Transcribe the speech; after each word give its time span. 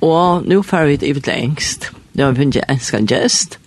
Og 0.00 0.46
nå 0.48 0.62
får 0.64 0.86
vi 0.88 0.96
det 0.96 1.24
til 1.24 1.34
engst. 1.34 1.90
Det 2.16 2.24
har 2.24 2.32
vi 2.32 2.44
funnet 2.44 2.64
ensk 2.72 2.94
en 2.94 3.06
gest. 3.08 3.58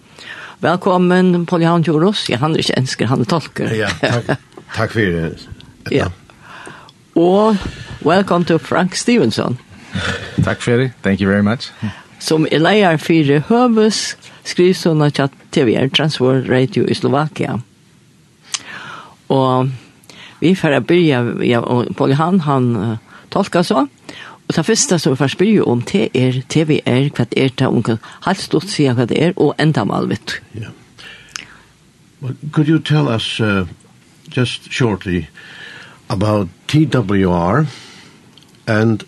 Velkommen, 0.64 1.46
Polihan 1.46 1.84
Joros. 1.86 2.30
Ja, 2.30 2.38
han 2.42 2.56
er 2.56 2.64
ikke 2.64 2.78
ensker, 2.80 3.06
han 3.06 3.22
er 3.22 3.30
tolker. 3.30 3.70
ja, 3.76 3.90
takk, 4.02 4.40
takk 4.76 4.92
for 4.96 5.00
det. 5.00 5.34
Ja. 5.92 6.06
Og 7.20 7.58
welcome 8.06 8.46
to 8.46 8.58
Frank 8.58 8.96
Stevenson. 8.96 9.58
takk 10.44 10.62
for 10.62 10.78
det. 10.78 10.92
Thank 11.04 11.22
you 11.22 11.30
very 11.30 11.44
much. 11.44 11.72
Som 12.20 12.48
er 12.52 12.64
leier 12.64 12.98
for 12.98 13.40
Høves, 13.50 14.18
skrivsona 14.44 15.10
til 15.10 15.30
TVR 15.52 15.90
Transworld 15.92 16.50
Radio 16.50 16.86
i 16.88 16.94
Slovakia. 16.94 17.58
Og 19.30 19.70
vi 20.40 20.56
får 20.56 20.80
begynne, 20.80 21.46
ja, 21.46 21.60
og 21.60 21.96
Polihan, 21.96 22.40
han 22.40 22.98
tolker 23.32 23.62
så, 23.62 23.86
Og 24.54 24.58
det 24.58 24.66
første 24.66 25.00
som 25.00 25.12
vi 25.12 25.18
får 25.18 25.32
spyrje 25.34 25.62
om 25.66 25.80
det 25.82 26.12
er 26.14 26.36
TVR, 26.46 27.08
hva 27.18 27.24
det 27.26 27.40
er 27.42 27.54
det, 27.58 27.68
om 27.68 27.82
hva 27.82 27.96
helt 28.28 28.42
stort 28.42 28.70
si 28.70 28.86
hva 28.86 29.08
det 29.10 29.18
er, 29.18 29.32
og 29.42 29.56
enda 29.58 29.82
mal, 29.84 30.06
vet 30.12 30.22
du. 30.30 30.60
Yeah. 30.60 30.70
Well, 32.22 32.36
could 32.52 32.68
you 32.68 32.78
tell 32.78 33.08
us 33.08 33.40
uh, 33.40 33.66
just 34.30 34.72
shortly 34.72 35.28
about 36.08 36.50
TWR 36.68 37.66
and 38.68 39.04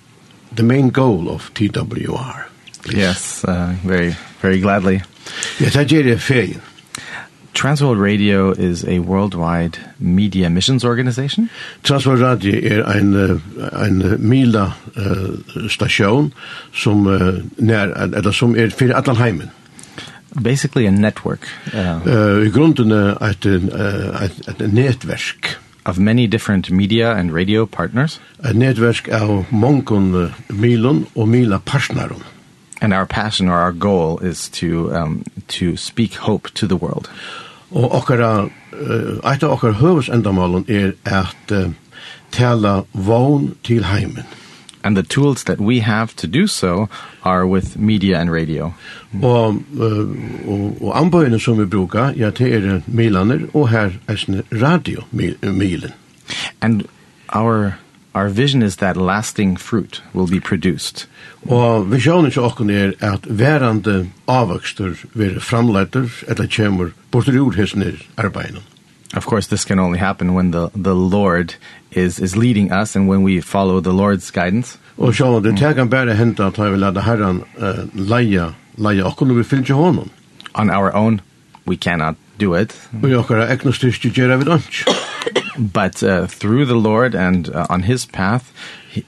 the 0.52 0.64
main 0.64 0.90
goal 0.90 1.30
of 1.30 1.54
TWR? 1.54 2.50
Please. 2.82 2.98
Yes, 2.98 3.46
uh, 3.46 3.76
very, 3.84 4.16
very 4.42 4.60
gladly. 4.60 5.04
Yes, 5.60 5.76
I 5.76 5.84
did 5.84 6.08
a 6.08 6.18
failure. 6.18 6.62
Transworld 7.56 8.02
Radio 8.02 8.52
is 8.52 8.84
a 8.86 9.00
worldwide 9.00 9.80
media 9.98 10.50
missions 10.50 10.84
organization. 10.84 11.50
Transworld 11.84 12.22
Radio 12.22 12.60
er 12.60 12.86
ein 12.86 13.42
ein 13.72 14.18
Mila 14.20 14.76
uh, 14.98 15.68
station 15.70 16.34
som 16.74 17.08
uh, 17.08 17.42
nær 17.58 17.94
eller 17.96 18.32
som 18.32 18.56
er 18.56 18.70
fyrir 18.70 18.94
allan 18.94 19.16
heimin. 19.16 19.50
Basically 20.44 20.86
a 20.86 20.92
network. 20.92 21.48
Uh, 21.74 22.02
uh, 22.06 22.46
I 22.46 22.50
grunden 22.50 22.92
eit 22.92 23.46
eit 23.46 24.74
netverk 24.74 25.56
of 25.86 25.98
many 25.98 26.28
different 26.28 26.70
media 26.72 27.16
and 27.16 27.32
radio 27.32 27.66
partners. 27.66 28.20
A 28.44 28.52
netverk 28.52 29.08
av 29.08 29.46
monkon 29.50 30.34
milon 30.50 31.08
og 31.16 31.28
mila 31.30 31.60
partnerum 31.60 32.24
and 32.82 32.94
our 32.94 33.06
passion 33.06 33.48
or 33.48 33.58
our 33.58 33.72
goal 33.72 34.20
is 34.20 34.50
to 34.50 34.94
um 34.94 35.24
to 35.48 35.78
speak 35.78 36.16
hope 36.16 36.54
to 36.54 36.68
the 36.68 36.76
world. 36.76 37.10
Og 37.72 37.94
okkara, 38.02 38.48
eit 39.26 39.44
av 39.44 39.56
okkara 39.56 39.80
høvesendamalen 39.80 40.66
er 40.70 40.94
at 41.06 41.52
uh, 41.52 41.72
tala 42.32 42.84
vogn 42.94 43.56
til 43.64 43.86
heimen. 43.90 44.26
And 44.84 44.96
the 44.96 45.02
tools 45.02 45.46
that 45.46 45.60
we 45.60 45.80
have 45.80 46.16
to 46.18 46.28
do 46.28 46.46
so 46.46 46.90
are 47.24 47.48
with 47.48 47.76
media 47.76 48.20
and 48.20 48.32
radio. 48.32 48.74
Og, 49.22 49.64
uh, 49.80 50.10
og, 50.48 50.78
og 50.82 50.92
anbøyene 51.00 51.40
som 51.40 51.58
vi 51.58 51.66
brukar, 51.66 52.14
ja, 52.18 52.30
det 52.30 52.54
er 52.54 52.82
milaner, 52.88 53.48
og 53.54 53.70
her 53.70 53.98
er 54.08 54.44
radio-milen. 54.52 55.94
And 56.62 56.84
our 57.30 57.74
Our 58.16 58.30
vision 58.30 58.64
is 58.64 58.78
that 58.78 58.96
lasting 58.96 59.58
fruit 59.58 60.02
will 60.14 60.28
be 60.28 60.40
produced. 60.40 61.08
Og 61.50 61.92
visjonen 61.92 62.32
til 62.32 62.46
okken 62.48 62.70
er 62.70 62.94
at 63.04 63.28
verande 63.28 64.08
avvøkster 64.28 64.96
vil 65.14 65.42
framleiter 65.44 66.08
eller 66.28 66.48
kjemur 66.48 66.94
bortur 67.12 67.36
ur 67.42 67.58
hesnir 67.60 68.00
arbeidene. 68.18 68.64
Of 69.16 69.26
course 69.26 69.48
this 69.48 69.66
can 69.66 69.80
only 69.80 70.00
happen 70.00 70.34
when 70.34 70.52
the 70.52 70.70
the 70.76 70.96
Lord 70.96 71.56
is 71.92 72.20
is 72.20 72.38
leading 72.38 72.72
us 72.72 72.96
and 72.96 73.10
when 73.10 73.22
we 73.24 73.42
follow 73.42 73.82
the 73.82 73.94
Lord's 73.94 74.32
guidance. 74.32 74.78
Og 74.98 75.14
sjá 75.14 75.44
det 75.44 75.58
takan 75.60 75.90
bara 75.90 76.16
henta 76.16 76.48
at 76.48 76.58
við 76.58 76.80
lata 76.80 77.02
Herran 77.02 77.44
leia 77.94 78.54
leia 78.78 79.04
okken 79.12 79.36
við 79.36 79.44
fylgja 79.44 79.76
honum. 79.76 80.10
On 80.56 80.70
our 80.70 80.96
own 80.96 81.20
we 81.68 81.76
cannot 81.76 82.16
do 82.40 82.54
it. 82.54 82.72
Vi 82.92 83.16
okkara 83.16 83.52
eknastyrstu 83.52 84.10
gera 84.10 84.38
við 84.38 84.48
lunch 84.48 85.05
but 85.58 86.04
uh, 86.04 86.28
through 86.28 86.66
the 86.66 86.76
Lord 86.76 87.16
and 87.16 87.50
uh, 87.50 87.68
on 87.70 87.84
his 87.84 88.06
path 88.06 88.52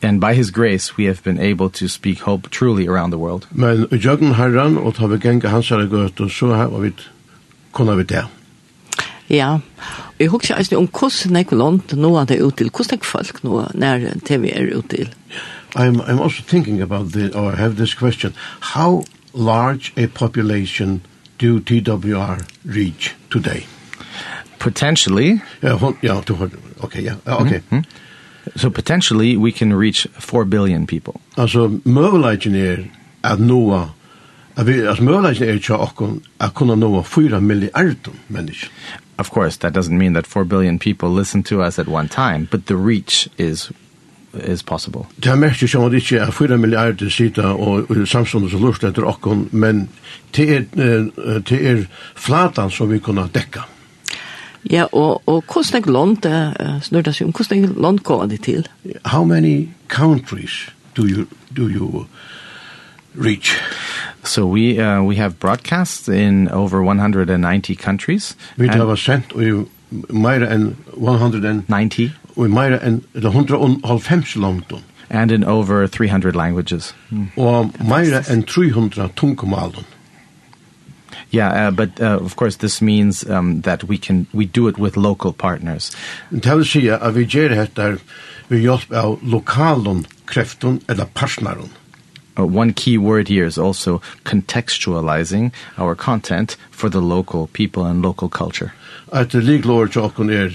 and 0.01 0.19
by 0.19 0.33
his 0.33 0.51
grace 0.51 0.97
we 0.97 1.05
have 1.05 1.23
been 1.23 1.39
able 1.39 1.69
to 1.69 1.87
speak 1.87 2.19
hope 2.19 2.49
truly 2.49 2.87
around 2.87 3.11
the 3.11 3.17
world. 3.17 3.47
Men 3.51 3.87
jögn 3.91 4.33
herran 4.35 4.77
og 4.77 4.95
ta 4.95 5.07
vi 5.07 5.17
ganga 5.17 5.49
hans 5.49 5.69
herre 5.69 5.87
gøtt 5.87 6.21
og 6.21 6.31
så 6.31 6.53
har 6.53 6.79
vi 6.79 6.93
kunna 7.73 7.95
vi 7.95 8.03
det. 8.03 8.25
Ja, 9.29 9.59
jeg 10.19 10.29
husker 10.31 10.55
ikke 10.55 10.77
om 10.77 10.87
hvordan 10.87 11.35
jeg 11.35 11.51
land 11.51 11.93
nå 11.93 12.15
er 12.15 12.25
det 12.25 12.41
ut 12.41 12.57
til, 12.57 12.69
hvordan 12.69 12.97
jeg 12.97 13.05
folk 13.05 13.43
nå 13.43 13.65
når 13.73 14.07
TV 14.25 14.51
er 14.53 14.77
ut 14.77 14.89
til. 14.89 15.09
I'm, 15.75 16.01
I'm 16.01 16.19
also 16.19 16.41
thinking 16.43 16.81
about 16.81 17.11
the 17.11 17.35
or 17.35 17.51
have 17.51 17.75
this 17.75 17.93
question. 17.93 18.33
How 18.61 19.03
large 19.33 19.93
a 19.97 20.07
population 20.07 21.01
do 21.37 21.59
TWR 21.59 22.39
reach 22.65 23.15
today? 23.29 23.67
potentially 24.59 25.39
yeah, 25.63 25.79
hon 25.79 25.97
ja 26.01 26.17
okay 26.17 26.35
yeah 26.35 26.83
okay 26.83 27.03
ja 27.03 27.15
okay 27.41 27.61
so 28.55 28.69
potentially 28.69 29.37
we 29.37 29.51
can 29.51 29.73
reach 29.73 30.07
4 30.19 30.45
billion 30.45 30.87
people 30.87 31.13
also 31.35 31.79
mobile 31.85 32.25
engineer 32.25 32.85
at 33.23 33.39
noa 33.39 33.89
at 34.55 34.67
vi 34.67 34.87
as 34.87 34.99
mobile 34.99 35.27
engineer 35.27 35.59
cha 35.59 35.75
okon 35.75 36.21
at 36.39 36.53
kunna 36.53 36.75
noa 36.75 37.03
4 37.03 37.41
milliarder 37.41 38.13
människor 38.29 38.69
of 39.17 39.31
course 39.31 39.57
that 39.57 39.73
doesn't 39.73 39.97
mean 39.97 40.13
that 40.13 40.27
4 40.27 40.45
billion 40.45 40.79
people 40.79 41.09
listen 41.09 41.43
to 41.43 41.61
us 41.61 41.79
at 41.79 41.87
one 41.87 42.07
time 42.07 42.47
but 42.51 42.65
the 42.65 42.75
reach 42.75 43.29
is 43.37 43.71
is 44.43 44.63
possible. 44.63 45.05
Det 45.15 45.25
har 45.25 45.35
mest 45.35 45.69
som 45.69 45.89
det 45.91 45.97
ikke 45.97 46.17
er 46.17 46.31
4 46.31 46.57
milliarder 46.57 47.09
sida 47.09 47.41
og 47.41 47.87
samståndet 48.05 48.51
som 48.51 48.61
lurt 48.61 48.83
etter 48.83 49.05
okkon, 49.07 49.49
men 49.51 49.89
det 50.35 50.49
er, 50.55 50.63
det 51.49 51.59
er 51.71 51.85
flatan 52.15 52.71
som 52.71 52.91
vi 52.91 52.99
kunne 52.99 53.27
dekka. 53.33 53.65
Ja, 54.71 54.85
og, 54.91 55.21
og 55.25 55.43
hvordan 55.53 55.83
er 55.83 55.91
land, 55.91 56.25
uh, 56.25 56.81
snurda 56.81 57.11
seg 57.11 57.27
om, 57.27 57.33
hvordan 57.33 57.63
er 57.63 57.81
land 57.81 57.99
kommer 57.99 58.25
det 58.25 58.41
til? 58.41 58.67
How 59.05 59.23
many 59.23 59.69
countries 59.87 60.69
do 60.97 61.05
you, 61.05 61.27
do 61.55 61.69
you 61.69 62.05
reach? 63.15 63.55
So 64.23 64.45
we, 64.45 64.79
uh, 64.79 65.03
we 65.03 65.15
have 65.15 65.39
broadcasts 65.39 66.07
in 66.07 66.49
over 66.49 66.81
190 66.81 67.75
countries. 67.75 68.37
Vi 68.55 68.67
har 68.67 68.95
sendt 68.95 69.25
i 69.35 69.51
meira 70.09 70.53
enn 70.53 70.75
190. 70.97 72.11
Og 72.35 72.49
meira 72.49 72.79
enn 72.83 73.03
190 73.15 74.35
land. 74.35 74.63
And 75.09 75.31
in 75.31 75.43
over 75.43 75.87
300 75.87 76.35
languages. 76.35 76.95
Og 77.37 77.71
meira 77.79 78.21
enn 78.31 78.43
300 78.43 79.09
tungkomalen. 79.15 79.85
Yeah, 81.29 81.67
uh, 81.67 81.71
but 81.71 81.99
uh, 81.99 82.19
of 82.21 82.35
course 82.35 82.57
this 82.57 82.81
means 82.81 83.29
um, 83.29 83.61
that 83.61 83.83
we 83.83 83.97
can 83.97 84.27
we 84.33 84.45
do 84.45 84.67
it 84.67 84.77
with 84.77 84.95
local 84.95 85.33
partners. 85.33 85.91
Tell 86.41 86.61
us 86.61 86.73
here, 86.73 86.97
vi 87.11 87.25
ger 87.25 87.49
hetta 87.49 87.99
vi 88.47 88.63
hjálp 88.63 88.91
av 88.91 89.19
lokalum 89.23 90.05
kreftum 90.25 90.81
eller 90.87 91.05
partnerum. 91.05 91.69
Uh, 92.39 92.45
one 92.45 92.71
key 92.71 92.97
word 92.97 93.27
here 93.27 93.45
is 93.45 93.57
also 93.57 94.01
contextualizing 94.23 95.51
our 95.77 95.95
content 95.95 96.55
for 96.71 96.87
the 96.89 97.01
local 97.01 97.47
people 97.47 97.85
and 97.85 98.01
local 98.01 98.29
culture. 98.29 98.73
At 99.11 99.31
the 99.31 99.41
league 99.41 99.65
lord 99.65 99.91
jokon 99.91 100.31
er 100.31 100.51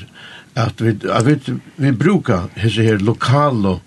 at 0.56 0.80
vi 0.80 0.96
at 1.10 1.26
vi, 1.26 1.60
vi 1.76 1.90
brukar 1.90 2.48
hese 2.56 2.82
her 2.82 2.98
lokala 2.98 3.78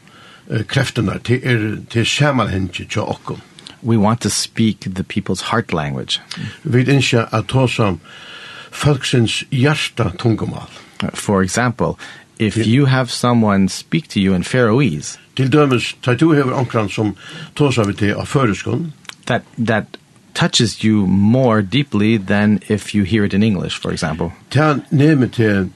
krefterna 0.68 1.18
til 1.18 1.42
er 1.44 1.78
til 1.90 2.06
skjermalhengi 2.06 2.86
til 2.86 3.02
okkum 3.02 3.42
we 3.86 3.98
want 3.98 4.22
to 4.22 4.30
speak 4.30 4.80
the 4.96 5.04
people's 5.04 5.42
heart 5.42 5.74
language. 5.74 6.20
Vi 6.64 6.84
inskja 6.84 7.28
at 7.32 7.52
hosom 7.52 8.00
folksins 8.72 9.44
hjärsta 9.52 10.12
tungomal. 10.18 10.70
For 11.14 11.44
example, 11.44 12.00
if 12.40 12.58
you 12.58 12.86
have 12.86 13.12
someone 13.12 13.70
speak 13.70 14.08
to 14.08 14.20
you 14.20 14.34
in 14.34 14.44
Faroese. 14.44 15.20
Til 15.36 15.52
dømes, 15.52 15.96
ta 16.04 16.14
du 16.14 16.34
hever 16.34 16.54
onkran 16.54 16.90
som 16.90 17.16
tåsa 17.56 17.84
vi 17.84 17.94
til 17.94 18.14
av 18.16 18.26
føreskån. 18.26 18.92
That, 19.26 19.42
that 19.58 19.98
touches 20.34 20.84
you 20.84 21.08
more 21.08 21.62
deeply 21.62 22.18
than 22.18 22.60
if 22.70 22.96
you 22.96 23.04
hear 23.04 23.24
it 23.26 23.34
in 23.34 23.44
English, 23.44 23.82
for 23.82 23.92
example. 23.92 24.32
Ta 24.50 24.76
neme 24.92 25.28
til 25.28 25.70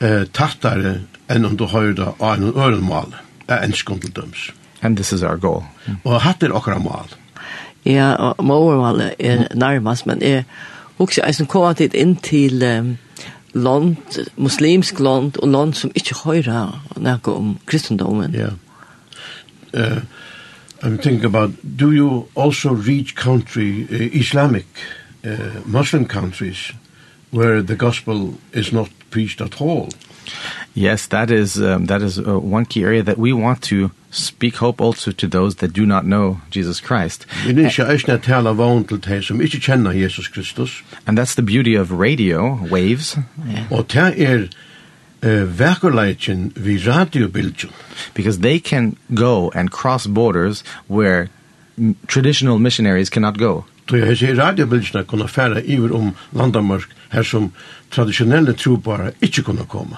uh, 0.00 0.24
tattare 0.32 1.00
enn 1.28 1.44
om 1.44 1.56
du 1.56 1.66
høyre 1.66 1.94
det 1.94 2.08
av 2.20 2.36
en 2.36 2.52
ørenmal, 2.56 3.14
enskån 3.48 4.00
til 4.00 4.16
dømes. 4.16 4.50
And 4.82 4.96
this 4.96 5.12
is 5.12 5.22
our 5.22 5.36
goal. 5.36 5.64
Og 6.04 6.20
hatt 6.20 6.42
er 6.42 6.52
okkara 6.52 6.78
mal. 6.78 7.08
Mm. 7.10 7.25
Ja, 7.86 8.32
målvalet 8.42 9.14
er 9.18 9.46
nærmast, 9.54 10.06
men 10.06 10.22
jeg 10.22 10.44
husker 10.98 11.22
jeg 11.24 11.34
som 11.34 11.46
kom 11.46 11.68
alltid 11.68 11.94
inn 11.94 12.16
til 12.16 12.64
um, 12.66 12.96
land, 13.54 13.96
muslimsk 14.36 15.00
land, 15.00 15.38
og 15.38 15.48
land 15.48 15.74
som 15.74 15.92
ikke 15.94 16.18
høyre 16.24 16.80
noe 16.96 17.34
om 17.34 17.58
kristendommen. 17.66 18.34
Ja. 18.34 18.50
Yeah. 19.74 19.96
Uh, 19.96 20.02
I'm 20.82 20.98
thinking 20.98 21.24
about, 21.24 21.50
do 21.76 21.92
you 21.92 22.28
also 22.36 22.70
reach 22.70 23.14
country, 23.14 23.86
uh, 23.90 24.20
Islamic, 24.20 24.66
uh, 25.24 25.60
Muslim 25.64 26.06
countries, 26.06 26.72
where 27.30 27.62
the 27.62 27.76
gospel 27.76 28.34
is 28.52 28.72
not 28.72 28.88
preached 29.10 29.40
at 29.40 29.60
all? 29.60 29.88
Yes, 30.74 31.06
that 31.06 31.30
is, 31.30 31.56
um, 31.56 31.86
that 31.86 32.02
is 32.02 32.18
uh, 32.18 32.38
one 32.38 32.64
key 32.66 32.84
area 32.84 33.02
that 33.02 33.18
we 33.18 33.32
want 33.32 33.62
to 33.62 33.90
Speak 34.16 34.56
hope 34.56 34.80
also 34.80 35.12
to 35.12 35.28
those 35.28 35.56
that 35.56 35.72
do 35.72 35.86
not 35.86 36.04
know 36.04 36.40
Jesus 36.50 36.80
Christ. 36.80 37.26
Vi 37.46 37.70
ska 37.70 37.82
ösna 37.82 38.18
tala 38.18 38.52
vån 38.52 38.84
til 38.84 39.00
dig 39.00 39.22
som 39.22 39.40
inte 39.40 39.60
känner 39.60 39.92
Jesus 39.92 40.28
Kristus. 40.28 40.82
And 41.06 41.18
that's 41.18 41.34
the 41.34 41.42
beauty 41.42 41.78
of 41.78 41.90
radio 41.90 42.68
waves. 42.70 43.16
Och 43.70 43.86
det 43.92 44.24
är 44.24 44.48
verkligheten 45.44 46.52
vi 46.54 46.78
radiobilden. 46.78 47.70
Because 48.14 48.40
they 48.40 48.58
can 48.58 48.96
go 49.08 49.50
and 49.54 49.70
cross 49.70 50.06
borders 50.06 50.64
where 50.86 51.28
traditional 52.06 52.58
missionaries 52.58 53.10
cannot 53.10 53.38
go. 53.38 53.64
Då 53.84 53.98
jag 53.98 54.18
ser 54.18 54.34
radiobilderna 54.34 55.04
kunna 55.04 55.28
färra 55.28 55.60
över 55.60 55.94
om 55.94 56.12
landamark 56.30 56.88
her 57.08 57.22
som 57.22 57.52
traditionelle 57.90 58.52
tro 58.52 58.82
ikki 59.20 59.42
kunna 59.42 59.64
koma 59.64 59.96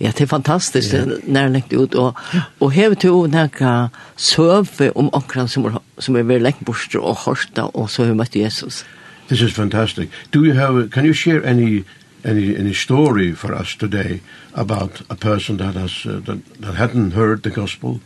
Ja, 0.00 0.06
det 0.06 0.20
er 0.20 0.26
fantastisk, 0.26 0.92
ja. 0.92 1.04
när 1.26 1.48
det 1.48 1.76
ut 1.76 1.94
och 1.94 2.18
och 2.58 2.72
här 2.72 2.94
till 2.94 3.30
nekka 3.30 3.90
søve 4.16 4.90
om 4.90 5.08
okran 5.12 5.48
som 5.48 5.78
som 5.98 6.16
är 6.16 6.22
väldigt 6.22 6.60
borst 6.60 6.94
og 6.94 7.16
hörsta 7.16 7.64
og 7.64 7.90
så 7.90 8.02
har 8.02 8.08
vi 8.08 8.14
møtt 8.14 8.36
Jesus. 8.36 8.84
This 9.28 9.40
is 9.40 9.52
fantastic. 9.52 10.08
Do 10.32 10.44
you 10.44 10.54
have 10.54 10.90
can 10.90 11.04
you 11.04 11.14
share 11.14 11.40
any 11.44 11.84
any 12.24 12.56
any 12.56 12.74
story 12.74 13.34
for 13.34 13.54
us 13.60 13.76
today 13.76 14.20
about 14.54 15.02
a 15.10 15.14
person 15.14 15.58
that 15.58 15.74
has 15.74 16.06
uh, 16.06 16.20
that, 16.24 16.38
that 16.60 16.74
hadn't 16.74 17.12
heard 17.12 17.42
the 17.42 17.50
gospel 17.50 18.00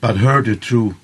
but 0.00 0.16
heard 0.16 0.48
it 0.48 0.64
through 0.64 0.94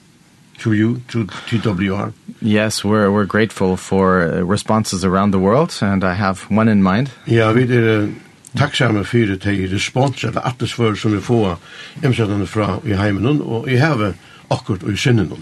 to 0.58 0.72
you 0.72 1.00
to 1.08 1.26
TWR? 1.48 2.12
Yes, 2.42 2.84
we're 2.84 3.10
we're 3.10 3.26
grateful 3.26 3.76
for 3.76 4.44
responses 4.50 5.04
around 5.04 5.30
the 5.30 5.38
world 5.38 5.78
and 5.82 6.02
I 6.02 6.14
have 6.14 6.40
one 6.50 6.68
in 6.72 6.82
mind. 6.82 7.10
Yeah, 7.26 7.54
we 7.54 7.64
did 7.66 7.84
a 7.84 8.25
tacksamma 8.54 9.04
för 9.04 9.26
det 9.26 9.40
til 9.40 9.68
respons 9.68 10.24
eller 10.24 10.40
att 10.40 10.68
som 10.98 11.12
vi 11.12 11.20
får 11.20 11.56
ämnen 12.02 12.46
fra 12.46 12.80
i 12.84 12.92
heimen 12.92 13.40
og 13.42 13.68
i 13.68 13.76
havet 13.76 14.14
akkurat 14.50 14.82
og 14.82 14.92
i 14.92 14.96
sinnen. 14.96 15.32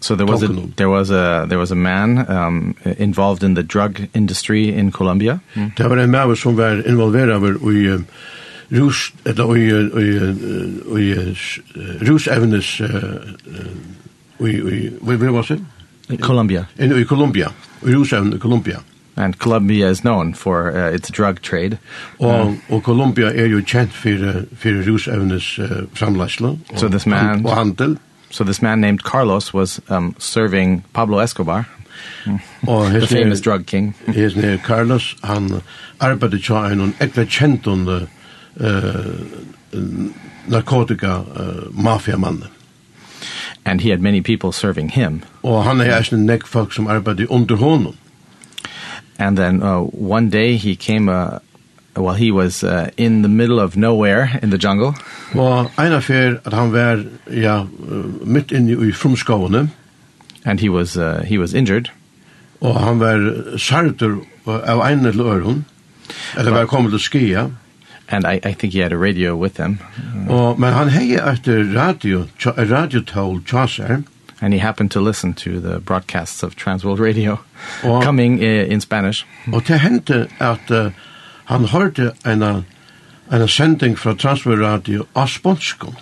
So 0.00 0.14
there 0.14 0.26
was 0.26 0.42
a 0.42 0.48
there 0.76 0.88
was 0.88 1.10
a 1.10 1.46
there 1.46 1.58
was 1.58 1.70
a 1.70 1.74
man 1.74 2.18
um 2.30 2.76
involved 2.98 3.42
in 3.42 3.54
the 3.54 3.62
drug 3.62 4.08
industry 4.14 4.70
in 4.78 4.92
Colombia. 4.92 5.38
Det 5.76 5.88
var 5.88 5.96
en 5.96 6.10
man 6.10 6.36
som 6.36 6.56
var 6.56 6.88
involverad 6.88 7.42
i 7.72 8.04
rus 8.70 9.12
eller 9.24 9.56
i 9.56 9.68
i 10.00 10.08
i 11.00 11.34
rus 12.00 12.26
evenes 12.26 12.80
i 14.40 14.44
i 14.46 14.90
where 15.00 15.32
was 15.32 15.50
it? 15.50 15.60
In 16.10 16.18
Colombia. 16.18 16.66
In 16.78 17.04
Colombia. 17.04 17.52
Rus 17.82 18.12
i 18.12 18.38
Colombia 18.38 18.78
and 19.18 19.38
Colombia 19.38 19.88
is 19.90 20.00
known 20.00 20.34
for 20.34 20.70
uh, 20.70 20.94
its 20.94 21.10
drug 21.10 21.42
trade. 21.42 21.78
Og 22.18 22.56
og 22.68 22.82
Colombia 22.82 23.26
er 23.26 23.46
jo 23.46 23.60
kjent 23.60 23.92
for 23.92 24.44
for 24.56 24.68
rusevnes 24.90 25.58
uh, 25.58 25.66
framleisle. 25.94 26.58
So 26.76 26.88
this 26.88 27.06
man 27.06 27.46
og 27.46 27.56
handel. 27.56 27.98
So 28.30 28.44
this 28.44 28.62
man 28.62 28.78
named 28.78 28.98
Carlos 29.02 29.54
was 29.54 29.80
um 29.88 30.14
serving 30.18 30.84
Pablo 30.92 31.20
Escobar. 31.20 31.64
Og 32.66 32.90
the 32.90 33.06
famous 33.06 33.40
drug 33.40 33.66
king. 33.66 33.94
His 34.06 34.36
name 34.36 34.58
Carlos 34.58 35.16
han 35.24 35.60
arbeidde 36.00 36.36
jo 36.48 36.56
ein 36.66 36.80
og 36.80 36.88
ekva 37.00 37.24
kjent 37.24 37.66
under 37.66 38.00
eh 38.60 38.94
narkotika 40.48 41.18
mafia 41.72 42.16
mann 42.16 42.44
and 43.64 43.80
he 43.80 43.90
had 43.90 44.00
many 44.00 44.20
people 44.22 44.52
serving 44.52 44.88
him. 44.88 45.22
Og 45.42 45.64
han 45.64 45.80
er 45.80 45.96
ein 46.12 46.26
nekk 46.26 46.46
folk 46.46 46.72
som 46.72 46.86
arbeidde 46.86 47.30
under 47.30 47.56
honom. 47.56 47.94
And 49.18 49.36
then 49.36 49.62
uh, 49.62 49.80
one 49.80 50.30
day 50.30 50.56
he 50.56 50.76
came, 50.76 51.08
uh, 51.08 51.40
well, 51.96 52.14
he 52.14 52.30
was 52.30 52.62
uh, 52.62 52.90
in 52.96 53.22
the 53.22 53.28
middle 53.28 53.58
of 53.58 53.76
nowhere 53.76 54.38
in 54.42 54.50
the 54.50 54.58
jungle. 54.58 54.94
Well, 55.34 55.70
ein 55.76 56.00
fer 56.00 56.40
at 56.44 56.52
han 56.52 56.72
var 56.72 57.04
ja 57.30 57.66
mitt 58.24 58.52
in 58.52 58.68
i 58.68 58.92
frumskåne. 58.92 59.68
And 60.44 60.60
he 60.60 60.68
was 60.68 60.96
uh, 60.96 61.24
he 61.26 61.38
was 61.38 61.52
injured. 61.52 61.90
Og 62.60 62.80
han 62.80 63.00
var 63.00 63.58
sartur 63.58 64.24
av 64.46 64.80
ein 64.80 65.02
til 65.02 65.20
øron. 65.20 65.64
Eller 66.36 66.50
var 66.50 66.66
kommet 66.66 66.90
til 66.92 67.00
skia. 67.00 67.50
And 68.08 68.24
I 68.24 68.40
I 68.48 68.52
think 68.52 68.72
he 68.72 68.80
had 68.80 68.92
a 68.92 68.96
radio 68.96 69.36
with 69.36 69.56
him. 69.56 69.78
Og 70.28 70.60
men 70.60 70.72
han 70.72 70.88
heyr 70.88 71.26
etter 71.26 71.74
radio 71.74 72.26
radio 72.46 73.00
told 73.00 73.44
chaser 73.46 74.02
and 74.40 74.54
he 74.54 74.60
happened 74.60 74.90
to 74.90 75.00
listen 75.00 75.34
to 75.34 75.60
the 75.60 75.80
broadcasts 75.80 76.42
of 76.42 76.54
Transworld 76.56 77.00
Radio 77.00 77.38
og, 77.84 78.02
coming 78.02 78.40
uh, 78.40 78.72
in 78.72 78.80
Spanish. 78.80 79.26
Og 79.52 79.68
det 79.68 79.80
hendte 79.80 80.28
at 80.40 80.70
uh, 80.70 80.92
han 81.44 81.64
hørte 81.64 82.12
en, 82.26 82.42
en 83.32 83.48
sending 83.48 83.98
fra 83.98 84.14
Transworld 84.14 84.62
Radio 84.62 85.06
av 85.14 85.26
Sponskum. 85.26 85.96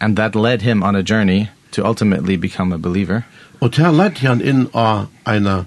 And 0.00 0.16
that 0.16 0.34
led 0.34 0.62
him 0.62 0.82
on 0.82 0.96
a 0.96 1.02
journey 1.02 1.46
to 1.72 1.86
ultimately 1.86 2.36
become 2.36 2.74
a 2.74 2.78
believer. 2.78 3.20
Og 3.60 3.76
det 3.76 3.94
led 3.94 4.18
han 4.18 4.40
inn 4.40 4.68
av 4.74 5.06
en 5.26 5.66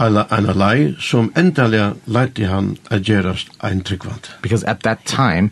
alla 0.00 0.26
alla 0.30 0.52
lei 0.52 0.94
som 1.00 1.32
endaliga 1.36 1.92
leit 2.06 2.38
han 2.38 2.76
agerast 2.90 3.50
ein 3.62 3.82
tryggvant 3.82 4.30
because 4.42 4.64
at 4.64 4.82
that 4.82 5.04
time 5.04 5.50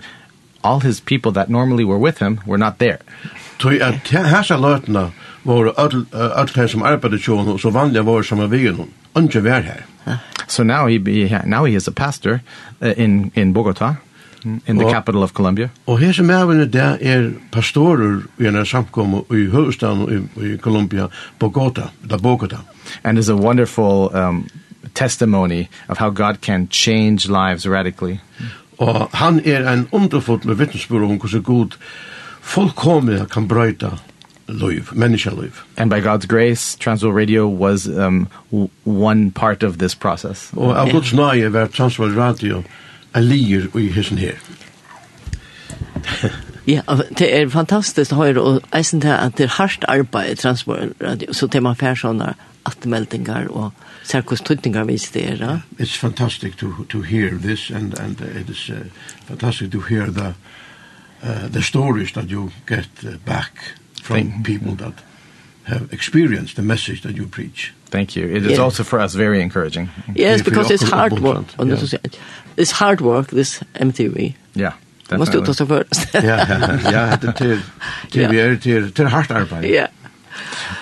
all 0.64 0.80
his 0.80 1.00
people 1.00 1.32
that 1.32 1.48
normally 1.48 1.84
were 1.84 1.98
with 1.98 2.18
him 2.18 2.40
were 2.46 2.58
not 2.58 2.78
there. 2.78 2.98
Tui 3.58 3.80
at 3.80 4.08
hasa 4.08 4.56
løtna 4.56 5.10
var 5.44 5.72
all 5.78 6.48
her 6.54 6.66
som 6.66 6.82
arbeidde 6.82 7.18
sjån 7.18 7.48
og 7.48 7.60
så 7.60 7.70
vanliga 7.70 8.02
var 8.02 8.22
som 8.22 8.40
er 8.40 8.46
vegen 8.46 8.74
hun. 8.74 8.90
Unge 9.14 9.44
vær 9.44 9.60
her. 9.60 9.82
So 10.48 10.62
now 10.62 10.86
he, 10.86 10.98
be 10.98 11.28
now 11.44 11.64
he 11.64 11.74
is 11.74 11.88
a 11.88 11.92
pastor 11.92 12.40
uh, 12.80 12.94
in, 12.96 13.30
in 13.34 13.52
Bogota, 13.52 13.96
in 14.44 14.78
the 14.78 14.84
og, 14.84 14.92
capital 14.92 15.22
of 15.22 15.32
Colombia. 15.32 15.68
Og 15.86 15.98
her 15.98 16.12
som 16.12 16.30
er 16.30 16.64
der 16.64 16.96
er 17.00 17.30
pastorer 17.52 18.22
i 18.38 18.46
en 18.46 18.66
samkom 18.66 19.24
i 19.30 19.46
hovedstaden 19.46 20.30
i, 20.36 20.46
i 20.46 20.56
Colombia, 20.56 21.06
Bogota, 21.38 21.82
da 22.10 22.16
Bogota. 22.16 22.56
And 23.04 23.18
is 23.18 23.28
a 23.28 23.36
wonderful 23.36 24.16
um, 24.16 24.48
testimony 24.94 25.68
of 25.88 25.98
how 25.98 26.10
God 26.10 26.40
can 26.40 26.68
change 26.68 27.28
lives 27.28 27.68
radically. 27.68 28.20
Og 28.78 29.08
han 29.14 29.40
er 29.44 29.66
en 29.72 29.88
underfull 29.92 30.58
vittnesbyrd 30.58 31.02
om 31.02 31.18
hvordan 31.18 31.42
god 31.42 31.78
fullkomne 32.40 33.26
kan 33.30 33.48
brøyta 33.48 33.96
liv, 34.48 34.82
menneskeliv. 34.92 35.52
And 35.76 35.90
by 35.90 36.00
God's 36.00 36.26
grace, 36.26 36.76
Transworld 36.76 37.16
Radio 37.16 37.46
was 37.46 37.86
um, 37.86 38.28
one 38.84 39.30
part 39.30 39.62
of 39.62 39.78
this 39.78 39.94
process. 39.94 40.50
Og 40.56 40.78
av 40.80 40.90
Guds 40.90 41.12
nøye 41.12 41.52
var 41.52 41.66
Transworld 41.66 42.16
Radio 42.16 42.62
en 43.16 43.24
lier 43.24 43.66
i 43.76 43.88
hissen 43.88 44.18
her. 44.18 44.38
Ja, 46.68 46.82
det 47.18 47.30
er 47.32 47.46
fantastisk 47.48 48.12
å 48.12 48.18
høre, 48.18 48.42
og 48.44 48.74
jeg 48.74 48.84
synes 48.84 49.04
det 49.38 49.44
er 49.46 49.54
hardt 49.56 49.86
arbeid 49.88 50.34
i 50.34 50.34
Transworld 50.36 50.90
Radio, 51.00 51.32
så 51.32 51.46
det 51.48 51.62
man 51.64 51.78
fær 51.80 51.96
sånne 51.96 52.34
atmeldinger 52.66 53.48
og 53.48 53.72
særkostutninger 54.04 54.84
vis 54.84 55.10
det 55.10 55.28
er. 55.28 55.36
ja. 55.36 55.84
it's 55.84 55.98
fantastic 55.98 56.56
to, 56.56 56.84
to 56.88 57.00
hear 57.00 57.30
this 57.30 57.70
and, 57.70 57.94
and 58.00 58.20
it 58.20 58.50
is 58.50 58.70
uh, 58.70 58.76
fantastic 59.26 59.70
to 59.72 59.80
hear 59.80 60.06
the, 60.06 60.34
uh, 61.22 61.48
the 61.52 61.62
stories 61.62 62.12
that 62.12 62.30
you 62.30 62.50
get 62.66 62.88
uh, 63.04 63.16
back 63.26 63.52
from 64.02 64.42
people 64.44 64.76
that 64.76 65.04
have 65.64 65.88
experienced 65.92 66.54
the 66.56 66.62
message 66.62 67.02
that 67.02 67.16
you 67.16 67.26
preach. 67.26 67.74
Thank 67.90 68.16
you. 68.16 68.24
It 68.36 68.44
is 68.46 68.52
yeah. 68.52 68.64
also 68.64 68.84
for 68.84 69.00
us 69.00 69.14
very 69.14 69.40
encouraging. 69.42 69.88
Yes, 70.14 70.42
because 70.42 70.70
it's 70.70 70.90
hard 70.90 71.18
work. 71.20 71.46
On 71.58 71.68
yeah. 71.68 71.82
is 71.82 71.94
it's 72.56 72.70
hard 72.70 73.00
work, 73.00 73.28
this 73.28 73.62
MTV. 73.74 74.34
Yeah. 74.54 74.72
Måste 75.10 75.38
du 75.38 75.46
ta 75.46 75.54
sig 75.54 75.66
för. 75.66 75.84
Ja, 76.12 76.20
ja, 76.22 76.90
ja. 76.92 77.16
Det 77.22 77.40
är 77.40 77.60
det 78.10 78.40
är 78.40 78.90
det 78.94 78.98
är 78.98 79.04
hårt 79.04 79.30
arbete. 79.30 79.68
Ja. 79.68 79.86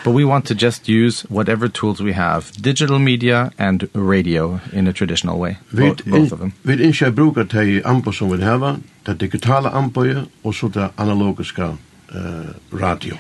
But 0.07 0.15
we 0.15 0.25
want 0.25 0.47
to 0.47 0.55
just 0.55 0.89
use 0.89 1.23
whatever 1.23 1.67
tools 1.67 2.01
we 2.01 2.13
have, 2.13 2.53
digital 2.63 3.01
media 3.01 3.51
and 3.59 3.91
radio 3.93 4.61
in 4.73 4.87
a 4.87 4.93
traditional 4.93 5.37
way, 5.37 5.59
both, 5.73 6.05
both 6.07 6.33
of 6.33 6.39
them. 6.39 6.53
Vi 6.63 6.73
ikke 6.73 7.11
bruker 7.13 7.43
de 7.43 7.83
amper 7.85 8.13
som 8.13 8.31
vi 8.31 8.45
har, 8.45 8.79
det 9.07 9.21
digitale 9.21 9.69
amper 9.69 10.29
og 10.45 10.55
så 10.55 10.69
det 10.69 10.91
analogiske 10.99 11.65
uh, 11.65 12.79
radio. 12.81 13.17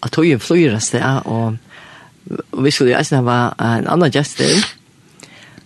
Og 0.00 0.10
tog 0.10 0.26
jo 0.26 0.38
flyr 0.38 0.74
av 0.74 0.80
sted, 0.80 1.22
og 1.24 1.56
vi 2.64 2.70
skulle 2.70 2.90
jo 2.90 2.98
eisen 2.98 3.22
en 3.22 3.86
annan 3.86 4.10
gestur, 4.10 4.58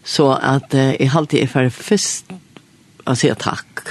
så 0.04 0.34
at 0.36 0.74
uh, 0.74 0.92
jeg 1.00 1.16
alltid 1.16 1.42
er 1.42 1.46
for 1.46 1.68
først 1.68 2.34
å 3.06 3.14
si 3.16 3.32
takk. 3.40 3.88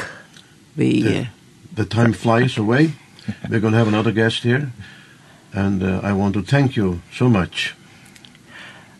Vi, 0.75 1.01
the, 1.01 1.27
the 1.75 1.85
time 1.85 2.13
flies 2.13 2.57
away. 2.57 2.91
We're 3.49 3.59
going 3.59 3.73
to 3.73 3.79
have 3.79 3.87
another 3.87 4.11
guest 4.11 4.43
here 4.43 4.69
and 5.55 5.83
uh, 5.83 6.09
I 6.09 6.13
want 6.13 6.33
to 6.33 6.41
thank 6.41 6.77
you 6.77 6.99
so 7.11 7.29
much. 7.29 7.73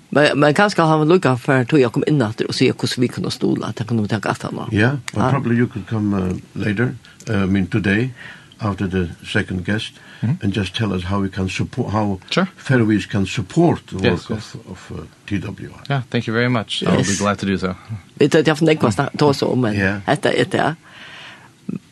Men 0.10 0.40
men 0.40 0.54
kanske 0.54 0.82
har 0.82 0.98
han 0.98 1.08
lucka 1.08 1.38
för 1.38 1.62
att 1.62 1.72
jag 1.72 1.94
kom 1.94 2.04
in 2.08 2.22
att 2.22 2.42
och 2.42 2.56
se 2.56 2.66
hur 2.66 3.02
vi 3.02 3.08
kunde 3.08 3.32
stola 3.32 3.68
att 3.68 3.88
kunde 3.88 4.08
ta 4.08 4.20
gata 4.20 4.52
då. 4.52 4.68
Yeah, 4.72 4.96
but 5.14 5.24
ah. 5.24 5.30
probably 5.30 5.56
you 5.58 5.68
could 5.68 5.88
come 5.90 6.18
uh, 6.18 6.36
later. 6.54 6.96
Uh, 7.30 7.44
I 7.44 7.48
mean 7.48 7.68
today 7.68 8.10
after 8.58 8.88
the 8.88 9.26
second 9.26 9.66
guest 9.66 9.94
mm 10.20 10.36
-hmm. 10.36 10.44
and 10.44 10.58
just 10.58 10.76
tell 10.76 10.94
us 10.94 11.04
how 11.04 11.24
we 11.24 11.30
can 11.30 11.50
support 11.50 11.92
how 11.92 12.20
sure. 12.30 12.48
Faroese 12.58 13.08
can 13.08 13.26
support 13.26 13.88
the 13.88 13.96
work 13.96 14.06
yes, 14.06 14.30
yes. 14.30 14.56
of 14.56 14.72
of 14.72 14.92
uh, 14.92 14.98
TWI. 15.26 15.70
Yeah, 15.90 16.02
thank 16.10 16.28
you 16.28 16.38
very 16.38 16.50
much. 16.50 16.84
Yes. 16.84 16.92
I'll 16.92 17.18
be 17.18 17.24
glad 17.24 17.38
to 17.40 17.46
do 17.46 17.58
so. 17.58 17.76
Vi 18.14 18.30
tar 18.30 18.44
jag 18.46 18.58
från 18.58 18.66
dig 18.66 18.78
kostar 18.78 19.10
då 19.14 19.34
så 19.34 19.56
men 19.56 20.02
detta 20.06 20.32
är 20.32 20.46
det. 20.46 20.76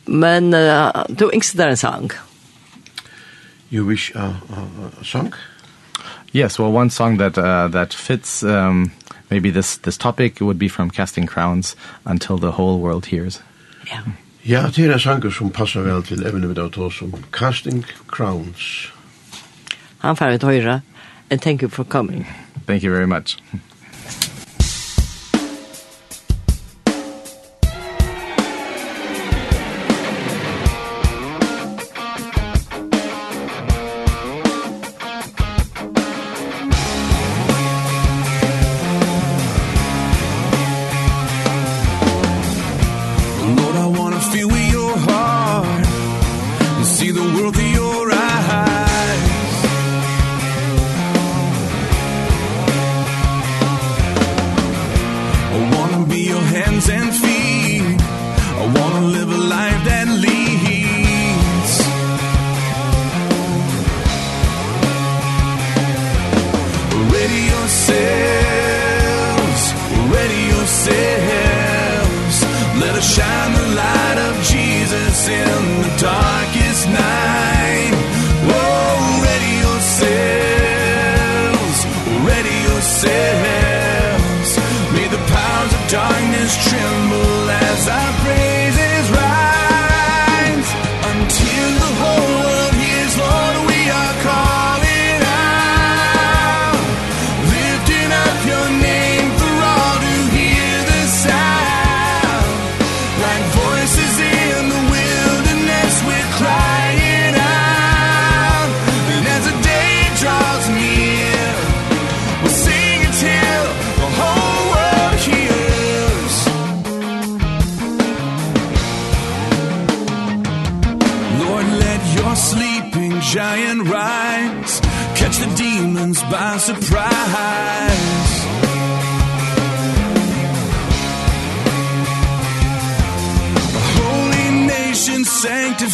Men 0.04 0.54
uh, 0.54 0.90
du 1.08 1.30
ängstar 1.32 1.68
en 1.68 1.76
sang 1.76 2.10
you 3.70 3.86
wish 3.86 4.14
a, 4.14 4.36
a, 4.50 5.00
a 5.00 5.04
song? 5.04 5.34
Yes, 6.32 6.58
well, 6.58 6.72
one 6.72 6.90
song 6.90 7.18
that 7.18 7.38
uh, 7.38 7.68
that 7.68 7.94
fits 7.94 8.42
um, 8.42 8.90
maybe 9.30 9.50
this 9.50 9.76
this 9.76 9.96
topic 9.96 10.40
would 10.40 10.58
be 10.58 10.68
from 10.68 10.90
Casting 10.90 11.26
Crowns 11.26 11.76
until 12.04 12.38
the 12.38 12.52
whole 12.52 12.80
world 12.80 13.06
hears. 13.06 13.40
Yeah. 13.86 14.02
Ja, 14.46 14.68
det 14.76 14.90
er 14.90 14.98
sanger 14.98 15.30
som 15.30 15.50
passer 15.50 15.80
vel 15.80 16.02
til 16.02 16.26
evne 16.26 16.48
med 16.48 16.58
å 16.58 16.90
som 16.90 17.14
Casting 17.32 17.84
Crowns. 18.06 18.92
Han 19.98 20.16
får 20.16 20.36
et 20.36 20.42
høyre, 20.42 20.82
and 21.30 21.40
thank 21.40 21.62
you 21.62 21.68
for 21.68 21.84
coming. 21.84 22.26
Thank 22.66 22.82
you 22.82 22.90
very 22.90 23.06
much. 23.06 23.38
heart. 44.96 45.86
And 46.76 46.86
see 46.86 47.10
the 47.10 47.22
world 47.34 47.54
the 47.56 47.73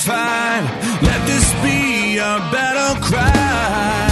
fight 0.05 0.65
let 1.03 1.27
this 1.27 1.53
be 1.63 2.17
a 2.17 2.39
battle 2.53 3.03
cry. 3.03 4.10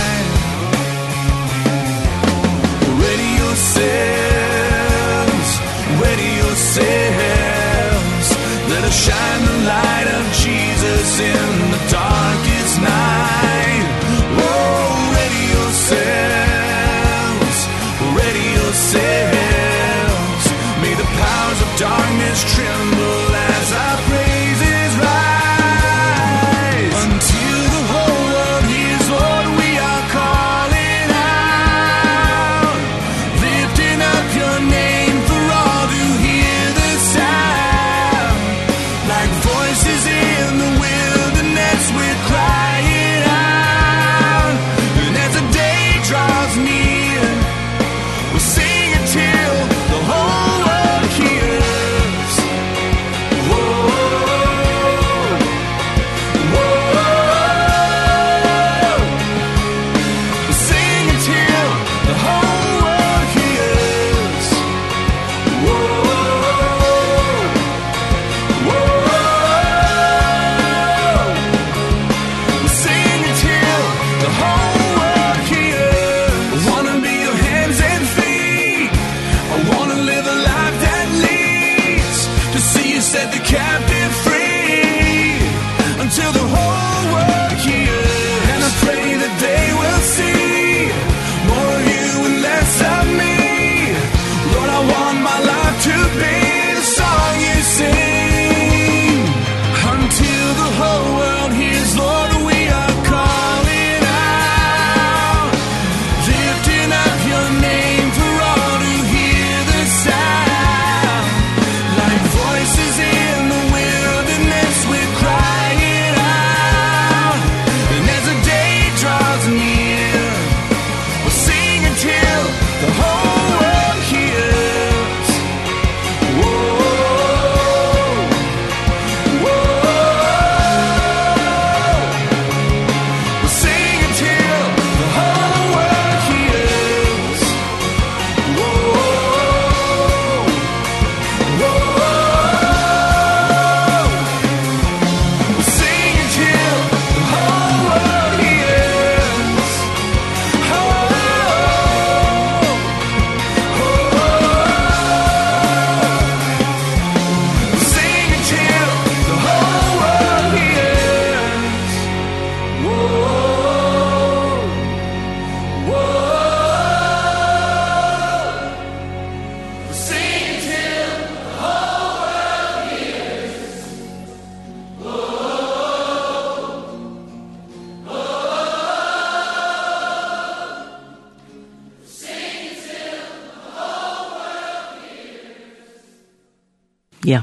Ja. 187.28 187.42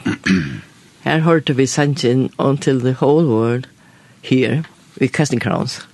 Her 1.05 1.19
hørte 1.19 1.55
vi 1.55 1.65
sangen 1.65 2.29
Until 2.39 2.79
the 2.79 2.95
Whole 3.01 3.27
World 3.27 3.67
her 4.21 4.63
i 5.01 5.07
Casting 5.07 5.41
Crowns. 5.41 5.87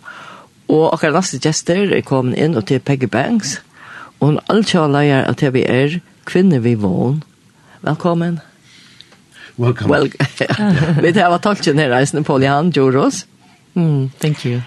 Og 0.68 0.94
akkurat 0.94 1.18
neste 1.18 1.40
gjester 1.44 1.92
er 1.92 2.06
kommet 2.08 2.40
inn 2.40 2.56
og 2.56 2.70
til 2.70 2.80
Peggy 2.80 3.10
Banks. 3.12 3.58
Og 4.20 4.28
hun 4.30 4.40
alt 4.48 4.72
kjører 4.72 4.94
leier 4.94 5.28
at 5.28 5.44
vi 5.54 5.66
er 5.68 6.00
kvinner 6.26 6.64
vi 6.64 6.78
vågen. 6.80 7.24
Velkommen. 7.82 8.40
Welcome. 9.60 9.92
Well, 9.92 10.08
vi 11.04 11.12
tar 11.12 11.28
av 11.28 11.42
tolken 11.44 11.80
her 11.80 11.92
reisende 11.92 12.24
Paul 12.24 12.48
Jan, 12.48 12.72
Joros. 12.72 13.26
Mm, 13.74 14.10
thank 14.20 14.46
you. 14.46 14.62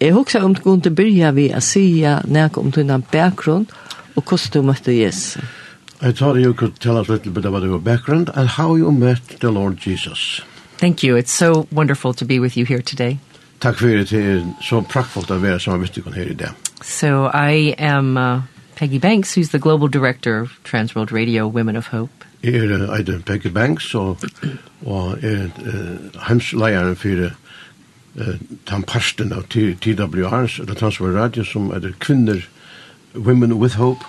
Jeg 0.00 0.12
husker 0.12 0.42
om 0.42 0.54
du 0.54 0.62
kunne 0.62 0.90
begynne 0.90 1.30
vi 1.34 1.52
å 1.54 1.62
si 1.62 2.02
noe 2.02 2.50
om 2.58 2.74
din 2.74 2.90
bakgrunn 3.12 3.68
og 4.16 4.24
hvordan 4.24 4.50
du 4.52 4.66
møtte 4.66 4.98
Jesus. 4.98 5.36
Ja. 5.38 5.63
I 6.04 6.12
thought 6.12 6.36
you 6.36 6.52
could 6.52 6.80
tell 6.80 6.98
us 6.98 7.08
a 7.08 7.12
little 7.12 7.32
bit 7.32 7.46
about 7.46 7.62
your 7.62 7.78
background 7.78 8.30
and 8.34 8.46
how 8.46 8.74
you 8.74 8.92
met 8.92 9.40
the 9.40 9.50
Lord 9.50 9.78
Jesus. 9.78 10.42
Thank 10.76 11.02
you. 11.02 11.16
It's 11.16 11.32
so 11.32 11.66
wonderful 11.72 12.12
to 12.14 12.26
be 12.26 12.38
with 12.38 12.58
you 12.58 12.66
here 12.66 12.82
today. 12.82 13.18
Takk 13.60 13.78
for 13.78 13.86
det. 13.86 14.10
Det 14.10 14.20
er 14.20 14.42
så 14.60 14.82
praktfullt 14.82 15.30
å 15.30 15.38
være 15.40 15.60
som 15.60 15.80
visst 15.80 15.94
du 15.94 16.02
kan 16.02 16.12
i 16.12 16.26
idag. 16.28 16.52
So 16.82 17.30
I 17.32 17.74
am 17.78 18.18
uh, 18.18 18.42
Peggy 18.76 18.98
Banks, 18.98 19.32
who's 19.34 19.48
the 19.48 19.58
global 19.58 19.88
director 19.88 20.40
of 20.40 20.50
Transworld 20.64 21.10
Radio 21.10 21.46
Women 21.46 21.76
of 21.76 21.86
Hope. 21.86 22.12
Jeg 22.42 22.54
er 22.54 22.92
Aiden 22.92 23.22
Peggy 23.22 23.48
Banks, 23.48 23.94
og, 23.94 24.18
og 24.84 25.24
er 25.24 25.48
uh, 25.64 26.20
heimsleieren 26.28 26.96
for 26.96 27.30
uh, 28.20 28.34
tamparsten 28.66 29.32
av 29.32 29.48
TWR, 29.48 30.60
eller 30.60 30.74
Transworld 30.74 31.16
Radio, 31.16 31.44
som 31.44 31.70
er 31.70 31.94
kvinner, 31.98 32.44
Women 33.16 33.52
with 33.54 33.76
Hope. 33.76 34.04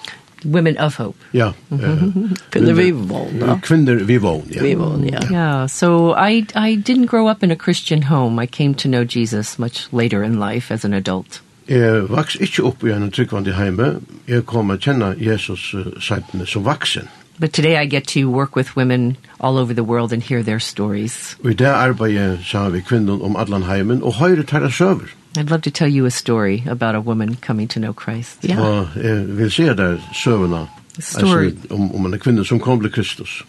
Women 0.46 0.78
of 0.78 0.96
Hope. 0.96 1.18
Ja. 1.32 1.54
Kvinner 2.50 2.74
vi 2.74 2.92
vån. 2.92 3.60
Kvinnor 3.62 3.96
vi 3.96 4.18
vån, 4.18 4.44
ja. 4.50 4.64
Vi 4.64 4.75
vån, 4.75 5.08
ja. 5.08 5.20
Yeah, 5.32 5.68
so 5.68 6.14
I, 6.14 6.46
I 6.56 6.75
didn't 6.75 7.08
grow 7.08 7.32
up 7.32 7.44
in 7.44 7.52
a 7.52 7.56
Christian 7.56 8.04
home. 8.04 8.44
I 8.44 8.48
came 8.48 8.74
to 8.74 8.88
know 8.88 9.04
Jesus 9.04 9.60
much 9.60 9.88
later 9.92 10.24
in 10.24 10.40
life 10.40 10.74
as 10.74 10.86
an 10.86 10.94
adult. 10.94 11.42
Jeg 11.68 12.10
vaks 12.10 12.36
ikke 12.36 12.64
opp 12.64 12.84
i 12.86 12.92
en 12.94 13.12
tryggvandig 13.12 13.56
heime. 13.58 13.96
Jeg 14.28 14.46
kom 14.46 14.70
å 14.70 14.78
kjenne 14.78 15.16
Jesus 15.18 15.72
uh, 15.74 15.96
sentene 16.00 16.46
som 16.46 16.66
vaksen. 16.66 17.10
But 17.40 17.54
today 17.54 17.75
I 17.75 17.86
get 17.86 18.08
to 18.14 18.30
work 18.30 18.56
with 18.56 18.78
women 18.78 19.18
all 19.40 19.58
over 19.58 19.74
the 19.74 19.84
world 19.84 20.14
and 20.14 20.24
hear 20.24 20.44
their 20.44 20.60
stories. 20.60 21.36
Og 21.44 21.52
i 21.52 21.54
det 21.54 21.68
arbeidet 21.68 22.40
så 22.46 22.58
har 22.58 22.70
vi 22.70 22.82
kvinnen 22.82 23.22
om 23.22 23.36
Adlan 23.36 23.64
heimen 23.64 24.04
og 24.04 24.14
høyre 24.22 24.44
tæra 24.44 24.70
søver. 24.72 25.10
I'd 25.38 25.50
love 25.50 25.62
to 25.62 25.72
tell 25.72 25.88
you 25.88 26.06
a 26.06 26.12
story 26.12 26.63
about 26.70 26.96
a 26.96 27.00
woman 27.00 27.36
coming 27.36 27.68
to 27.68 27.80
know 27.80 27.94
Christ. 27.94 28.38
Yeah. 28.44 28.62
Og 28.62 28.88
jeg 29.04 29.38
vil 29.38 29.51
se 29.51 29.63
der 29.63 29.98
søvna. 30.13 30.68
Story. 31.00 31.51
Om, 31.70 31.96
om 31.96 32.06
en 32.06 32.20
kvinne 32.20 32.46
som 32.46 32.60
kom 32.60 32.82
til 32.82 32.92
Kristus. 32.92 33.44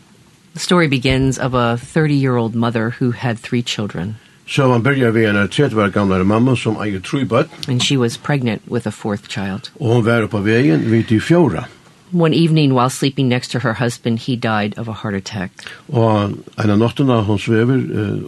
The 0.52 0.61
story 0.61 0.88
begins 0.88 1.38
of 1.38 1.55
a 1.55 1.76
30-year-old 1.76 2.55
mother 2.55 2.90
who 2.90 3.11
had 3.11 3.38
three 3.38 3.62
children. 3.62 4.16
So 4.49 4.69
man 4.69 4.83
börjar 4.83 5.11
vid 5.11 5.28
en 5.28 5.49
30 5.49 5.76
år 5.76 5.88
gamla 5.88 6.25
mamma 6.25 6.57
som 6.57 6.76
eier 6.76 7.00
tre 7.00 7.25
barn. 7.25 7.49
And 7.69 7.83
she 7.83 7.97
was 7.97 8.16
pregnant 8.16 8.62
with 8.71 8.87
a 8.87 8.90
fourth 8.90 9.28
child. 9.28 9.71
Og 9.81 9.95
hon 9.95 10.05
var 10.05 10.26
på 10.26 10.38
vägen 10.38 10.90
vid 10.90 11.09
till 11.09 11.21
fjóra 11.21 11.64
one 12.11 12.35
evening 12.35 12.75
while 12.75 12.91
sleeping 12.91 13.29
next 13.29 13.49
to 13.53 13.61
her 13.61 13.75
husband, 13.75 14.19
he 14.19 14.37
died 14.37 14.75
of 14.79 14.89
a 14.89 14.93
heart 14.93 15.15
attack. 15.15 15.50
Og 15.93 16.37
en 16.59 16.71
av 16.71 16.78
nottena 16.78 17.23
hon 17.25 17.39
svever, 17.39 17.80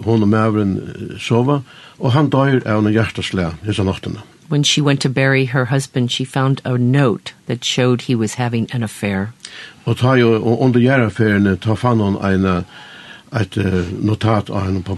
hon 0.04 0.22
og 0.22 0.28
mævren 0.28 0.74
sova, 1.18 1.60
og 1.98 2.12
han 2.12 2.30
døyr 2.30 2.66
av 2.66 2.84
en 2.84 2.92
hjerteslea 2.92 3.52
hesa 3.64 3.84
nottena. 3.84 4.20
When 4.48 4.64
she 4.64 4.80
went 4.80 5.02
to 5.02 5.10
bury 5.10 5.44
her 5.44 5.66
husband, 5.66 6.10
she 6.10 6.24
found 6.24 6.62
a 6.64 6.78
note 6.78 7.34
that 7.46 7.64
showed 7.64 8.02
he 8.02 8.14
was 8.14 8.34
having 8.34 8.68
an 8.72 8.82
affair. 8.82 9.32
Og 9.84 9.96
ta 9.96 10.14
jo, 10.14 10.34
og 10.42 10.62
under 10.62 10.80
gjerraffærene, 10.80 11.56
ta 11.56 11.74
fann 11.74 12.00
hon 12.00 12.16
en, 12.24 12.64
et 13.40 13.56
notat 14.00 14.50
av 14.50 14.64
henne 14.64 14.82
på 14.82 14.96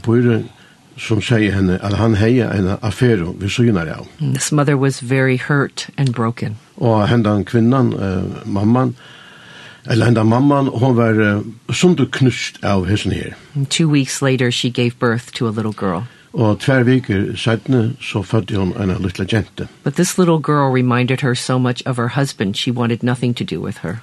som 1.01 1.23
sier 1.25 1.55
henne 1.55 1.79
at 1.83 1.97
han 1.97 2.15
heja 2.21 2.51
en 2.53 2.75
affære 2.83 3.33
vid 3.41 3.49
synar 3.49 3.89
av. 3.89 4.07
This 4.21 4.53
mother 4.53 4.77
was 4.77 5.01
very 5.01 5.37
hurt 5.37 5.89
and 5.97 6.13
broken. 6.15 6.57
Og 6.77 7.09
händan 7.09 7.45
kvinnan, 7.45 7.95
uh, 7.95 8.47
mamman, 8.47 8.95
eller 9.91 10.05
händan 10.05 10.27
mamman, 10.27 10.67
hon 10.67 10.97
var 10.97 11.21
eh, 11.21 11.41
sunderknust 11.73 12.65
av 12.65 12.87
hessen 12.87 13.13
her. 13.13 13.35
And 13.57 13.71
two 13.71 13.89
weeks 13.89 14.23
later 14.23 14.51
she 14.51 14.71
gave 14.71 14.99
birth 14.99 15.33
to 15.33 15.49
a 15.49 15.51
little 15.51 15.73
girl. 15.73 16.03
Og 16.33 16.61
tver 16.61 16.83
viker 16.83 17.37
sætne 17.37 17.93
så 18.01 18.23
fødde 18.23 18.57
hun 18.57 18.73
en 18.83 18.89
lille 18.89 19.27
jente. 19.33 19.69
But 19.85 19.95
this 19.95 20.19
little 20.19 20.39
girl 20.39 20.73
reminded 20.73 21.21
her 21.21 21.35
so 21.35 21.59
much 21.59 21.83
of 21.87 21.97
her 21.97 22.09
husband 22.09 22.55
she 22.55 22.71
wanted 22.73 23.03
nothing 23.03 23.37
to 23.37 23.45
do 23.45 23.61
with 23.61 23.79
her. 23.83 23.95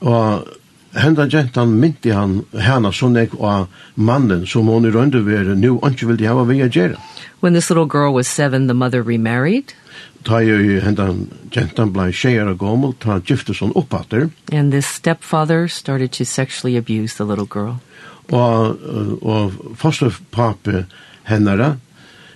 Og 0.00 0.46
hendan 0.94 1.30
gentan 1.30 1.74
mynti 1.80 2.12
han 2.14 2.42
hana 2.52 2.92
sånn 2.92 3.18
ek 3.20 3.34
og 3.38 3.68
mannen 3.96 4.46
som 4.46 4.68
hon 4.70 4.86
i 4.86 4.92
røndu 4.94 5.20
vere 5.26 5.56
nu 5.58 5.78
anki 5.82 6.06
vildi 6.08 6.28
hava 6.28 6.44
vi 6.48 6.60
gjera. 6.62 6.98
When 7.40 7.52
this 7.52 7.70
little 7.70 7.86
girl 7.86 8.14
was 8.14 8.28
seven, 8.28 8.66
the 8.66 8.74
mother 8.74 9.02
remarried. 9.02 9.74
Ta 10.24 10.40
jo 10.40 10.80
hendan 10.80 11.28
gentan 11.50 11.92
blei 11.92 12.10
tjejer 12.12 12.48
og 12.48 12.58
gommel, 12.58 12.94
ta 12.94 13.20
giftes 13.20 13.60
hon 13.60 13.72
oppater. 13.76 14.30
And 14.52 14.72
this 14.72 14.86
stepfather 14.86 15.68
started 15.68 16.12
to 16.12 16.24
sexually 16.24 16.76
abuse 16.76 17.14
the 17.14 17.24
little 17.24 17.46
girl. 17.46 17.80
Og, 18.32 18.78
og 19.22 19.52
fosterpape 19.76 20.86
hennara, 21.28 21.76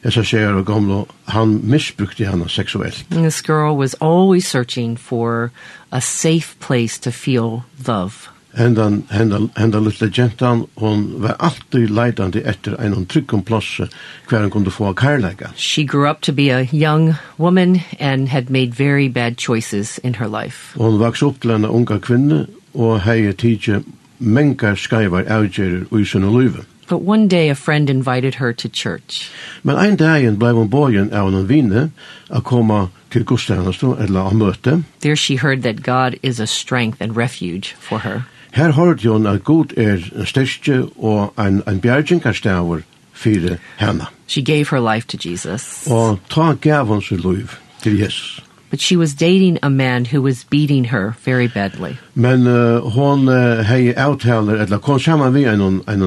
Esa 0.05 0.23
tjejer 0.23 0.55
og 0.55 0.67
gamla, 0.67 1.05
han 1.27 1.59
misbrukte 1.67 2.29
henne 2.29 2.47
seksuelt. 2.49 3.05
And 3.11 3.25
this 3.25 3.43
girl 3.43 3.77
was 3.77 3.95
always 4.01 4.47
searching 4.47 4.97
for 4.97 5.51
a 5.91 6.01
safe 6.01 6.55
place 6.61 6.99
to 7.01 7.11
feel 7.11 7.65
love 7.87 8.29
hendan, 8.59 9.03
hendan, 9.11 9.51
hendan 9.57 9.85
lilla 9.85 10.11
gentan, 10.11 10.67
hon 10.75 11.23
var 11.23 11.37
alltid 11.39 11.91
leidande 11.91 12.43
etter 12.45 12.77
en 12.81 13.07
tryggum 13.07 13.43
plass 13.43 13.81
hver 14.29 14.41
hun 14.41 14.51
kunde 14.51 14.71
få 14.71 14.93
karlaga. 14.93 15.51
She 15.57 15.85
grew 15.85 16.11
up 16.11 16.21
to 16.21 16.33
be 16.33 16.51
a 16.51 16.69
young 16.73 17.15
woman 17.39 17.81
and 18.01 18.29
had 18.29 18.51
made 18.51 18.75
very 18.75 19.09
bad 19.09 19.37
choices 19.37 19.99
in 19.99 20.15
her 20.15 20.29
life. 20.29 20.75
Hon 20.77 20.99
vaks 20.99 21.23
upp 21.23 21.41
til 21.41 21.51
en 21.51 21.65
unga 21.65 21.99
kvinne 21.99 22.47
og 22.75 23.01
hei 23.01 23.33
tidsi 23.33 23.83
mengar 24.19 24.75
skaivar 24.75 25.25
avgjerir 25.29 25.87
ui 25.93 26.05
sinne 26.05 26.31
luive. 26.31 26.65
But 26.89 27.03
one 27.03 27.29
day 27.29 27.51
a 27.51 27.55
friend 27.55 27.91
invited 27.91 28.35
her 28.35 28.53
to 28.53 28.69
church. 28.69 29.31
Men 29.63 29.77
ein 29.77 29.97
dagen 29.97 30.39
blei 30.39 30.53
hon 30.53 30.71
bojen 30.71 31.13
av 31.13 31.29
en 31.29 31.49
vine 31.49 31.91
a 32.31 32.41
koma 32.41 32.87
til 33.11 33.25
gudstjeneste 33.25 33.95
eller 34.01 34.21
a 34.21 34.35
møte. 34.35 34.83
There 35.01 35.17
she 35.17 35.37
heard 35.37 35.63
that 35.63 35.83
God 35.83 36.19
is 36.23 36.41
a 36.41 36.47
strength 36.47 37.03
and 37.03 37.17
refuge 37.17 37.75
for 37.79 37.99
her. 37.99 38.25
Her 38.53 38.73
hørte 38.73 39.05
jo 39.05 39.29
at 39.29 39.45
god 39.45 39.77
er 39.77 39.99
en 40.17 40.27
styrke 40.27 40.85
og 40.97 41.33
en, 41.39 41.63
en 41.69 41.81
bjergjengarstavur 41.81 42.81
fyrir 43.13 43.57
henne. 43.79 44.07
She 44.27 44.43
gave 44.43 44.65
her 44.71 44.95
life 44.95 45.07
to 45.07 45.19
Jesus. 45.31 45.87
Og 45.91 46.19
ta 46.31 46.53
gav 46.53 46.85
hun 46.87 47.03
sin 47.03 47.19
liv 47.19 47.49
til 47.83 47.99
Jesus. 47.99 48.45
But 48.71 48.81
she 48.81 48.99
was 48.99 49.15
dating 49.15 49.59
a 49.63 49.71
man 49.71 50.05
who 50.05 50.23
was 50.23 50.45
beating 50.45 50.85
her 50.85 51.13
very 51.25 51.49
badly. 51.49 51.97
Men 52.15 52.47
uh, 52.47 52.81
hon 52.81 53.29
uh, 53.29 53.65
hei 53.65 53.95
avtaler, 53.97 54.63
eller 54.63 54.79
kom 54.79 54.99
saman 54.99 55.35
vi 55.35 55.45
en, 55.45 55.61
en, 55.89 56.03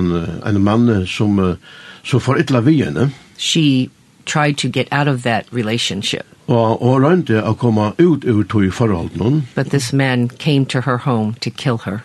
en 0.45 0.61
mann 0.63 1.07
som, 1.07 1.39
uh, 1.39 1.55
som 2.03 2.19
får 2.19 2.37
ytla 2.37 2.59
vi 2.59 2.83
henne. 2.83 3.09
She 3.37 3.89
tried 4.25 4.57
to 4.57 4.69
get 4.69 4.87
out 4.91 5.07
of 5.07 5.23
that 5.23 5.45
relationship. 5.51 6.25
Og, 6.47 6.81
og 6.81 7.01
rønte 7.01 7.41
å 7.43 7.53
komme 7.53 7.93
ut 7.97 8.25
ur 8.25 8.43
tog 8.43 8.73
forhold 8.73 9.09
forholdet 9.09 9.43
But 9.55 9.69
this 9.69 9.93
man 9.93 10.27
came 10.27 10.65
to 10.65 10.81
her 10.81 10.97
home 10.97 11.33
to 11.41 11.49
kill 11.49 11.77
her. 11.77 12.03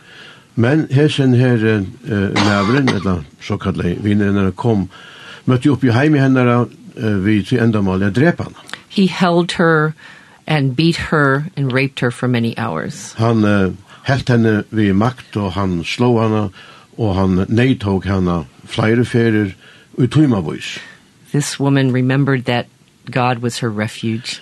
Men 0.56 0.86
hesen 0.90 1.34
her 1.34 1.54
eh, 1.54 1.82
nævren, 2.34 2.88
eller 2.88 3.22
såkallet 3.40 4.04
vinnerne, 4.04 4.52
kom, 4.52 4.88
møtte 5.44 5.70
opp 5.70 5.84
i 5.84 5.92
heim 5.92 6.16
i 6.16 6.22
henne 6.22 6.44
uh, 6.96 7.24
vi 7.24 7.42
til 7.44 7.60
endamal, 7.60 8.00
jeg 8.00 8.14
drep 8.16 8.40
henne. 8.40 8.56
He 8.88 9.06
held 9.06 9.52
her 9.58 9.92
and 10.46 10.76
beat 10.76 10.96
her 11.10 11.44
and 11.56 11.72
raped 11.72 12.00
her 12.00 12.10
for 12.10 12.26
many 12.26 12.54
hours. 12.56 13.12
Han 13.18 13.44
uh, 13.44 13.74
helt 14.08 14.28
henne 14.28 14.64
vi 14.70 14.92
makt, 14.92 15.36
og 15.36 15.52
han 15.52 15.84
slå 15.84 16.22
henne, 16.22 16.48
og 16.96 17.14
han 17.14 17.44
neitog 17.48 18.08
henne 18.08 18.44
flere 18.64 19.04
ferier, 19.04 19.52
utrymavois. 19.98 20.78
This 21.32 21.60
woman 21.60 21.92
remembered 21.92 22.44
that 22.44 22.66
God 23.10 23.38
was 23.38 23.58
her 23.58 23.68
refuge. 23.68 24.40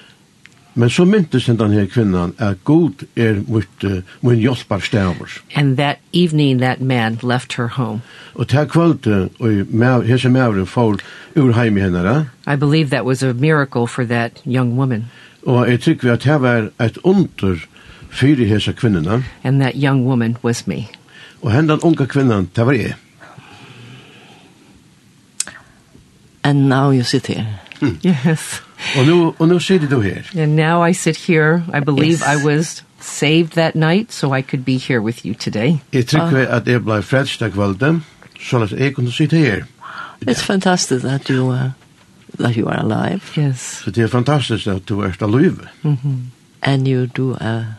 Men 0.74 0.90
så 0.90 1.04
myntes 1.04 1.44
den 1.46 1.72
her 1.72 1.86
kvinnan 1.86 2.34
at 2.38 2.64
god 2.64 3.04
er 3.16 3.42
mot 3.48 3.84
uh, 3.84 3.90
min 4.22 4.38
hjelpar 4.38 4.78
stavur. 4.78 5.28
And 5.54 5.76
that 5.76 5.98
evening 6.12 6.58
that 6.58 6.80
man 6.80 7.18
left 7.22 7.52
her 7.52 7.66
home. 7.66 8.00
Og 8.34 8.48
til 8.48 8.66
kvöld, 8.66 9.06
og 9.40 10.04
hese 10.04 10.28
mævren 10.28 10.66
får 10.66 10.98
ur 11.36 11.52
heim 11.52 11.76
i 11.76 11.80
hennara. 11.80 12.24
I 12.46 12.56
believe 12.56 12.88
that 12.90 13.04
was 13.04 13.22
a 13.22 13.32
miracle 13.32 13.86
for 13.86 14.04
that 14.04 14.42
young 14.46 14.78
woman. 14.78 15.04
Og 15.46 15.70
jeg 15.70 15.80
tykker 15.80 16.12
at 16.12 16.24
det 16.24 16.40
var 16.40 16.70
et 16.80 16.98
under 17.04 17.56
fyri 18.10 18.44
hese 18.44 18.72
kvinnina. 18.72 19.22
And 19.44 19.60
that 19.60 19.74
young 19.74 20.06
woman 20.06 20.36
was 20.44 20.66
me. 20.66 20.86
Og 21.42 21.52
hendan 21.52 21.80
unga 21.82 22.04
kvinnan, 22.04 22.50
det 22.56 22.66
var 22.66 22.72
jeg. 22.72 22.94
And 26.44 26.68
now 26.68 26.92
you 26.92 27.02
sit 27.02 27.26
here. 27.26 27.46
Mm. 27.80 27.98
Yes. 28.04 28.62
Og 28.98 29.06
nu 29.06 29.34
og 29.38 29.48
nu 29.48 29.58
sitter 29.58 29.88
du 29.88 30.00
her. 30.00 30.22
And 30.36 30.56
now 30.56 30.86
I 30.86 30.92
sit 30.92 31.16
here. 31.16 31.62
I 31.74 31.80
believe 31.80 32.12
yes. 32.12 32.22
I 32.22 32.46
was 32.46 32.84
saved 33.00 33.48
that 33.48 33.74
night 33.74 34.12
so 34.12 34.34
I 34.34 34.42
could 34.42 34.64
be 34.64 34.78
here 34.78 35.00
with 35.00 35.26
you 35.26 35.34
today. 35.34 35.78
Jag 35.92 36.06
tycker 36.06 36.42
uh. 36.42 36.56
att 36.56 36.64
det 36.64 36.80
blev 36.80 37.02
frälst 37.02 37.42
av 37.42 37.50
kvällen 37.50 38.02
så 38.40 38.62
att 38.62 38.70
jag 38.70 38.94
kunde 38.94 39.12
sitta 39.12 39.36
her. 39.36 39.64
It's 40.20 40.42
fantastic 40.42 41.02
that 41.02 41.30
you 41.30 41.52
uh, 41.52 41.70
that 42.38 42.56
you 42.56 42.68
are 42.68 42.78
alive. 42.78 43.20
Yes. 43.36 43.82
Så 43.84 43.90
det 43.90 44.02
er 44.02 44.08
fantastisk 44.08 44.66
at 44.66 44.88
du 44.88 45.00
er 45.00 45.12
alive. 45.20 45.68
Mhm. 45.82 45.98
Mm 46.04 46.30
and 46.64 46.88
you 46.88 47.06
do 47.06 47.36
a 47.40 47.76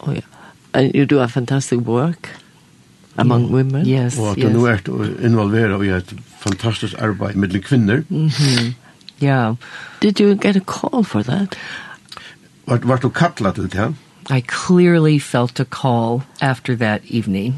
oh 0.00 0.12
yeah. 0.12 0.20
And 0.72 0.94
you 0.94 1.06
do 1.06 1.20
a 1.20 1.28
fantastic 1.28 1.80
work 1.80 2.28
among 3.16 3.52
women. 3.52 3.86
Yes. 3.86 4.18
Og 4.18 4.30
at 4.30 4.38
yes. 4.38 4.52
du 4.52 4.58
nu 4.58 4.64
er 4.64 5.24
involverad 5.24 5.84
i 5.84 5.88
et 5.88 6.14
fantastisk 6.38 6.94
arbeid 6.98 7.34
med 7.34 7.62
kvinner. 7.62 8.02
Mhm. 8.08 8.20
Mm 8.20 8.74
Yeah. 9.24 9.54
Did 10.00 10.20
you 10.20 10.34
get 10.34 10.56
a 10.56 10.60
call 10.60 11.02
for 11.02 11.22
that? 11.22 11.56
What 12.66 12.84
what 12.84 13.00
to 13.00 13.10
katla 13.10 13.52
til 13.52 13.68
det? 13.68 13.94
I 14.30 14.40
clearly 14.40 15.18
felt 15.18 15.60
a 15.60 15.64
call 15.64 16.22
after 16.40 16.76
that 16.76 17.04
evening. 17.04 17.54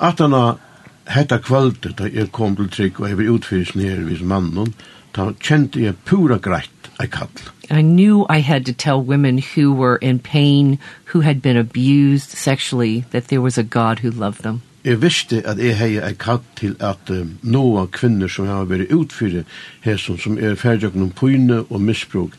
Atana 0.00 0.58
hetta 1.06 1.38
kvöldet 1.38 1.98
da 1.98 2.08
jeg 2.12 2.32
kom 2.32 2.56
til 2.56 2.68
trygg 2.70 3.00
og 3.00 3.08
jeg 3.08 3.18
var 3.18 3.30
utfyrs 3.34 3.74
nere 3.76 4.04
vis 4.04 4.20
mannen, 4.20 4.74
da 5.16 5.30
kjente 5.40 5.82
jeg 5.82 5.96
pura 6.04 6.38
greit 6.38 6.90
ei 7.00 7.06
kall. 7.06 7.30
I 7.70 7.82
knew 7.82 8.26
I 8.28 8.38
had 8.40 8.66
to 8.66 8.72
tell 8.72 9.00
women 9.02 9.38
who 9.38 9.72
were 9.72 9.96
in 9.96 10.18
pain, 10.18 10.78
who 11.12 11.20
had 11.20 11.40
been 11.42 11.56
abused 11.56 12.30
sexually, 12.30 13.04
that 13.10 13.28
there 13.28 13.40
was 13.40 13.58
a 13.58 13.62
God 13.62 13.98
who 14.00 14.10
loved 14.10 14.42
them. 14.42 14.62
Jeg 14.84 15.00
visste 15.00 15.40
at 15.48 15.56
jeg 15.58 15.78
hei 15.78 15.94
ei 15.96 16.12
katt 16.20 16.44
til 16.60 16.74
at 16.84 17.08
uh, 17.08 17.24
noa 17.40 17.86
kvinner 17.88 18.28
som 18.28 18.44
har 18.50 18.66
vært 18.68 18.90
utfyrir 18.92 19.46
hesson 19.86 20.18
som 20.20 20.36
er 20.36 20.58
ferdigjøkken 20.60 21.06
om 21.06 21.12
pyne 21.16 21.62
og 21.70 21.80
misbruk, 21.80 22.34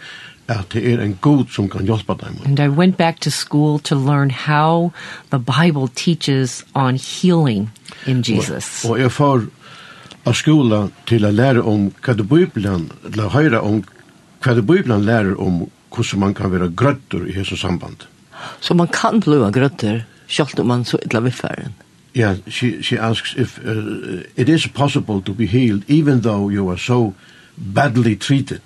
at 0.46 0.76
det 0.76 0.84
er 0.92 1.02
en 1.02 1.16
god 1.26 1.48
som 1.50 1.66
kan 1.70 1.88
hjelpa 1.90 2.14
dem. 2.22 2.38
And 2.46 2.60
I 2.60 2.68
went 2.70 2.98
back 2.98 3.20
to 3.22 3.32
school 3.32 3.80
to 3.80 3.96
learn 3.96 4.30
how 4.30 4.92
the 5.32 5.40
Bible 5.40 5.88
teaches 5.88 6.64
on 6.76 7.00
healing 7.02 7.72
in 8.06 8.22
Jesus. 8.22 8.86
Og, 8.86 8.92
og 8.92 9.00
jeg 9.00 9.12
får 9.12 9.48
av 10.26 10.38
skola 10.38 10.82
til 11.10 11.26
å 11.26 11.32
lære 11.34 11.64
om 11.66 11.88
hva 12.06 12.14
det 12.14 12.28
Bibelen, 12.30 12.92
eller 13.10 13.34
høyre 13.34 13.62
om 13.66 13.82
hva 14.46 14.54
det 14.54 14.66
Bibelen 14.70 15.06
lærer 15.08 15.34
om 15.42 15.64
hvordan 15.96 16.22
man 16.22 16.38
kan 16.38 16.54
være 16.54 16.70
grøtter 16.78 17.26
i 17.26 17.34
hesson 17.40 17.58
samband. 17.58 18.06
Så 18.62 18.78
man 18.78 18.94
kan 18.94 19.18
bli 19.26 19.42
grøtter, 19.50 20.04
selv 20.28 20.62
om 20.62 20.70
man 20.70 20.86
så 20.86 21.02
illa 21.06 21.24
vifferen? 21.26 21.74
Yeah, 22.16 22.38
she 22.48 22.82
she 22.82 22.98
asks 22.98 23.36
if 23.36 23.60
uh, 23.60 24.24
it 24.36 24.48
is 24.48 24.68
possible 24.68 25.22
to 25.22 25.34
be 25.34 25.46
healed 25.46 25.84
even 25.88 26.22
though 26.22 26.48
you 26.48 26.70
are 26.70 26.78
so 26.78 27.14
badly 27.58 28.16
treated. 28.16 28.62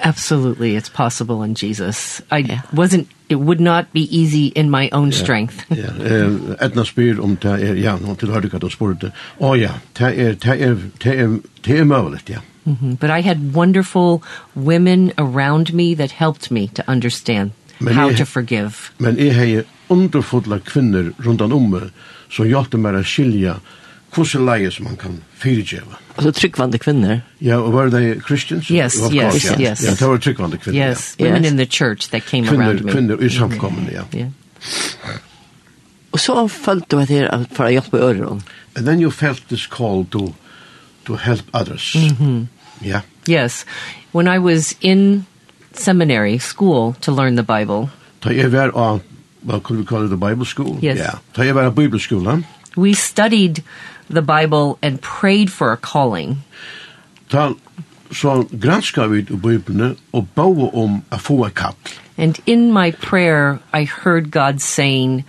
Absolutely, 0.00 0.74
it's 0.74 0.88
possible 0.88 1.44
in 1.44 1.54
Jesus. 1.54 2.20
I 2.30 2.38
yeah. 2.38 2.62
wasn't 2.72 3.08
it 3.28 3.36
would 3.36 3.60
not 3.60 3.92
be 3.92 4.02
easy 4.18 4.46
in 4.48 4.68
my 4.68 4.88
own 4.90 5.10
yeah. 5.10 5.22
strength. 5.22 5.64
ja, 5.70 5.94
eh 6.02 6.56
etna 6.58 6.84
spyr 6.84 7.22
om 7.22 7.36
ta 7.36 7.56
er 7.56 7.74
ja, 7.74 7.96
no 8.02 8.14
til 8.14 8.34
hørðu 8.34 8.50
kata 8.50 8.70
spurt. 8.70 9.06
Å 9.38 9.54
ja, 9.54 9.78
ta 9.94 10.10
er 10.10 10.34
ta 10.34 10.54
er 10.54 10.76
ta 10.98 11.14
er 11.14 11.38
ta 11.62 11.72
er 11.72 11.84
møguligt, 11.84 12.30
ja. 12.30 12.40
Mhm. 12.66 12.98
But 12.98 13.10
I 13.10 13.20
had 13.20 13.54
wonderful 13.54 14.22
women 14.56 15.12
around 15.18 15.72
me 15.72 15.94
that 15.94 16.10
helped 16.10 16.50
me 16.50 16.66
to 16.74 16.82
understand 16.88 17.52
men 17.78 17.94
how 17.94 18.10
to 18.10 18.24
forgive. 18.24 18.90
Men 18.98 19.18
er 19.18 19.32
heyr 19.32 19.64
underfulla 19.88 20.58
kvinner 20.58 21.12
rundan 21.24 21.52
om 21.52 21.90
som 22.30 22.48
hjelper 22.48 22.78
meg 22.78 23.00
å 23.00 23.04
skilja 23.06 23.58
hvordan 24.16 24.46
leie 24.46 24.70
som 24.72 24.86
man 24.88 24.96
kan 24.96 25.18
fyrirgjeva. 25.36 25.98
Altså 26.16 26.32
tryggvande 26.32 26.78
kvinner? 26.80 27.20
Ja, 27.40 27.58
og 27.60 27.74
var 27.74 27.90
det 27.92 28.22
Christians? 28.24 28.70
Yes, 28.70 28.96
of 29.00 29.12
yes, 29.12 29.32
course, 29.32 29.60
yes. 29.60 29.84
Ja, 29.84 29.94
det 29.98 30.08
var 30.08 30.18
tryggvande 30.18 30.56
kvinner. 30.56 30.88
Yes, 30.88 31.16
women 31.20 31.44
yes. 31.44 31.52
in 31.52 31.56
the 31.56 31.66
church 31.66 32.08
that 32.10 32.24
came 32.24 32.46
kvinner, 32.46 32.70
around 32.70 32.84
me. 32.84 32.92
Kvinner 32.92 33.22
i 33.22 33.28
samkommen, 33.30 33.90
ja. 33.92 34.06
Yeah. 34.14 34.30
Og 36.12 36.20
så 36.20 36.48
følte 36.48 36.96
du 36.96 37.02
at 37.02 37.12
her 37.12 37.28
for 37.52 37.68
å 37.68 37.72
hjelpe 37.74 38.00
øren? 38.00 38.42
And 38.76 38.86
then 38.86 39.00
you 39.00 39.10
felt 39.10 39.48
this 39.48 39.66
call 39.66 40.06
to, 40.10 40.32
to 41.04 41.16
help 41.16 41.44
others. 41.52 41.94
Mm 41.94 42.16
-hmm. 42.16 42.46
Yeah. 42.82 43.02
Yes. 43.28 43.66
When 44.12 44.28
I 44.28 44.38
was 44.38 44.74
in 44.80 45.26
seminary 45.72 46.38
school 46.38 46.94
to 47.00 47.12
learn 47.12 47.36
the 47.36 47.42
Bible. 47.42 47.88
Ta 48.20 48.30
jeg 48.30 48.52
var 48.52 48.72
av 48.74 49.00
well, 49.46 49.60
could 49.60 49.78
we 49.78 49.84
call 49.84 50.04
it 50.04 50.12
a 50.12 50.16
Bible 50.16 50.44
school? 50.44 50.78
Yes. 50.80 50.98
Yeah. 50.98 51.18
Tell 51.32 51.44
you 51.44 51.52
about 51.52 51.66
a 51.66 51.70
Bible 51.70 51.98
school, 51.98 52.24
huh? 52.24 52.42
We 52.76 52.94
studied 52.94 53.62
the 54.10 54.22
Bible 54.22 54.78
and 54.82 55.00
prayed 55.00 55.50
for 55.50 55.72
a 55.72 55.76
calling. 55.76 56.36
Ta, 57.28 57.54
så 58.10 58.44
granska 58.52 59.06
vi 59.06 59.22
Bibeln 59.22 59.96
og 60.12 60.28
bau 60.34 60.70
om 60.74 61.02
a 61.10 61.18
få 61.18 61.44
a 61.44 61.50
kall. 61.50 61.74
And 62.18 62.40
in 62.46 62.72
my 62.72 62.90
prayer, 62.90 63.58
I 63.72 63.84
heard 63.84 64.30
God 64.30 64.60
saying 64.60 65.24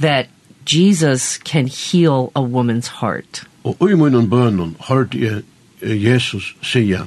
that 0.00 0.26
Jesus 0.64 1.38
can 1.38 1.66
heal 1.66 2.32
a 2.34 2.42
woman's 2.42 2.88
heart. 2.88 3.44
Og 3.64 3.90
i 3.90 3.94
munnen 3.94 4.30
bønnen 4.30 4.76
hørte 4.88 5.18
jeg 5.18 5.42
Jesus 5.82 6.56
sige 6.62 7.00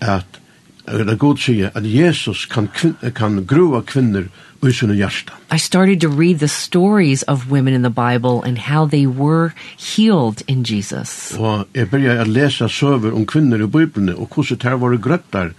at 0.00 0.40
eller 0.88 1.16
god 1.16 1.36
sige 1.36 1.70
at 1.74 1.82
Jesus 1.84 2.46
kan, 2.46 2.68
kan 3.14 3.44
grua 3.46 3.80
kvinner 3.80 4.24
i 4.62 4.72
sina 4.72 4.94
hjärsta. 4.94 5.32
I 5.54 5.58
started 5.58 6.00
to 6.00 6.08
read 6.08 6.38
the 6.38 6.48
stories 6.48 7.22
of 7.22 7.50
women 7.50 7.74
in 7.74 7.82
the 7.82 7.90
Bible 7.90 8.42
and 8.44 8.58
how 8.58 8.88
they 8.88 9.06
were 9.06 9.50
healed 9.96 10.42
in 10.46 10.64
Jesus. 10.64 11.34
Og 11.38 11.66
jeg 11.74 11.90
begynte 11.90 12.22
å 12.22 12.28
lese 12.30 12.68
søver 12.68 13.14
om 13.14 13.26
kvinner 13.26 13.62
i 13.62 13.66
Bibelen 13.66 14.14
og 14.14 14.28
hvordan 14.34 14.58
det 14.58 14.80
var 14.80 14.96
gröttar 14.96 15.52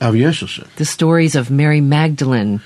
av 0.00 0.16
Jesus. 0.16 0.60
The 0.76 0.84
stories 0.84 1.36
of 1.36 1.50
Mary 1.50 1.80
Magdalene. 1.80 2.60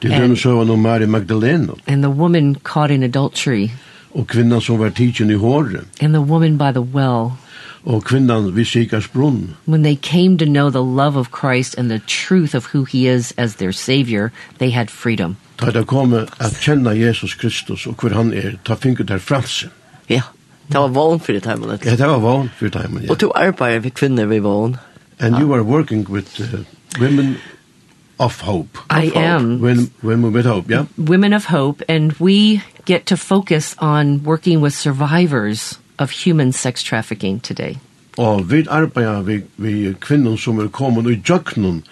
Det 0.00 0.08
är 0.08 0.20
denne 0.20 0.36
sövan 0.36 0.70
om 0.70 0.82
Mary 0.82 1.06
Magdalene. 1.06 1.68
And 1.86 2.02
the 2.04 2.10
woman 2.10 2.54
caught 2.54 2.90
in 2.90 3.02
adultery. 3.02 3.70
Og 4.14 4.26
kvinnan 4.26 4.60
som 4.60 4.78
var 4.78 4.90
tidsen 4.90 5.30
i 5.30 5.34
håret. 5.34 5.84
And 6.00 6.14
the 6.14 6.20
woman 6.20 6.58
by 6.58 6.72
the 6.72 6.82
well 6.82 7.32
og 7.86 8.04
kvinnan 8.04 8.54
vid 8.56 8.64
sikars 8.64 9.08
brunn. 9.08 9.56
When 9.66 9.82
they 9.82 9.94
came 9.94 10.38
to 10.38 10.44
know 10.44 10.70
the 10.70 10.82
love 10.82 11.16
of 11.16 11.30
Christ 11.30 11.78
and 11.78 11.90
the 11.90 12.00
truth 12.06 12.54
of 12.54 12.66
who 12.74 12.84
he 12.84 13.08
is 13.08 13.32
as 13.36 13.54
their 13.54 13.72
savior, 13.72 14.30
they 14.58 14.70
had 14.70 14.90
freedom. 14.90 15.36
Ta 15.58 15.70
det 15.70 15.86
kom 15.86 16.14
at 16.14 16.58
kenna 16.60 16.90
Jesus 16.90 17.34
Kristus 17.34 17.86
og 17.86 17.94
hvor 17.94 18.14
han 18.14 18.32
er, 18.32 18.58
ta 18.64 18.74
finket 18.74 19.08
der 19.08 19.18
fransen. 19.18 19.70
Ja, 20.08 20.22
det 20.68 20.80
var 20.80 20.88
vågen 20.88 21.20
for 21.20 21.32
det 21.32 21.46
heimen. 21.46 21.78
Ja, 21.84 21.96
det 21.96 22.06
var 22.06 22.18
vågen 22.18 22.50
for 22.58 22.66
det 22.66 22.90
ja. 23.02 23.10
Og 23.10 23.20
du 23.20 23.32
arbeider 23.34 23.80
við 23.80 23.90
kvinner 23.90 24.26
ved 24.26 24.40
vågen. 24.40 24.76
And 25.18 25.36
you 25.40 25.54
are 25.54 25.62
working 25.62 26.10
with 26.10 26.40
uh, 26.40 26.64
women 27.00 27.36
of 28.18 28.40
hope. 28.40 28.78
I 28.90 29.10
am. 29.14 29.60
Women, 29.60 29.90
Women 30.02 30.32
with 30.32 30.46
hope, 30.46 30.70
yeah? 30.70 30.84
Women 30.98 31.32
of 31.32 31.46
hope, 31.46 31.82
and 31.88 32.12
we 32.20 32.62
get 32.84 33.06
to 33.06 33.16
focus 33.16 33.74
on 33.78 34.24
working 34.24 34.60
with 34.60 34.74
survivors 34.74 35.78
of 35.98 36.10
human 36.24 36.52
sex 36.52 36.82
trafficking 36.82 37.40
today. 37.40 37.78
Og 38.16 38.50
vi 38.50 38.66
arbeider 38.70 39.22
vi, 39.22 39.42
vi 39.56 39.94
kvinnen 40.00 40.38
som 40.38 40.58
er 40.58 40.68
kommet 40.68 41.10
i 41.10 41.20
jøknen 41.28 41.82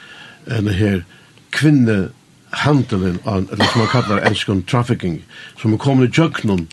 en 0.47 0.69
her 0.69 1.01
kvinnehandelen, 1.53 3.19
eller 3.27 3.65
som 3.73 3.79
man 3.79 3.89
kallar 3.89 4.27
enskon 4.27 4.63
trafficking, 4.63 5.23
som 5.61 5.73
er 5.73 5.77
kommet 5.77 6.09
i 6.09 6.21
jøkkenen 6.21 6.69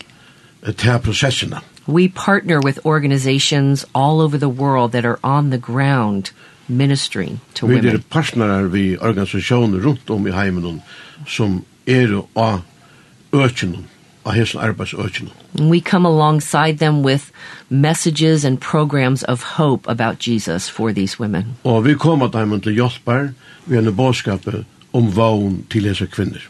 til 0.76 0.98
prosessene. 1.02 1.60
We 1.88 2.08
partner 2.08 2.60
with 2.64 2.78
organizations 2.84 3.84
all 3.94 4.20
over 4.20 4.38
the 4.38 4.48
world 4.48 4.92
that 4.92 5.04
are 5.04 5.18
on 5.22 5.50
the 5.50 5.58
ground 5.58 6.32
ministering 6.68 7.40
to 7.54 7.66
vi 7.66 7.74
women. 7.74 7.90
Vi 7.90 7.96
er 7.96 8.02
partnerer 8.10 8.62
vi 8.62 8.96
organisasjoner 8.98 9.80
rundt 9.80 10.10
om 10.10 10.26
i 10.26 10.30
heimen 10.30 10.82
som 11.26 11.64
er 11.86 12.22
av 12.36 12.62
økjenen 13.32 13.88
av 14.24 14.32
hesson 14.32 14.60
arbeidsøkene. 14.60 15.30
We 15.58 15.80
come 15.80 16.08
alongside 16.08 16.78
them 16.78 17.02
with 17.02 17.30
messages 17.68 18.44
and 18.44 18.60
programs 18.60 19.22
of 19.22 19.42
hope 19.42 19.90
about 19.90 20.26
Jesus 20.28 20.68
for 20.68 20.92
these 20.92 21.20
women. 21.20 21.56
Og 21.64 21.84
vi 21.84 21.94
kommer 21.94 22.28
dem 22.28 22.60
til 22.60 22.72
hjelper 22.72 23.32
vi 23.66 23.76
en 23.76 23.94
bådskap 23.96 24.46
om 24.92 25.16
vågen 25.16 25.64
til 25.70 25.88
hese 25.88 26.06
kvinner. 26.06 26.48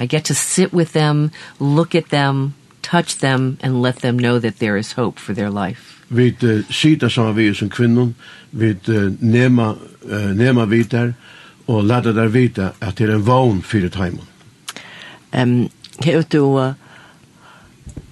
I 0.00 0.06
get 0.06 0.24
to 0.24 0.34
sit 0.34 0.72
with 0.72 0.92
them, 0.92 1.30
look 1.60 1.94
at 1.94 2.04
them, 2.10 2.54
touch 2.82 3.18
them 3.18 3.58
and 3.60 3.82
let 3.82 3.96
them 3.96 4.18
know 4.18 4.38
that 4.38 4.58
there 4.58 4.76
is 4.76 4.92
hope 4.92 5.18
for 5.18 5.34
their 5.34 5.50
life. 5.50 5.94
Vi 6.08 6.36
uh, 6.42 6.64
sitter 6.70 7.08
sammen 7.08 7.36
vi 7.36 7.54
som 7.54 7.68
kvinner, 7.68 8.12
vi 8.50 8.70
uh, 8.88 9.12
nema, 9.20 9.74
uh, 10.02 10.36
nema 10.36 10.64
vi 10.64 10.82
der, 10.82 11.12
og 11.66 11.84
lade 11.84 12.14
der 12.14 12.28
vite 12.28 12.70
at 12.80 12.98
det 12.98 13.10
er 13.10 13.14
en 13.14 13.26
vogn 13.26 13.62
for 13.62 13.78
det 13.78 13.94
heimen. 13.94 14.20
Um, 15.32 15.70
Her 16.02 16.22
du 16.22 16.74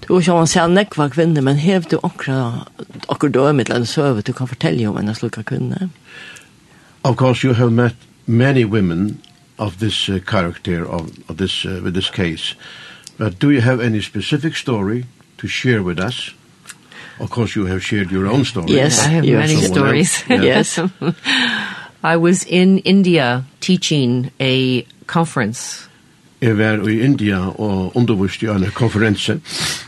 Du 0.07 0.13
har 0.13 0.21
sjåan 0.25 0.49
seg 0.49 0.71
nekva 0.73 1.07
kvinne, 1.13 1.41
men 1.41 1.59
hev 1.61 1.87
du 1.89 1.97
okra, 2.03 2.65
okra 3.07 3.29
dømit 3.29 3.69
eller 3.69 3.87
søve, 3.87 4.21
du 4.21 4.33
kan 4.33 4.47
fortelle 4.47 4.87
om 4.89 4.97
en 4.97 5.15
slukka 5.15 5.43
kvinne. 5.47 5.89
Of 7.03 7.17
course, 7.17 7.43
you 7.43 7.53
have 7.53 7.71
met 7.71 7.95
many 8.25 8.63
women 8.63 9.19
of 9.57 9.79
this 9.79 10.09
uh, 10.09 10.19
character, 10.19 10.85
of, 10.85 11.11
of 11.29 11.37
this, 11.37 11.65
uh, 11.65 11.81
with 11.83 11.93
this 11.93 12.09
case. 12.09 12.55
But 13.17 13.39
do 13.39 13.51
you 13.51 13.61
have 13.61 13.81
any 13.81 14.01
specific 14.01 14.55
story 14.55 15.05
to 15.37 15.47
share 15.47 15.83
with 15.83 15.99
us? 15.99 16.33
Of 17.19 17.29
course, 17.29 17.55
you 17.55 17.65
have 17.65 17.83
shared 17.83 18.11
your 18.11 18.27
own 18.27 18.43
story. 18.45 18.71
Yes, 18.71 19.05
I 19.05 19.09
have 19.09 19.25
yes. 19.25 19.47
many 19.47 19.61
stories. 19.61 20.23
Yeah. 20.27 20.41
yes. 20.41 20.79
I 22.03 22.17
was 22.17 22.43
in 22.43 22.79
India 22.79 23.45
teaching 23.59 24.31
a 24.39 24.81
conference 25.07 25.87
Jeg 26.43 26.57
var 26.57 26.87
i 26.87 26.99
India 26.99 27.37
og 27.37 27.95
undervist 27.95 28.41
i 28.43 28.45
en 28.45 28.65
konferense. 28.75 29.39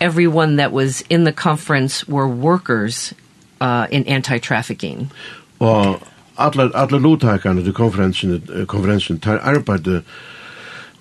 Everyone 0.01 0.57
that 0.57 0.71
was 0.71 1.03
in 1.09 1.25
the 1.25 1.31
conference 1.31 2.09
were 2.09 2.27
workers 2.27 3.13
uh, 3.61 3.85
in 3.91 4.03
anti-trafficking. 4.07 5.11
Og 5.59 5.99
alle, 6.37 6.71
alle 6.75 6.99
lottakerne 6.99 7.63
til 7.63 7.73
konferensen, 7.73 8.41
konferensen 8.67 9.19
tar 9.19 9.37
arbeid 9.37 10.01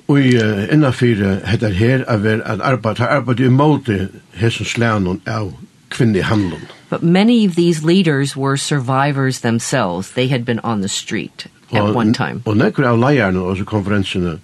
Og 0.08 0.16
uh, 0.16 0.72
innanfyr 0.72 1.46
heter 1.46 1.68
her 1.68 2.04
er 2.08 2.16
vel 2.16 2.42
at 2.44 2.60
arbeid 2.60 2.94
tar 2.94 3.06
arbeid 3.06 3.40
i 3.40 3.48
måte 3.48 4.08
hessens 4.34 4.78
læren 4.78 5.20
av 5.26 5.52
kvinnehandlen. 5.90 6.60
But 6.90 7.02
many 7.02 7.48
of 7.48 7.54
these 7.54 7.86
leaders 7.86 8.36
were 8.36 8.56
survivors 8.56 9.40
themselves. 9.40 10.10
They 10.10 10.28
had 10.28 10.44
been 10.44 10.60
on 10.64 10.80
the 10.80 10.88
street 10.88 11.46
at 11.72 11.82
og, 11.82 11.94
one 11.94 12.14
time. 12.14 12.42
Og 12.44 12.56
nekker 12.56 12.84
av 12.84 12.98
leierne 12.98 13.40
og 13.40 13.66
konferensene 13.66 14.38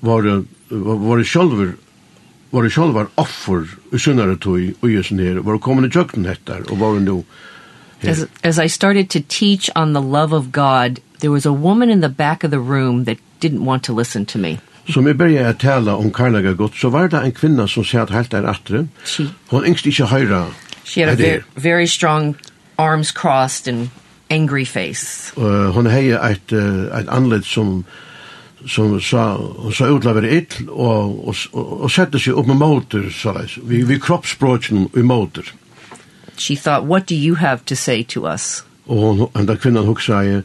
var 0.00 0.44
var 0.68 1.24
själver 1.24 1.72
var 2.50 2.68
själva 2.68 3.06
offer 3.14 3.66
i 3.92 3.98
sunnare 3.98 4.36
tog 4.36 4.72
och 4.80 4.90
just 4.90 5.10
ner 5.10 5.34
var 5.34 5.58
kommande 5.58 5.90
kökten 5.90 6.26
hettar 6.26 6.62
og 6.70 6.78
var 6.78 7.00
nu 7.00 7.22
As, 8.02 8.26
as 8.44 8.58
I 8.58 8.68
started 8.68 9.10
to 9.10 9.20
teach 9.28 9.70
on 9.74 9.94
the 9.94 10.00
love 10.00 10.36
of 10.36 10.52
God, 10.52 11.00
there 11.20 11.30
was 11.30 11.46
a 11.46 11.52
woman 11.52 11.90
in 11.90 12.02
the 12.02 12.08
back 12.08 12.44
of 12.44 12.50
the 12.50 12.58
room 12.58 13.04
that 13.04 13.16
didn't 13.40 13.64
want 13.64 13.84
to 13.84 13.98
listen 13.98 14.26
to 14.26 14.38
me. 14.38 14.58
Så 14.88 15.00
vi 15.00 15.14
började 15.14 15.48
att 15.48 15.60
tala 15.60 15.96
om 15.96 16.10
karlaga 16.10 16.52
gott, 16.52 16.74
så 16.74 16.88
var 16.88 17.08
det 17.08 17.16
en 17.16 17.32
kvinna 17.32 17.68
som 17.68 17.84
satt 17.84 18.10
helt 18.10 18.30
där 18.30 18.50
efter. 18.50 18.88
Hon 19.48 19.64
ängst 19.64 19.86
inte 19.86 20.04
höra. 20.04 20.46
She 20.84 21.04
had 21.04 21.12
a 21.12 21.16
very, 21.16 21.42
very 21.54 21.86
strong 21.86 22.34
arms 22.76 23.12
crossed 23.12 23.74
and 23.74 23.88
angry 24.30 24.64
face. 24.64 25.32
Uh, 25.38 25.70
hon 25.72 25.86
hade 25.86 26.18
ett, 26.18 26.52
uh, 26.52 26.98
ett 26.98 27.08
anled 27.08 27.44
som 27.44 27.84
som 28.64 29.00
sa, 29.00 29.36
hon 29.36 29.72
sa 29.72 29.88
utlaver 29.92 30.24
ill 30.24 30.68
og, 30.70 31.28
og, 31.28 31.34
og, 31.52 31.72
og 31.86 31.90
sette 31.92 32.20
seg 32.22 32.38
opp 32.38 32.48
med 32.50 32.60
motor, 32.60 33.10
sa 33.12 33.34
leis, 33.36 33.58
vi, 33.62 33.82
vi 33.84 33.98
kroppsspråken 34.00 34.88
i 34.96 35.04
motor. 35.04 35.44
She 36.36 36.56
thought, 36.56 36.84
what 36.84 37.06
do 37.06 37.14
you 37.14 37.34
have 37.34 37.64
to 37.66 37.76
say 37.76 38.02
to 38.04 38.26
us? 38.26 38.64
Og 38.86 38.98
hon, 38.98 39.28
enda 39.34 39.56
kvinnan 39.56 39.86
hugsa 39.86 40.22
i, 40.24 40.40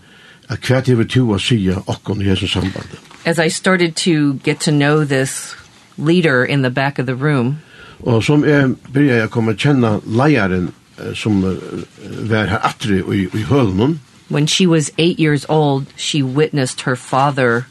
at 0.49 0.67
hva 0.67 0.81
hever 0.85 1.07
tu 1.07 1.23
å 1.31 1.39
sija 1.39 1.81
okkon 1.87 2.21
i 2.21 2.29
jesu 2.29 2.47
samband. 2.47 2.99
As 3.25 3.39
I 3.39 3.49
started 3.49 3.95
to 4.03 4.39
get 4.43 4.59
to 4.61 4.71
know 4.71 5.05
this 5.05 5.55
leader 5.97 6.43
in 6.43 6.61
the 6.61 6.69
back 6.69 6.99
of 6.99 7.05
the 7.05 7.15
room. 7.15 7.59
Og 7.99 8.23
som 8.23 8.43
jeg 8.45 8.75
byrja 8.93 9.21
jeg 9.21 9.29
kom 9.29 9.51
å 9.51 9.53
kjenne 9.53 9.99
leieren 10.05 10.71
som 11.15 11.41
var 12.29 12.49
her 12.49 12.61
atri 12.65 13.01
i, 13.01 13.27
i 13.33 13.43
hølunnen. 13.49 13.99
When 14.29 14.47
she 14.47 14.65
was 14.65 14.91
eight 14.97 15.19
years 15.19 15.45
old, 15.49 15.85
she 15.97 16.23
witnessed 16.23 16.81
her 16.81 16.95
father 16.95 17.65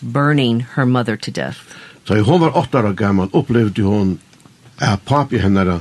burning 0.00 0.66
her 0.74 0.84
mother 0.84 1.16
to 1.16 1.30
death. 1.30 1.58
Så 2.04 2.14
so, 2.14 2.22
hon 2.22 2.40
var 2.40 2.56
åtta 2.56 2.78
år 2.78 2.92
gammal 2.92 3.28
upplevde 3.32 3.82
hon 3.82 4.18
att 4.76 5.04
papi 5.04 5.38
hennara 5.38 5.80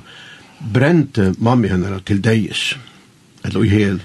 brände 0.60 1.34
mamma 1.38 1.67
hennara 1.67 1.99
till 1.99 2.21
dejes. 2.21 2.75
Eller 3.43 3.65
i 3.65 3.69
hel. 3.69 3.99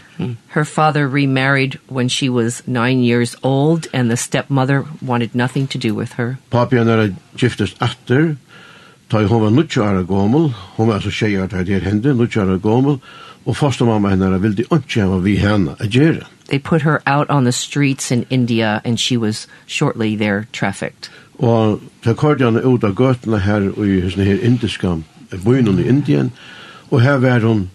Her 0.49 0.65
father 0.65 1.09
remarried 1.09 1.79
when 1.89 2.09
she 2.09 2.29
was 2.29 2.63
nine 2.67 3.03
years 3.03 3.37
old 3.43 3.87
and 3.93 4.11
the 4.11 4.17
stepmother 4.17 4.85
wanted 5.01 5.35
nothing 5.35 5.67
to 5.67 5.79
do 5.79 6.01
with 6.01 6.13
her. 6.13 6.37
Papi 6.51 6.77
hennara 6.77 7.15
giftes 7.37 7.75
atter. 7.79 8.37
Ta 9.09 9.23
hon 9.23 9.43
var 9.43 9.51
nutja 9.51 9.83
år 9.83 10.03
gammal. 10.03 10.53
Hon 10.77 10.89
var 10.89 11.01
så 11.01 11.11
tjejer 11.11 11.43
att 11.45 11.67
det 11.67 11.79
hände, 11.79 12.15
nutja 12.15 12.43
år 12.43 12.59
gammal. 12.59 12.99
Och 13.45 13.57
första 13.57 13.85
mamma 13.85 14.09
henne 14.09 14.39
ville 14.39 14.65
inte 14.73 15.03
ha 15.03 15.19
vi 15.19 15.37
henne 15.37 15.73
att 15.79 15.95
göra 15.95 16.27
they 16.53 16.59
put 16.59 16.83
her 16.83 17.03
out 17.07 17.31
on 17.31 17.45
the 17.45 17.53
streets 17.53 18.11
in 18.11 18.27
India 18.29 18.83
and 18.85 19.01
she 19.01 19.17
was 19.17 19.47
shortly 19.67 20.17
there 20.17 20.47
trafficked. 20.53 21.09
Og 21.39 21.81
ta 22.05 22.13
kordi 22.13 22.45
han 22.45 22.61
ut 22.61 22.85
av 22.85 22.93
gøtene 22.95 23.39
her 23.41 23.71
i 23.73 24.03
sånne 24.13 24.27
her 24.29 24.43
indiska 24.45 24.99
bøynun 25.33 25.81
i 25.81 25.87
Indien, 25.89 26.29
og 26.91 27.01
her 27.01 27.17
var 27.25 27.41
hon 27.41 27.71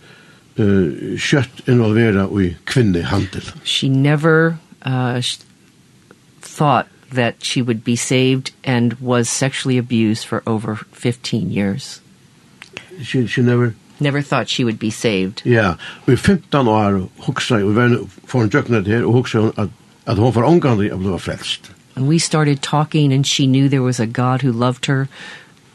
uh, 0.62 1.18
kjøtt 1.18 1.66
involvera 1.66 2.28
i 2.38 2.52
kvinnehandel. 2.70 3.50
She 3.66 3.90
never 3.90 4.60
uh, 4.86 5.22
thought 6.42 6.88
that 7.10 7.42
she 7.42 7.64
would 7.64 7.84
be 7.84 7.96
saved 7.96 8.52
and 8.64 8.94
was 9.02 9.28
sexually 9.28 9.80
abused 9.80 10.28
for 10.28 10.44
over 10.46 10.76
15 10.94 11.50
years. 11.50 12.00
She, 13.02 13.26
she 13.26 13.42
never 13.42 13.74
never 14.00 14.22
thought 14.22 14.50
she 14.50 14.64
would 14.64 14.80
be 14.80 14.92
saved. 14.92 15.42
Ja, 15.46 15.74
vi 16.06 16.16
15 16.16 16.68
år 16.68 17.10
hugsa 17.18 17.56
og 17.56 17.76
var 17.76 17.98
for 18.26 18.42
en 18.42 18.50
jökna 18.50 18.80
där 18.80 19.04
och 19.04 19.36
at, 19.36 19.58
at 19.58 19.70
att 20.06 20.18
hon 20.18 20.34
för 20.34 20.44
angående 20.44 20.94
av 20.94 21.00
bli 21.00 21.20
frelst. 21.20 21.72
And 21.96 22.08
we 22.10 22.20
started 22.20 22.62
talking 22.62 23.14
and 23.14 23.26
she 23.26 23.46
knew 23.46 23.70
there 23.70 23.82
was 23.82 24.00
a 24.00 24.06
God 24.06 24.42
who 24.42 24.52
loved 24.52 24.86
her. 24.86 25.08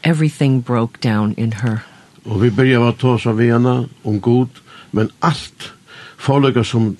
Everything 0.03 0.61
broke 0.61 0.99
down 1.01 1.33
in 1.37 1.51
her. 1.51 1.77
Og 2.25 2.41
vi 2.41 2.49
började 2.49 2.87
at 2.87 2.99
ta 2.99 3.07
oss 3.07 3.25
av 3.25 3.41
henne 3.41 3.89
om 4.03 4.21
god, 4.21 4.47
men 4.91 5.09
alt 5.21 5.73
farliga 6.17 6.63
som 6.63 6.97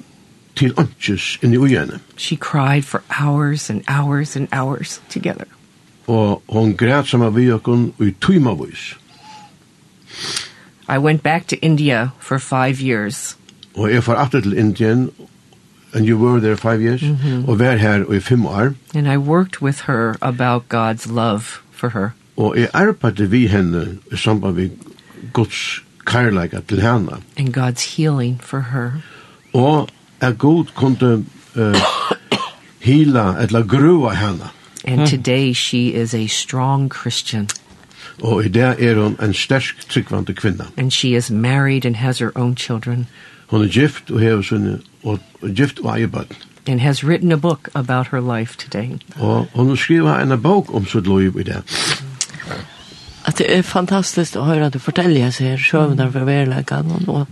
til 0.56 0.74
anches 0.78 1.40
in 1.42 1.54
i 1.54 1.58
ojäne. 1.58 2.00
She 2.18 2.36
cried 2.36 2.84
for 2.84 3.02
hours 3.10 3.70
and 3.70 3.82
hours 3.88 4.36
and 4.36 4.48
hours 4.52 5.02
together. 5.10 5.46
Og 6.08 6.42
hon 6.48 6.78
græt 6.78 7.08
som 7.08 7.22
av 7.22 7.36
vi 7.36 7.52
og 7.52 7.94
i 8.00 8.12
tymavvis. 8.22 8.98
I 10.90 10.98
went 10.98 11.24
back 11.24 11.48
to 11.48 11.56
India 11.62 12.10
for 12.20 12.38
five 12.38 12.82
years. 12.82 13.38
Og 13.76 13.92
jeg 13.92 14.08
var 14.08 14.16
atter 14.16 14.42
til 14.42 14.58
Indien, 14.58 15.10
and 15.94 16.06
you 16.06 16.18
were 16.18 16.40
there 16.40 16.58
five 16.58 16.82
years, 16.82 17.04
og 17.48 17.60
var 17.60 17.76
her 17.76 18.14
i 18.14 18.20
fem 18.20 18.46
år. 18.46 18.74
And 18.96 19.08
I 19.08 19.18
worked 19.18 19.62
with 19.62 19.84
her 19.88 20.16
about 20.22 20.64
God's 20.70 21.14
love 21.14 21.42
for 21.72 21.90
her. 21.90 22.10
Og 22.38 22.58
jeg 22.58 22.70
arbeidde 22.74 23.30
vi 23.30 23.48
henne 23.48 23.98
i 24.12 24.16
samband 24.16 24.56
med 24.56 24.70
Guds 25.34 25.84
kærleika 26.06 26.60
til 26.68 26.82
henne. 26.82 27.12
And 27.38 27.58
God's 27.58 27.98
healing 27.98 28.40
for 28.42 28.60
her. 28.60 28.92
Og 29.54 29.88
at 30.22 30.38
God 30.38 30.66
kunne 30.76 31.26
uh, 31.56 31.76
hila, 32.80 33.42
eller 33.42 33.64
grua 33.68 34.14
henne. 34.14 34.50
And 34.86 35.08
today 35.08 35.54
she 35.54 35.78
is 35.78 36.14
a 36.14 36.28
strong 36.28 36.92
Christian 36.92 37.50
og 38.22 38.46
i 38.46 38.48
det 38.48 38.76
er 38.80 38.96
hun 39.02 39.18
en 39.24 39.34
stersk 39.34 39.90
tryggvande 39.90 40.34
kvinna. 40.34 40.64
And 40.78 40.92
she 40.92 41.16
is 41.18 41.32
married 41.32 41.86
and 41.86 41.96
has 41.96 42.20
her 42.20 42.32
own 42.36 42.56
children. 42.56 43.08
Hun 43.48 43.62
er 43.62 43.68
gift 43.68 44.12
og 44.12 44.20
hever 44.20 44.42
sine 44.42 44.80
og 45.04 45.20
gift 45.56 45.80
og 45.80 45.98
eier 45.98 46.08
barn. 46.08 46.28
And 46.68 46.80
has 46.80 47.04
written 47.04 47.32
a 47.32 47.36
book 47.36 47.70
about 47.74 48.08
her 48.08 48.38
life 48.38 48.58
today. 48.58 48.90
Og 49.16 49.48
hun 49.54 49.78
skriver 49.78 50.16
en 50.16 50.42
bok 50.42 50.74
om 50.76 50.86
sitt 50.86 51.08
liv 51.08 51.40
i 51.40 51.44
det. 51.44 51.64
At 53.26 53.38
det 53.38 53.58
er 53.58 53.62
fantastisk 53.62 54.36
å 54.36 54.44
høre 54.44 54.66
at 54.66 54.74
du 54.74 54.80
forteller 54.80 55.32
seg 55.32 55.48
her 55.48 55.58
sjøvner 55.58 56.12
fra 56.12 56.24
verleggen 56.28 57.08
og 57.08 57.28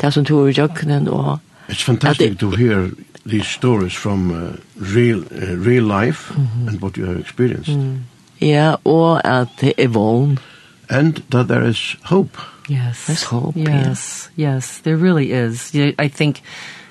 det 0.00 0.12
som 0.14 0.24
tog 0.24 0.50
i 0.50 0.52
jøkkenen 0.52 1.08
og 1.08 1.38
It's 1.68 1.84
fantastic 1.84 2.38
to 2.38 2.50
hear 2.50 2.90
these 3.26 3.46
stories 3.46 3.94
from 3.94 4.30
uh, 4.30 4.56
real 4.96 5.18
uh, 5.18 5.66
real 5.66 5.84
life 5.84 6.34
mm 6.36 6.46
-hmm. 6.46 6.68
and 6.68 6.80
what 6.80 6.96
you 6.96 7.06
have 7.06 7.20
experienced. 7.20 7.76
Mm. 7.76 7.98
Ja, 8.40 8.74
og 8.84 9.24
at 9.24 9.48
det 9.60 9.72
er 9.78 9.88
vågen. 9.88 10.38
And 10.88 11.14
that 11.30 11.48
there 11.48 11.68
is 11.68 11.96
hope. 12.02 12.38
Yes. 12.70 13.08
There's 13.08 13.24
hope, 13.24 13.56
yes. 13.56 14.30
Yeah. 14.38 14.56
Yes, 14.56 14.80
there 14.84 14.96
really 14.96 15.32
is. 15.32 15.74
You 15.74 15.84
know, 15.84 16.04
I 16.04 16.08
think 16.08 16.42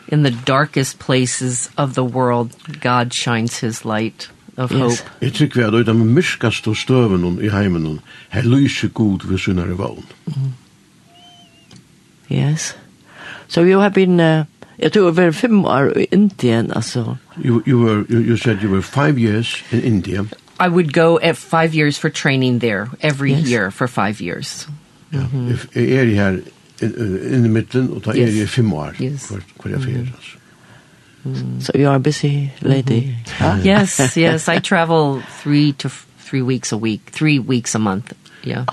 in 0.07 0.23
the 0.23 0.31
darkest 0.31 0.99
places 0.99 1.69
of 1.77 1.93
the 1.93 2.03
world, 2.03 2.51
God 2.81 3.13
shines 3.13 3.59
his 3.59 3.85
light 3.85 4.29
of 4.57 4.71
yes. 4.71 4.79
hope. 4.79 5.11
Jeg 5.21 5.33
tykker 5.33 5.59
vi 5.59 5.77
at 5.77 5.85
det 5.85 5.89
er 5.89 5.93
miskast 5.93 6.67
og 6.67 6.77
støven 6.77 7.43
i 7.43 7.49
heimen, 7.49 7.99
her 8.29 8.41
lyser 8.41 8.87
god 8.87 9.27
ved 9.29 9.37
sunnere 9.37 9.77
vågen. 9.77 10.05
Yes. 12.31 12.75
So 13.47 13.63
you 13.63 13.79
have 13.79 13.93
been, 13.93 14.19
uh, 14.19 14.45
jeg 14.79 14.91
tror 14.93 15.07
over 15.07 15.31
fem 15.31 15.65
år 15.65 15.97
i 15.97 16.05
Indien, 16.11 16.71
altså. 16.75 17.15
You, 17.45 17.61
you, 17.67 17.79
were, 17.79 18.05
you, 18.09 18.19
you 18.19 18.37
said 18.37 18.57
you 18.63 18.69
were 18.69 18.81
five 18.81 19.17
years 19.17 19.63
in 19.71 19.79
India. 19.79 20.23
I 20.59 20.67
would 20.67 20.93
go 20.93 21.19
at 21.19 21.37
5 21.37 21.73
years 21.73 21.99
for 21.99 22.09
training 22.09 22.59
there 22.59 22.87
every 23.01 23.33
yes. 23.33 23.47
year 23.47 23.71
for 23.71 23.87
5 23.87 24.21
years. 24.21 24.67
Ja, 25.13 25.19
mm 25.19 25.49
-hmm. 25.49 25.79
er 25.79 26.03
i 26.03 26.15
her 26.15 26.39
in 26.81 27.41
the 27.41 27.49
middle 27.49 27.93
og 27.93 28.03
ta 28.03 28.11
er 28.11 28.43
i 28.43 28.45
5 28.45 28.73
år. 28.73 28.93
Yes. 29.01 29.27
Hvor 29.27 29.69
jeg 29.69 29.81
fyrir 29.81 29.99
altså. 29.99 30.37
So 31.59 31.71
you 31.75 31.87
are 31.87 31.95
a 31.95 31.99
busy 31.99 32.49
lady. 32.61 33.01
Mm 33.01 33.13
-hmm. 33.39 33.67
yes, 33.71 34.17
yes, 34.17 34.47
I 34.47 34.59
travel 34.59 35.21
3 35.43 35.73
to 35.77 35.89
3 36.19 36.43
weeks 36.43 36.73
a 36.73 36.77
week, 36.77 37.01
3 37.11 37.39
weeks 37.39 37.75
a 37.75 37.79
month. 37.79 38.11
Yeah. 38.47 38.65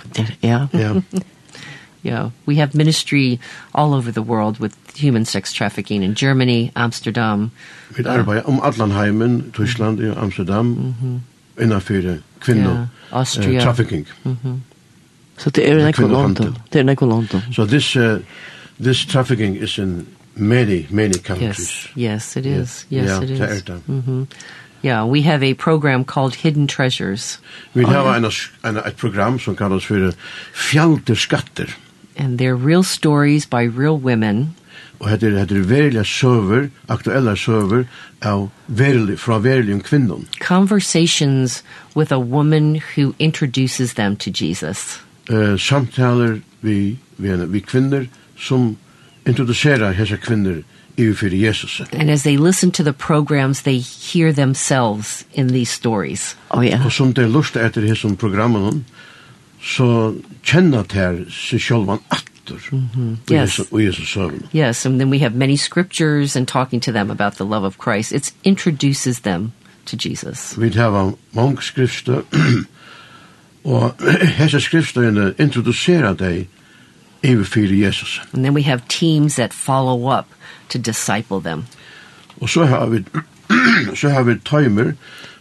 Yeah. 0.43 0.67
Yeah. 0.75 0.97
yeah, 2.11 2.31
we 2.47 2.57
have 2.57 2.71
ministry 2.75 3.39
all 3.73 3.93
over 3.93 4.13
the 4.13 4.23
world 4.23 4.59
with 4.59 4.75
human 4.97 5.25
sex 5.25 5.53
trafficking 5.53 6.03
in 6.03 6.15
Germany, 6.15 6.71
Amsterdam. 6.75 7.51
Vi 7.97 8.03
arbetar 8.07 8.43
om 8.43 8.61
Atlanheimen, 8.61 9.53
Tyskland, 9.53 10.17
Amsterdam. 10.17 10.67
Mhm. 10.67 10.95
Mm 11.03 11.21
innanfyr 11.61 12.19
kvinno 12.41 12.89
ja, 13.13 13.19
uh, 13.19 13.63
trafficking. 13.63 14.07
Mm 14.25 14.37
-hmm. 14.45 14.57
So 15.39 15.51
det 15.51 15.71
er 15.71 15.85
nekko 15.85 16.07
London. 16.07 16.57
Det 16.73 16.79
er 16.79 16.83
nekko 16.85 17.07
London. 17.07 17.43
So 17.53 17.67
this, 17.67 17.97
uh, 17.97 18.19
this 18.81 19.07
trafficking 19.07 19.63
is 19.63 19.79
in 19.79 20.07
many, 20.35 20.87
many 20.91 21.15
countries. 21.15 21.89
Yes, 21.97 21.97
yes 21.97 22.37
it 22.37 22.47
is. 22.47 22.87
Yes, 22.93 23.09
yeah, 23.09 23.23
it 23.23 23.31
is. 23.31 23.41
Er 23.41 23.61
det. 23.67 24.27
Yeah, 24.85 25.07
we 25.07 25.23
have 25.23 25.43
a 25.43 25.55
program 25.55 26.05
called 26.05 26.35
Hidden 26.35 26.67
Treasures. 26.67 27.41
Vi 27.73 27.85
har 27.85 28.03
oh, 28.03 28.17
en, 28.17 28.25
en, 28.65 28.77
et 28.77 28.97
program 28.97 29.39
som 29.39 29.57
kallas 29.57 29.85
for 29.85 30.13
Fjalter 30.53 31.15
Skatter. 31.15 31.77
And 32.17 32.39
they're 32.39 32.67
real 32.67 32.83
stories 32.83 33.47
by 33.47 33.65
real 33.65 33.97
women 33.97 34.55
og 35.05 35.11
hette 35.11 35.29
er, 35.29 35.39
hette 35.39 35.59
er 35.61 35.67
verilige 35.69 36.05
søver, 36.09 36.69
aktuelle 36.89 37.37
søver, 37.37 37.85
av 38.25 38.49
verilig, 38.67 39.19
fra 39.21 39.39
verilige 39.39 39.81
kvinnon. 39.85 40.27
Conversations 40.41 41.63
with 41.95 42.13
a 42.13 42.19
woman 42.19 42.81
who 42.97 43.15
introduces 43.19 43.95
them 43.95 44.17
to 44.17 44.31
Jesus. 44.31 45.01
Uh, 45.31 45.57
samtaler 45.61 46.41
vi, 46.61 46.97
vi, 47.17 47.37
vi 47.47 47.61
kvinner 47.61 48.07
som 48.37 48.77
introducerer 49.27 49.93
hese 49.93 50.17
kvinner 50.17 50.63
fyrir 50.97 51.39
Jesus. 51.39 51.81
And 51.93 52.11
as 52.11 52.23
they 52.23 52.37
listen 52.37 52.71
to 52.71 52.83
the 52.83 52.93
programs, 52.93 53.63
they 53.63 53.79
hear 53.79 54.33
themselves 54.33 55.25
in 55.35 55.49
these 55.49 55.71
stories. 55.71 56.37
Oh, 56.51 56.63
yeah. 56.63 56.87
Og 56.87 56.93
som 56.93 57.13
de 57.13 57.27
lusta 57.29 57.61
etter 57.61 57.83
hese 57.83 58.17
programmen, 58.17 58.85
så 59.61 60.15
kjenner 60.45 60.83
de 60.83 61.27
seg 61.31 61.61
selv 61.61 61.91
at 61.91 62.34
after. 62.51 62.77
Mm 62.77 62.89
-hmm. 62.95 63.33
Yes. 63.35 63.61
Yes, 64.53 64.87
and 64.87 64.99
then 64.99 65.11
we 65.11 65.19
have 65.19 65.35
many 65.35 65.57
scriptures 65.57 66.37
and 66.37 66.49
talking 66.49 66.83
to 66.83 66.93
them 66.93 67.11
about 67.11 67.35
the 67.35 67.45
love 67.45 67.67
of 67.67 67.79
Christ. 67.79 68.13
It 68.13 68.35
introduces 68.43 69.21
them 69.21 69.53
to 69.85 69.97
Jesus. 69.97 70.57
We 70.59 70.71
have 70.71 71.13
mange 71.33 71.63
skrifter, 71.63 72.23
og 73.65 73.95
hese 74.39 74.61
skrifterne 74.61 75.35
introducerer 75.39 76.15
deg 76.15 76.49
overfor 77.25 77.61
Jesus. 77.61 78.21
And 78.33 78.45
then 78.45 78.55
we 78.55 78.63
have 78.63 78.81
teams 78.89 79.35
that 79.35 79.55
follow 79.55 80.19
up 80.19 80.27
to 80.69 80.79
disciple 80.79 81.41
them. 81.41 81.65
Og 82.41 82.49
så 82.49 82.65
har 82.65 82.87
vi, 82.87 83.05
så 84.01 84.09
har 84.09 84.23
vi 84.23 84.35
timer 84.45 84.93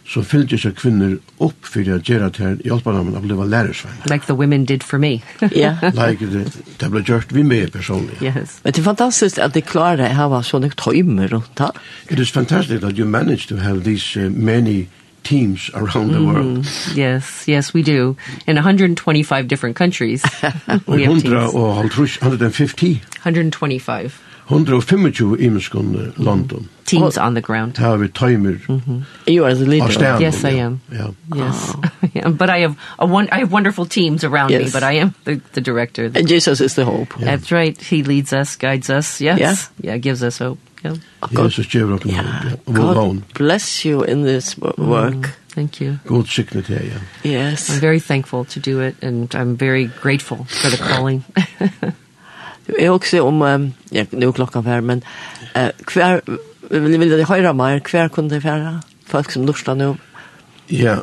så 0.04 0.22
fyllde 0.22 0.58
seg 0.60 0.76
kvinner 0.76 1.16
opp 1.42 1.64
for 1.64 1.80
å 1.80 1.96
gjøre 1.96 2.28
det 2.28 2.42
her 2.42 2.56
i 2.60 2.72
Alpanhamn 2.72 3.16
og 3.16 3.24
ble 3.24 3.46
lærersvenn. 3.48 4.04
Like 4.10 4.26
the 4.26 4.36
women 4.36 4.66
did 4.68 4.84
for 4.84 4.98
me. 4.98 5.22
Ja. 5.54 5.76
like 5.94 6.26
det, 6.28 6.44
det 6.80 6.90
ble 6.90 7.00
gjort 7.06 7.32
vi 7.32 7.42
med 7.42 7.72
personlig. 7.72 8.18
Yes. 8.20 8.58
Men 8.64 8.72
det 8.72 8.82
er 8.82 8.90
fantastisk 8.90 9.38
at 9.38 9.54
de 9.54 9.62
klarer 9.62 10.02
det 10.02 10.10
her 10.16 10.28
var 10.32 10.44
sånne 10.44 10.70
tøymer 10.76 11.32
rundt 11.32 11.58
her. 11.58 11.72
It 12.10 12.18
is 12.18 12.30
fantastic 12.30 12.80
that 12.80 12.98
you 12.98 13.06
managed 13.06 13.48
to 13.48 13.56
have 13.56 13.84
these 13.84 14.16
uh, 14.16 14.28
many 14.30 14.88
teams 15.24 15.70
around 15.74 16.12
the 16.12 16.22
world. 16.22 16.64
Mm. 16.64 16.96
Yes, 16.96 17.48
yes 17.48 17.72
we 17.72 17.82
do. 17.82 18.16
In 18.46 18.56
125 18.56 19.48
different 19.48 19.76
countries. 19.76 20.22
we 20.86 21.04
have 21.04 21.22
teams. 21.22 21.24
150. 21.24 22.94
125. 22.94 24.20
125 24.48 25.40
imenskunde 25.40 26.12
London. 26.18 26.68
Teams 26.84 27.16
on 27.16 27.34
the 27.34 27.40
ground. 27.40 27.78
How 27.78 27.96
vi 27.96 28.08
timer. 28.08 28.60
Mm 28.68 28.82
-hmm. 28.86 29.02
You 29.26 29.44
are 29.44 29.54
the 29.54 29.64
leader. 29.64 30.20
Yes, 30.20 30.42
yeah. 30.42 30.54
I 30.54 30.60
am. 30.60 30.80
Yeah. 30.92 31.10
Yes. 31.34 31.74
Oh. 31.74 31.82
yeah. 32.14 32.36
But 32.36 32.48
I 32.48 32.60
have 32.60 32.74
a 32.98 33.06
one 33.06 33.28
I 33.32 33.38
have 33.40 33.50
wonderful 33.50 33.86
teams 33.86 34.24
around 34.24 34.50
yes. 34.50 34.62
me, 34.62 34.80
but 34.80 34.82
I 34.92 35.00
am 35.00 35.14
the, 35.24 35.40
the 35.52 35.60
director. 35.60 36.04
And 36.04 36.28
Jesus 36.28 36.60
is 36.60 36.74
the 36.74 36.84
hope. 36.84 37.14
Yeah. 37.18 37.30
That's 37.30 37.50
right. 37.50 37.82
He 37.90 38.02
leads 38.02 38.32
us, 38.32 38.56
guides 38.56 38.90
us. 38.90 39.20
Yes. 39.20 39.38
Yeah, 39.38 39.56
yeah 39.80 40.00
gives 40.00 40.22
us 40.22 40.38
hope. 40.38 40.58
Yeah. 40.82 40.96
Jesus 41.30 41.34
God. 41.34 41.50
Yes, 41.50 41.58
it's 41.58 41.74
yeah. 42.04 42.56
God 42.64 43.22
bless 43.32 43.84
you 43.84 44.04
in 44.04 44.24
this 44.24 44.58
work. 44.58 45.14
Mm. 45.14 45.30
Thank 45.54 45.80
you. 45.80 45.98
Good 46.04 46.26
signet 46.26 46.66
here, 46.66 46.82
ja. 46.82 46.98
Yes. 47.22 47.70
I'm 47.70 47.80
very 47.80 48.00
thankful 48.00 48.44
to 48.44 48.60
do 48.60 48.80
it, 48.80 48.96
and 49.02 49.32
I'm 49.34 49.56
very 49.56 49.86
grateful 50.02 50.44
for 50.44 50.68
the 50.68 50.76
calling. 50.76 51.24
Jeg 52.78 52.90
også 52.90 53.20
om, 53.22 53.42
um, 53.42 53.72
ja, 53.92 54.04
nu 54.12 54.32
klokka 54.32 54.60
fær, 54.64 54.80
men 54.80 55.02
uh, 55.56 55.68
hver, 55.92 56.20
vil, 56.70 56.98
vil 57.00 57.18
de 57.18 57.24
høyre 57.24 57.54
mer, 57.54 57.80
hver 57.90 58.08
kunne 58.08 58.30
de 58.30 58.40
fære? 58.40 58.80
Folk 59.06 59.30
som 59.30 59.44
lurer 59.44 59.74
nå? 59.74 59.94
Ja, 60.70 60.98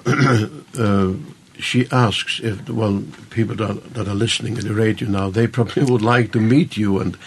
uh, 0.79 1.13
she 1.61 1.85
asks 1.91 2.39
if 2.39 2.65
the 2.65 2.73
well, 2.73 3.03
people 3.29 3.55
that, 3.55 3.93
that 3.93 4.07
are 4.07 4.15
listening 4.15 4.57
in 4.57 4.65
the 4.65 4.73
radio 4.73 5.07
now, 5.07 5.29
they 5.29 5.47
probably 5.47 5.83
would 5.83 6.01
like 6.01 6.31
to 6.31 6.39
meet 6.39 6.77
you 6.77 6.99
and 6.99 7.17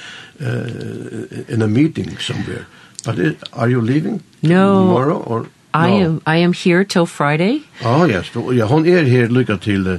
uh, 0.40 1.54
in 1.54 1.62
a 1.62 1.68
meeting 1.68 2.18
somewhere. 2.18 2.66
But 3.04 3.18
it, 3.18 3.36
are 3.52 3.68
you 3.68 3.80
leaving 3.80 4.22
no. 4.42 4.74
tomorrow 4.74 5.18
or? 5.18 5.42
No? 5.42 5.48
I 5.74 5.88
am 5.88 6.22
I 6.24 6.36
am 6.36 6.52
here 6.52 6.84
till 6.84 7.06
Friday. 7.06 7.62
Oh 7.82 8.04
yes, 8.04 8.30
ja, 8.34 8.66
hon 8.66 8.86
er 8.86 9.04
her 9.04 9.28
lycka 9.28 9.56
till 9.56 9.88
uh, 9.88 9.98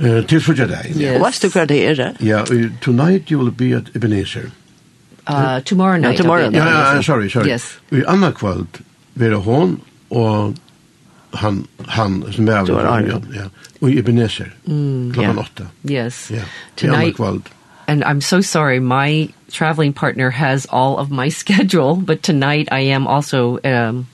Uh, 0.00 0.22
til 0.24 0.40
frugja 0.40 0.64
deg. 0.66 0.94
Yes. 0.96 1.20
Vet 1.20 1.42
du 1.42 1.48
hva 1.52 1.66
det 1.68 1.78
er? 1.90 2.14
Ja, 2.24 2.44
tonight 2.80 3.30
you 3.30 3.38
will 3.38 3.52
be 3.52 3.76
at 3.76 3.90
Ebenezer. 3.94 4.50
Uh, 5.26 5.60
tomorrow 5.64 5.98
night. 5.98 6.18
Ja, 6.18 6.22
tomorrow 6.22 6.50
night. 6.50 6.64
Ja, 6.64 6.94
ja, 6.94 7.02
sorry, 7.02 7.28
sorry. 7.28 7.50
Yes. 7.50 7.78
I 7.92 8.02
anna 8.08 8.32
kvöld 8.32 8.80
vera 9.14 9.36
hon 9.36 9.80
og 10.10 10.54
han, 11.34 11.66
han 11.88 12.24
som 12.32 12.48
er 12.48 12.56
av 12.56 13.06
ja, 13.34 13.44
og 13.80 13.90
i 13.90 13.98
Ebenezer, 13.98 14.50
mm, 14.64 15.12
klokkan 15.12 15.36
yeah. 15.36 15.44
åtta. 15.44 15.66
Yes. 15.84 16.30
Ja, 16.30 16.36
yeah. 16.36 16.46
i 16.82 16.86
anna 16.88 17.12
kvöld. 17.12 17.42
And 17.86 18.04
I'm 18.04 18.20
so 18.20 18.40
sorry, 18.40 18.78
my 18.78 19.28
traveling 19.50 19.92
partner 19.92 20.30
has 20.30 20.66
all 20.70 20.98
of 20.98 21.10
my 21.10 21.28
schedule, 21.40 21.96
but 21.96 22.22
tonight 22.22 22.68
I 22.72 22.80
am 22.80 23.06
also 23.06 23.58
um, 23.64 24.06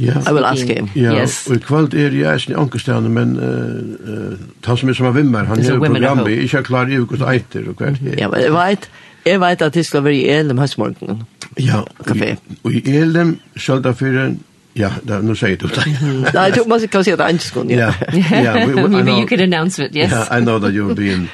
Yeah. 0.00 0.22
I 0.26 0.32
will 0.32 0.44
ask 0.44 0.66
him. 0.66 0.88
Yeah. 0.96 1.20
Yes. 1.20 1.46
Og 1.50 1.56
i 1.56 1.58
kvöld 1.58 1.94
er 1.94 2.14
jeg 2.16 2.40
ikke 2.40 2.56
ankerstjerne, 2.56 3.08
men 3.12 3.36
uh, 3.36 4.38
han 4.64 4.76
som 4.76 4.88
er 4.88 4.96
som 4.96 5.06
er 5.06 5.16
vimmer, 5.16 5.44
han 5.44 5.60
er 5.60 5.78
programmet, 5.78 6.30
ikke 6.46 6.58
er 6.62 6.62
klar 6.62 6.88
i 6.88 6.96
hvilket 6.96 7.26
eiter 7.28 7.68
og 7.68 7.74
hvert. 7.80 8.00
Ja, 8.18 8.28
men 8.28 8.40
jeg 8.40 8.54
vet, 8.56 8.88
jeg 9.26 9.40
vet 9.40 9.62
at 9.62 9.74
det 9.74 9.84
skal 9.86 10.04
være 10.04 10.16
i 10.16 10.28
Elm 10.32 10.58
høstmorgen. 10.58 11.22
Ja, 11.60 11.82
Kafé. 12.08 12.36
og 12.64 12.72
i 12.72 12.82
Elm, 12.96 13.38
selv 13.56 13.84
fyrir 13.94 14.34
Ja, 14.74 14.90
da, 15.02 15.20
no 15.20 15.34
say 15.34 15.56
du 15.56 15.66
I 15.66 16.50
don't 16.50 16.66
want 16.66 16.82
to 16.82 16.88
go 16.88 17.02
see 17.02 17.14
the 17.14 17.24
Einstein. 17.24 17.70
Ja, 17.70 17.92
Yeah, 18.12 18.66
we, 18.66 18.74
we, 18.74 18.88
maybe 18.88 19.02
know, 19.02 19.18
you 19.18 19.26
could 19.26 19.40
announce 19.40 19.78
it. 19.78 19.94
Yes. 19.94 20.10
Yeah, 20.10 20.26
I 20.30 20.40
know 20.40 20.58
that 20.58 20.72
you'll 20.72 20.94
be 20.94 21.12
in 21.12 21.28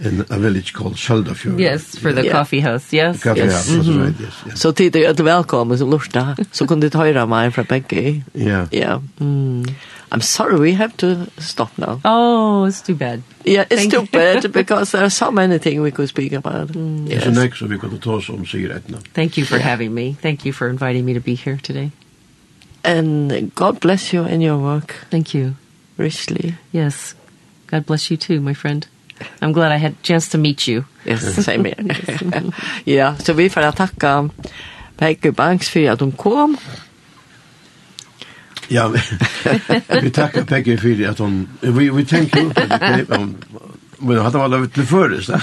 in 0.00 0.24
a 0.28 0.38
village 0.38 0.72
called 0.72 0.96
Sjöldafjord. 0.96 1.58
Yes, 1.58 1.96
for 1.98 2.12
the 2.12 2.24
yeah. 2.24 2.32
coffee 2.32 2.60
house. 2.60 2.92
Yes. 2.92 3.20
The 3.20 3.28
coffee 3.28 3.46
yes. 3.46 3.52
house. 3.52 3.70
Mm 3.70 3.80
-hmm. 3.80 4.04
right, 4.04 4.20
yes, 4.20 4.34
yes. 4.46 4.60
So 4.60 4.72
tid 4.72 4.96
är 4.96 5.14
det 5.14 5.22
velkommen 5.22 5.78
som 5.78 5.90
lusta. 5.90 6.36
Så 6.52 6.66
kunne 6.66 6.88
du 6.88 6.98
höra 6.98 7.26
meg 7.26 7.54
fra 7.54 7.62
Becky. 7.62 8.22
Yeah. 8.34 8.66
Yeah. 8.72 9.00
I'm 10.12 10.20
sorry 10.20 10.58
we 10.58 10.72
have 10.72 10.92
to 10.96 11.26
stop 11.38 11.78
now. 11.78 12.00
Oh, 12.04 12.68
it's 12.68 12.82
too 12.86 12.94
bad. 12.94 13.22
Yeah, 13.44 13.64
it's 13.70 13.76
Thank 13.76 13.92
too 13.92 14.00
you. 14.00 14.08
bad 14.12 14.52
because 14.60 14.90
there 14.90 15.04
are 15.04 15.10
so 15.10 15.30
many 15.30 15.58
things 15.58 15.80
we 15.80 15.90
could 15.90 16.08
speak 16.08 16.32
about. 16.32 16.72
Mm. 16.72 17.08
Yes. 17.08 17.26
It's 17.26 17.38
an 17.38 17.44
extra 17.44 17.68
we 17.68 17.78
could 17.78 18.02
talk 18.02 18.24
some 18.24 18.44
cigarette 18.44 18.88
now. 18.88 18.98
Thank 19.14 19.36
you 19.36 19.46
for 19.46 19.58
having 19.58 19.94
me. 19.94 20.16
Thank 20.20 20.44
you 20.44 20.52
for 20.52 20.68
inviting 20.68 21.04
me 21.04 21.14
to 21.14 21.20
be 21.20 21.34
here 21.34 21.58
today. 21.62 21.90
And 22.84 23.54
God 23.54 23.80
bless 23.80 24.14
you 24.14 24.26
in 24.26 24.40
your 24.42 24.58
work. 24.58 24.94
Thank 25.10 25.34
you. 25.34 25.54
Richly. 25.96 26.54
Yes. 26.72 27.14
God 27.70 27.86
bless 27.86 28.10
you 28.10 28.16
too, 28.16 28.40
my 28.40 28.54
friend. 28.54 28.86
I'm 29.42 29.52
glad 29.52 29.72
I 29.72 29.76
had 29.76 29.92
a 29.92 30.02
chance 30.02 30.28
to 30.30 30.38
meet 30.38 30.66
you. 30.66 30.84
Yes, 31.04 31.44
same 31.44 31.64
here. 31.64 32.52
ja, 32.84 33.16
så 33.18 33.32
vi 33.32 33.50
får 33.50 33.72
tacka 33.72 34.30
Peggy 34.96 35.30
Banks 35.30 35.68
för 35.68 35.90
att 35.90 36.00
hon 36.00 36.12
kom. 36.12 36.56
Ja, 38.68 38.94
vi 40.02 40.10
tackar 40.14 40.44
Peggy 40.44 40.76
för 40.76 41.08
att 41.08 41.18
hon... 41.18 41.48
Vi, 41.60 41.90
vi 41.90 42.04
tänker 42.04 42.44
upp 42.44 42.54
det. 42.54 43.16
Om, 43.16 43.36
men 43.98 44.18
hade 44.18 44.38
man 44.38 44.50
varit 44.50 44.74
till 44.74 44.86
förr, 44.86 45.20
så. 45.20 45.40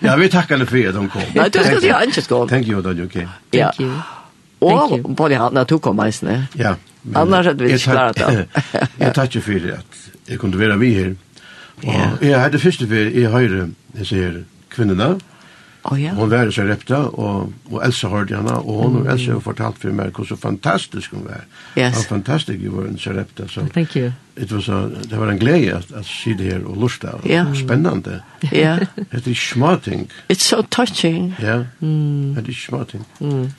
ja, 0.00 0.16
vi 0.16 0.28
tackar 0.28 0.54
henne 0.54 0.66
för 0.66 0.88
att 0.88 0.94
hon 0.94 1.08
kom. 1.08 1.22
Nej, 1.34 1.50
du 1.52 1.58
skulle 1.58 1.98
ju 1.98 2.04
inte 2.04 2.22
komma. 2.22 2.48
Thank 2.48 2.66
you, 2.66 2.82
that's 2.82 3.04
Okay. 3.04 3.26
Thank 3.52 3.80
you. 3.80 3.92
Og 4.60 5.16
på 5.16 5.28
de 5.28 5.40
hattene 5.40 5.64
tok 5.68 5.90
om 5.90 5.96
meisene. 5.96 6.42
Ja. 6.58 6.74
Annars 7.16 7.46
hadde 7.46 7.64
vi 7.64 7.72
ikke 7.72 7.94
klart 7.94 8.20
det. 8.20 8.46
jeg 9.00 9.14
takk 9.16 9.34
jo 9.38 9.40
for 9.44 9.72
at 9.78 10.00
jeg 10.28 10.38
kunne 10.38 10.60
være 10.60 10.78
vi 10.78 10.92
her. 10.94 11.14
Og 11.80 11.94
ja. 11.94 12.10
jeg 12.20 12.40
hadde 12.40 12.60
første 12.60 12.86
for 12.86 13.18
i 13.20 13.24
høyre, 13.24 13.68
jeg 13.98 14.06
sier, 14.06 14.40
kvinnerne. 14.70 15.16
Oh, 15.84 16.02
ja. 16.02 16.12
Hun 16.12 16.28
var 16.30 16.50
så 16.52 16.62
repta, 16.68 16.96
og, 16.96 17.52
og 17.70 17.84
Elsa 17.84 18.08
hørte 18.12 18.36
henne, 18.36 18.52
og 18.52 18.82
hun 18.82 18.98
og 19.00 19.06
Elsa 19.14 19.32
har 19.32 19.40
fortalt 19.40 19.78
for 19.80 19.96
meg 19.96 20.12
hvor 20.12 20.28
så 20.28 20.36
fantastisk 20.36 21.14
hun 21.16 21.24
var. 21.24 21.46
Yes. 21.78 21.96
Og 21.96 22.04
fantastisk 22.10 22.60
hun 22.66 22.76
var 22.76 22.90
i 22.90 22.98
Sarepta. 23.00 23.46
Så 23.48 23.64
Thank 23.72 23.96
you. 23.96 24.10
It 24.36 24.52
was 24.52 24.68
a, 24.68 24.82
det 24.88 25.20
var 25.20 25.32
en 25.32 25.38
glede 25.38 25.72
at, 25.78 25.88
at 25.96 26.04
si 26.06 26.34
det 26.36 26.52
her 26.52 26.66
og 26.66 26.76
lusta, 26.76 27.16
og 27.16 27.24
yeah. 27.30 27.56
spennende. 27.56 28.20
Ja. 28.52 28.76
Det 29.12 29.26
er 29.26 29.34
småting. 29.34 30.10
It's 30.32 30.44
so 30.44 30.62
touching. 30.62 31.34
Ja, 31.40 31.64
det 31.80 32.48
er 32.48 32.54
småting. 32.54 33.06
Mm. 33.20 33.50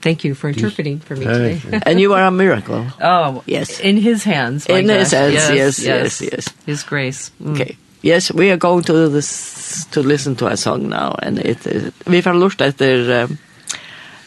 Thank 0.00 0.22
you 0.22 0.34
for 0.34 0.48
interpreting 0.48 1.00
for 1.00 1.16
me 1.16 1.26
today. 1.26 1.60
and 1.86 2.00
you 2.00 2.14
are 2.14 2.24
a 2.24 2.30
miracle. 2.30 2.86
Oh, 3.00 3.42
yes. 3.46 3.80
In 3.80 3.96
his 3.96 4.22
hands. 4.22 4.66
In 4.66 4.86
gosh. 4.86 4.98
his 4.98 5.10
hands, 5.12 5.34
yes, 5.34 5.78
yes, 5.78 5.78
yes. 5.78 6.20
yes. 6.20 6.48
His 6.66 6.82
grace. 6.82 7.30
Mm. 7.42 7.54
Okay. 7.54 7.76
Yes, 8.02 8.32
we 8.32 8.50
are 8.50 8.56
going 8.56 8.84
to 8.84 9.08
this 9.08 9.84
to 9.90 10.00
listen 10.00 10.36
to 10.36 10.46
a 10.46 10.56
song 10.56 10.88
now 10.88 11.16
and 11.20 11.38
it 11.38 11.66
uh, 11.66 11.90
we 12.06 12.20
have 12.20 12.36
looked 12.36 12.62
at 12.62 12.78
the 12.78 13.24
um, 13.24 13.38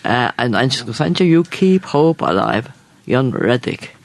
uh, 0.04 0.32
and 0.38 0.58
I'm 0.58 0.70
just 0.70 1.20
you 1.22 1.44
keep 1.46 1.86
hope 1.86 2.22
alive. 2.22 2.68
Jan 3.08 3.32
Reddick. 3.32 3.96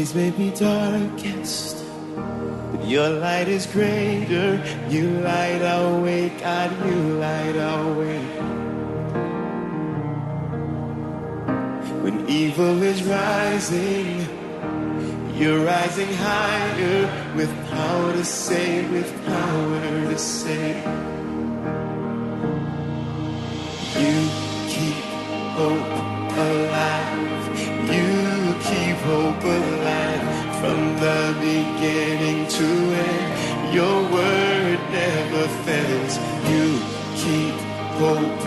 days 0.00 0.14
may 0.14 0.30
be 0.30 0.50
darkest 0.50 1.84
But 2.72 2.88
your 2.88 3.10
light 3.10 3.48
is 3.48 3.66
greater. 3.66 4.62
You 4.88 5.20
light 5.20 5.62
our 5.62 6.00
way 6.00 6.30
God 6.40 6.70
You 6.86 6.98
light 7.24 7.56
our 7.56 7.92
way 8.00 8.20
When 12.04 12.16
evil 12.28 12.82
is 12.82 13.02
rising 13.02 14.26
You're 15.38 15.64
rising 15.64 16.12
higher. 16.14 17.00
With 17.36 17.52
power 17.68 18.12
to 18.12 18.24
save 18.24 18.90
With 18.92 19.10
power 19.26 19.80
to 20.12 20.18
save. 20.18 20.84
You 24.02 24.16
keep 24.72 25.04
hope 25.58 25.92
alive. 26.48 27.20
You 27.92 28.54
keep 28.68 28.96
hope 29.08 29.44
alive 29.44 29.79
from 30.60 30.80
the 30.96 31.34
beginning 31.40 32.46
to 32.46 32.66
end. 33.08 33.74
Your 33.74 34.02
word 34.12 34.78
never 34.92 35.44
fails. 35.64 36.14
You 36.52 36.66
keep 37.22 37.56
hope 38.00 38.40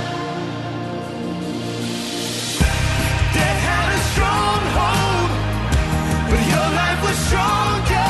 Death 3.35 3.61
had 3.71 3.89
a 3.99 4.03
stronghold 4.13 5.31
but 6.31 6.43
your 6.55 6.69
life 6.81 7.01
was 7.03 7.19
stronger. 7.27 8.10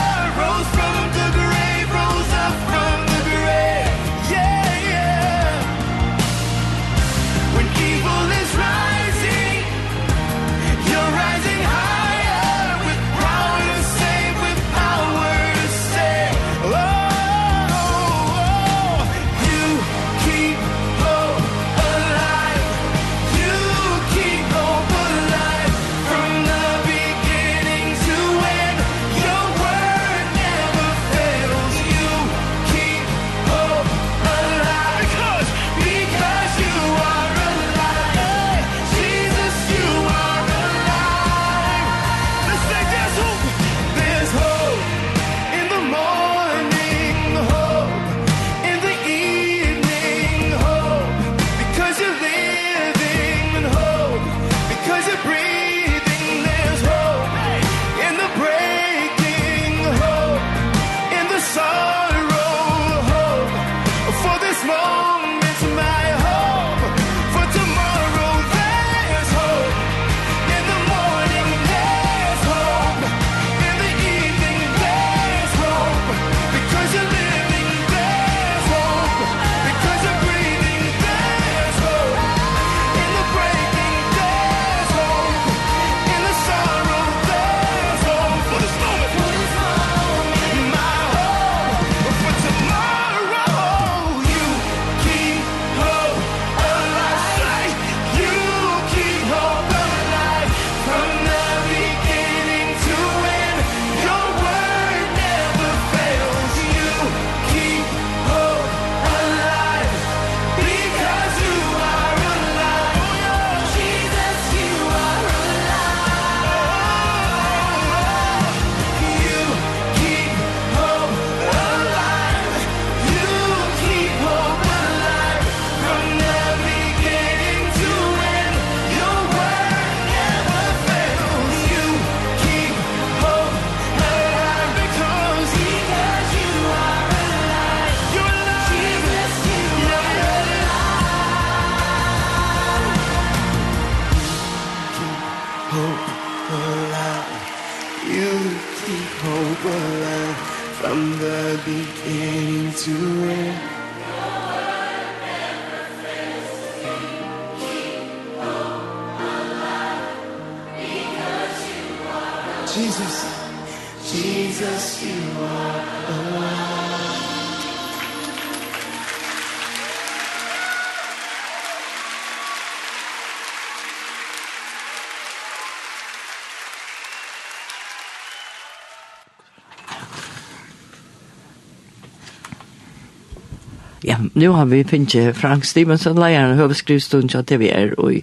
nu 184.41 184.49
har 184.49 184.65
vi 184.65 184.85
finnet 184.85 185.37
Frank 185.37 185.65
Stevenson, 185.65 186.19
leieren 186.19 186.57
høveskrivstund 186.57 187.29
til 187.29 187.45
TVR, 187.45 187.93
og 187.99 188.15
i 188.15 188.23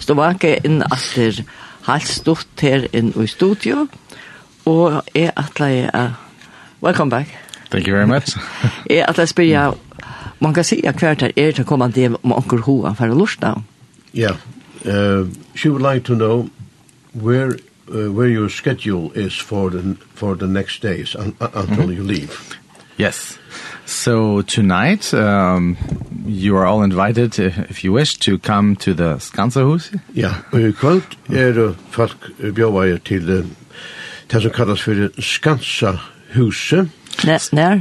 Slovakia 0.00 0.56
inn 0.64 0.80
etter 0.86 1.42
halvt 1.88 2.08
stort 2.08 2.62
her 2.64 2.86
inn 2.96 3.10
i 3.12 3.26
studio, 3.28 3.84
og 4.64 5.02
jeg 5.14 5.32
atler 5.36 5.90
uh, 5.92 6.16
Welcome 6.82 7.10
back. 7.10 7.34
Thank 7.70 7.88
you 7.88 7.96
very 7.96 8.06
much. 8.06 8.36
jeg 8.90 9.04
atler 9.08 9.24
spør 9.24 9.42
jeg, 9.42 9.72
man 10.40 10.54
kan 10.54 10.64
si 10.64 10.80
at 10.86 10.96
hvert 10.96 11.20
her 11.20 11.32
er 11.36 11.52
til 11.52 11.66
å 11.66 11.68
komme 11.68 11.90
til 11.92 12.16
om 12.22 12.32
anker 12.32 12.64
hoa 12.64 12.94
for 12.96 13.12
Lorsdag. 13.12 13.60
Ja, 14.14 14.32
yeah. 14.86 15.20
uh, 15.20 15.28
she 15.54 15.68
would 15.68 15.82
like 15.82 16.04
to 16.04 16.14
know 16.14 16.48
where 17.12 17.58
uh, 17.92 18.08
where 18.12 18.28
your 18.28 18.48
schedule 18.48 19.12
is 19.14 19.36
for 19.36 19.68
the 19.70 19.96
for 20.14 20.34
the 20.34 20.46
next 20.46 20.82
days 20.82 21.14
un, 21.14 21.34
un, 21.40 21.48
until 21.54 21.84
mm 21.84 21.90
-hmm. 21.90 21.96
you 21.96 22.06
leave. 22.06 22.56
Yes. 22.98 23.38
So 23.88 24.42
tonight, 24.42 25.14
um, 25.14 25.78
you 26.26 26.54
are 26.58 26.66
all 26.66 26.82
invited, 26.82 27.38
if 27.70 27.82
you 27.82 27.90
wish, 27.90 28.18
to 28.18 28.38
come 28.38 28.76
to 28.76 28.92
the 28.92 29.18
Skanserhus. 29.18 29.92
Ja, 30.14 30.30
og 30.52 30.60
i 30.60 30.72
kvöld 30.72 31.16
er 31.32 31.72
folk 31.90 32.28
bjóvaði 32.38 32.98
til 32.98 33.30
uh, 33.30 33.46
det 34.30 34.42
som 34.42 34.52
kallas 34.52 34.82
fyrir 34.84 35.08
Skanserhuset. 35.18 36.90
Nær? 37.52 37.80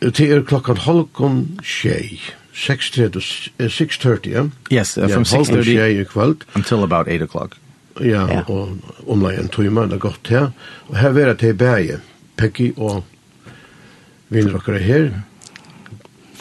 Det 0.00 0.20
er 0.20 0.42
klokkan 0.42 0.76
halvkon 0.76 1.60
tjei. 1.62 2.18
6.30, 2.52 3.52
6.30, 3.60 4.30
ja? 4.30 4.44
Yes, 4.72 4.98
uh, 4.98 5.06
from 5.08 5.22
6.30 5.22 6.42
until 6.56 6.82
about 6.82 7.06
8 7.08 7.22
o'clock. 7.22 7.54
Ja, 8.00 8.26
yeah. 8.26 8.50
og 8.50 8.78
omlai 9.06 9.36
en 9.38 9.48
tøyma, 9.48 9.86
det 9.86 9.92
er 9.92 9.98
godt 9.98 10.28
her. 10.28 10.50
Og 10.88 10.98
her 10.98 11.10
vera 11.10 11.34
til 11.34 11.54
bæge, 11.54 12.00
Peggy 12.36 12.74
og 12.76 13.04
vinner 14.30 14.60
dere 14.66 14.78
her. 14.78 15.10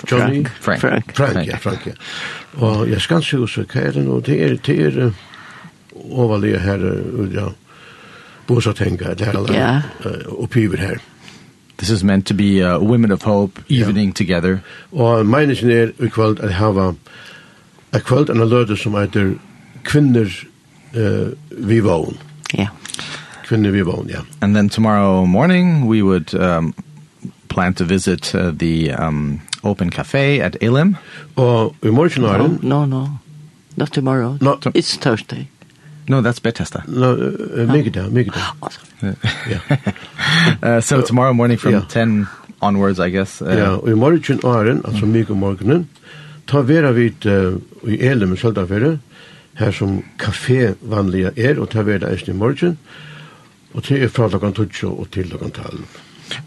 Johnny? 0.08 0.46
Frank. 0.46 0.80
Frank, 0.80 1.12
Frank, 1.14 1.34
Frank, 1.34 1.48
ja, 1.48 1.58
Frank, 1.58 1.86
ja. 1.86 1.94
Og 2.54 2.90
jeg 2.90 3.02
skal 3.02 3.24
se 3.24 3.38
hos 3.38 3.58
hva 3.60 3.82
er 3.82 3.92
det 3.98 4.06
nå? 4.06 4.20
Det 4.24 4.38
er, 4.44 4.56
det 4.66 4.78
er 4.86 5.00
uh, 5.06 5.14
overlige 6.10 6.60
her, 6.64 6.86
uh, 6.86 7.26
ja, 7.34 7.50
bosatenga, 8.48 9.14
det 9.14 9.28
er 9.28 9.38
alle 9.38 9.54
yeah. 9.54 9.84
uh, 10.06 10.44
oppgiver 10.44 10.78
her. 10.78 11.04
This 11.78 11.90
is 11.90 12.04
meant 12.04 12.28
to 12.28 12.34
be 12.34 12.60
a 12.60 12.80
women 12.80 13.12
of 13.12 13.24
hope 13.24 13.62
evening 13.70 14.10
yeah. 14.10 14.16
together. 14.16 14.60
Og 14.92 15.26
meningen 15.26 15.72
er 15.72 15.92
i 16.00 16.08
kveld 16.08 16.40
at 16.40 16.54
hava 16.54 16.94
a 17.94 18.00
kveld 18.00 18.30
en 18.30 18.44
løte 18.50 18.78
som 18.78 18.98
heter 19.00 19.36
kvinner 19.84 20.28
uh, 20.96 21.32
vi 21.52 21.80
vågen. 21.80 22.18
Ja. 22.54 22.60
Yeah. 22.60 22.70
Kvinner 23.48 23.72
vi 23.72 23.82
vågen, 23.82 24.10
ja. 24.10 24.22
And 24.42 24.56
then 24.56 24.70
tomorrow 24.70 25.26
morning 25.26 25.88
we 25.88 26.04
would 26.04 26.34
um, 26.34 26.74
plan 27.50 27.74
to 27.74 27.84
visit 27.84 28.34
uh, 28.36 28.52
the 28.52 28.92
um, 28.92 29.42
Open 29.64 29.90
Cafe 29.90 30.42
at 30.42 30.62
Elim? 30.62 30.98
Oh, 31.36 31.76
uh, 31.84 31.92
morgen 31.92 32.22
no, 32.22 32.48
no, 32.62 32.86
no. 32.86 33.20
Not 33.78 33.94
tomorrow. 33.94 34.38
No. 34.42 34.60
It's 34.74 34.96
Thursday. 34.96 35.48
No, 36.10 36.22
that's 36.22 36.40
Bethesda. 36.40 36.84
No, 36.88 37.14
uh, 37.14 37.66
make 37.66 37.86
it 37.86 37.94
down, 37.94 38.14
make 38.14 38.28
it 38.28 38.34
down. 38.34 39.16
yeah. 39.48 39.94
uh, 40.64 40.82
so 40.82 41.02
tomorrow 41.02 41.34
morning 41.34 41.58
from 41.58 41.74
yeah. 41.74 41.86
10 41.88 42.28
onwards, 42.62 43.00
I 43.00 43.10
guess. 43.10 43.42
Uh, 43.42 43.46
yeah, 43.46 43.78
og 43.78 43.90
i 43.90 43.94
morgen 43.94 44.40
åren, 44.44 44.82
altså 44.86 45.06
mm. 45.06 45.38
morgenen, 45.38 45.88
ta 46.48 46.62
vera 46.62 46.92
vid 46.92 47.26
uh, 47.26 47.60
i 47.88 48.02
Elim 48.02 48.34
i 48.34 48.38
Søltafere, 48.38 48.98
her 49.54 49.72
som 49.72 50.04
kafé 50.18 50.74
vanlige 50.82 51.32
er, 51.38 51.60
og 51.60 51.70
ta 51.70 51.86
vera 51.86 52.10
eisen 52.10 52.34
i 52.34 52.38
morgen, 52.38 52.78
og 53.74 53.84
til 53.84 54.04
er 54.04 54.10
fra 54.10 54.28
klokken 54.30 54.54
12 54.54 54.90
og 54.90 55.08
til 55.12 55.30
klokken 55.30 55.52
12. 55.52 55.86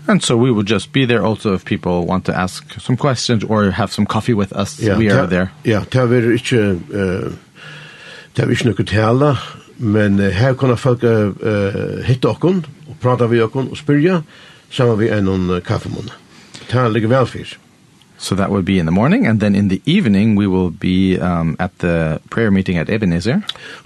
And 0.08 0.22
so 0.22 0.36
we 0.36 0.50
would 0.50 0.66
just 0.66 0.92
be 0.92 1.04
there 1.04 1.24
also 1.24 1.54
if 1.54 1.64
people 1.64 2.06
want 2.06 2.24
to 2.24 2.34
ask 2.34 2.80
some 2.80 2.96
questions 2.96 3.44
or 3.44 3.70
have 3.70 3.92
some 3.92 4.06
coffee 4.06 4.34
with 4.34 4.52
us. 4.52 4.80
Yeah, 4.80 4.98
we 4.98 5.10
are 5.10 5.26
there. 5.26 5.50
Ja, 5.64 5.84
det 5.92 6.00
er 6.00 6.32
ikke, 6.32 6.80
det 8.36 8.44
er 8.44 8.50
ikke 8.50 8.72
noe 8.72 8.84
tale, 8.84 9.36
men 9.78 10.18
her 10.18 10.54
kan 10.54 10.76
folk 10.76 11.04
uh, 11.04 12.02
hitte 12.04 12.28
okken, 12.28 12.64
og 12.88 12.96
prate 13.00 13.30
vi 13.30 13.40
okken, 13.40 13.70
og 13.70 13.78
spyrja, 13.78 14.22
sammen 14.70 14.98
vi 14.98 15.08
en 15.08 15.24
noen 15.24 15.60
kaffemåne. 15.62 16.10
Det 16.66 16.80
er 16.80 16.88
ligger 16.88 17.08
vel 17.08 17.26
fyrt. 17.26 17.58
So 18.18 18.36
that 18.36 18.50
would 18.50 18.64
be 18.64 18.78
in 18.78 18.86
the 18.86 18.92
morning, 18.92 19.26
and 19.26 19.40
then 19.40 19.54
in 19.54 19.68
the 19.68 19.82
evening 19.84 20.36
we 20.36 20.46
will 20.46 20.70
be 20.70 21.18
um, 21.18 21.56
at 21.58 21.70
the 21.78 22.20
prayer 22.30 22.50
meeting 22.50 22.78
at 22.78 22.88
Ebenezer. 22.88 23.40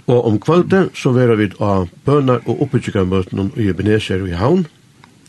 Og 0.07 0.25
om 0.25 0.39
kvölden 0.39 0.89
så 0.93 1.11
vera 1.11 1.35
vi 1.35 1.49
av 1.59 1.89
bønar 2.05 2.45
og 2.45 2.61
oppbyggjegamøtene 2.61 3.49
i 3.57 3.69
Ebenezer 3.69 4.25
i 4.25 4.37
Havn. 4.37 4.67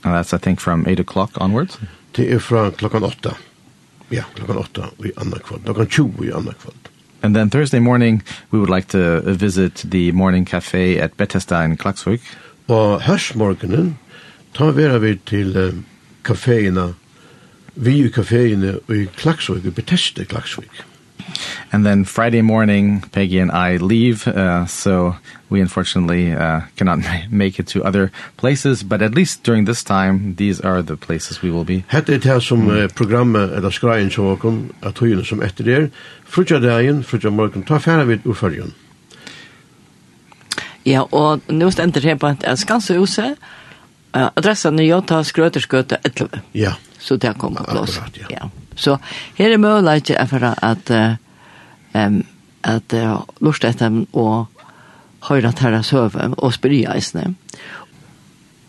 And 0.09 0.17
that's, 0.17 0.33
I 0.33 0.39
think, 0.39 0.59
from 0.59 0.87
8 0.87 1.01
o'clock 1.01 1.31
onwards? 1.41 1.79
Det 2.17 2.33
er 2.33 2.39
fra 2.39 2.71
klokken 2.71 3.03
8. 3.03 3.35
Ja, 4.11 4.23
klokken 4.35 4.57
8 4.57 4.83
i 5.05 5.11
andre 5.17 5.39
kvart. 5.39 5.65
Klokken 5.65 5.87
20 5.87 6.27
i 6.27 6.31
andre 6.33 6.53
kvart. 6.63 6.89
And 7.23 7.35
then 7.35 7.51
Thursday 7.51 7.81
morning, 7.81 8.23
we 8.51 8.59
would 8.59 8.71
like 8.71 8.89
to 8.89 9.21
visit 9.35 9.85
the 9.91 10.13
morning 10.13 10.47
cafe 10.47 10.99
at 10.99 11.17
Bethesda 11.17 11.65
in 11.65 11.77
Klaksvik. 11.77 12.21
Og 12.69 13.03
hørsmorgenen 13.03 13.99
ta 14.55 14.71
vera 14.71 14.99
vi 14.99 15.19
til 15.27 15.57
um, 15.57 15.85
kaféina, 16.25 16.93
vi 17.75 17.99
i 18.07 18.09
kaféina 18.09 18.79
i 18.89 19.05
Klaksvik, 19.17 19.65
i 19.65 19.71
Bethesda 19.71 20.23
i 20.23 20.31
Klaksvik. 20.31 20.85
And 21.73 21.85
then 21.85 22.05
Friday 22.05 22.43
morning, 22.43 23.01
Peggy 23.13 23.39
and 23.39 23.51
I 23.51 23.77
leave, 23.77 24.27
uh, 24.27 24.67
so 24.67 25.17
we 25.51 25.61
unfortunately 25.61 26.33
uh, 26.33 26.61
cannot 26.77 26.99
make 27.31 27.59
it 27.59 27.67
to 27.69 27.85
other 27.85 28.11
places, 28.37 28.83
but 28.83 29.03
at 29.03 29.15
least 29.15 29.43
during 29.43 29.65
this 29.65 29.85
time, 29.85 30.35
these 30.37 30.61
are 30.61 30.83
the 30.83 30.97
places 30.97 31.43
we 31.43 31.51
will 31.51 31.65
be. 31.65 31.85
Hette 31.89 32.15
er 32.15 32.19
det 32.19 32.43
som 32.43 32.59
mm. 32.59 32.91
programmet, 32.95 33.53
eller 33.57 33.71
skreien 33.71 34.11
som 34.11 34.25
åkken, 34.25 34.71
at 34.83 34.95
togene 34.95 35.25
som 35.25 35.43
etter 35.43 35.65
det 35.65 35.77
er, 35.77 35.89
frutja 36.25 36.59
dagen, 36.59 37.05
frutja 37.05 37.31
morgen, 37.31 37.63
ta 37.63 37.79
færa 37.79 38.05
vid 38.05 38.27
ordførjen. 38.27 38.75
Ja, 40.87 41.03
og 41.13 41.41
nå 41.49 41.71
stender 41.71 42.01
det 42.01 42.19
på 42.21 42.27
at 42.27 42.59
Skansehuse, 42.59 43.35
uh, 44.17 44.29
adressen 44.37 44.79
er 44.79 44.89
Jota 44.89 45.23
Skrøterskøte 45.23 45.99
11. 46.05 46.41
Ja. 46.55 46.73
Så 46.99 47.17
det 47.17 47.37
kommer 47.39 47.63
på 47.65 47.71
plass. 47.71 47.99
Akkurat, 47.99 48.17
ja. 48.19 48.27
ja. 48.31 48.49
Så 48.79 48.97
her 49.35 49.53
er 49.53 49.59
mulighet 49.59 50.29
for 50.31 50.45
at 50.63 50.91
um, 51.95 52.25
at 52.65 52.95
uh, 52.95 53.23
lort 53.41 53.65
etter 53.65 54.05
og 54.13 54.47
høyre 55.29 55.53
terra 55.53 55.83
søve 55.83 56.35
og 56.39 56.53
spyrja 56.55 56.95
eisne. 56.95 57.35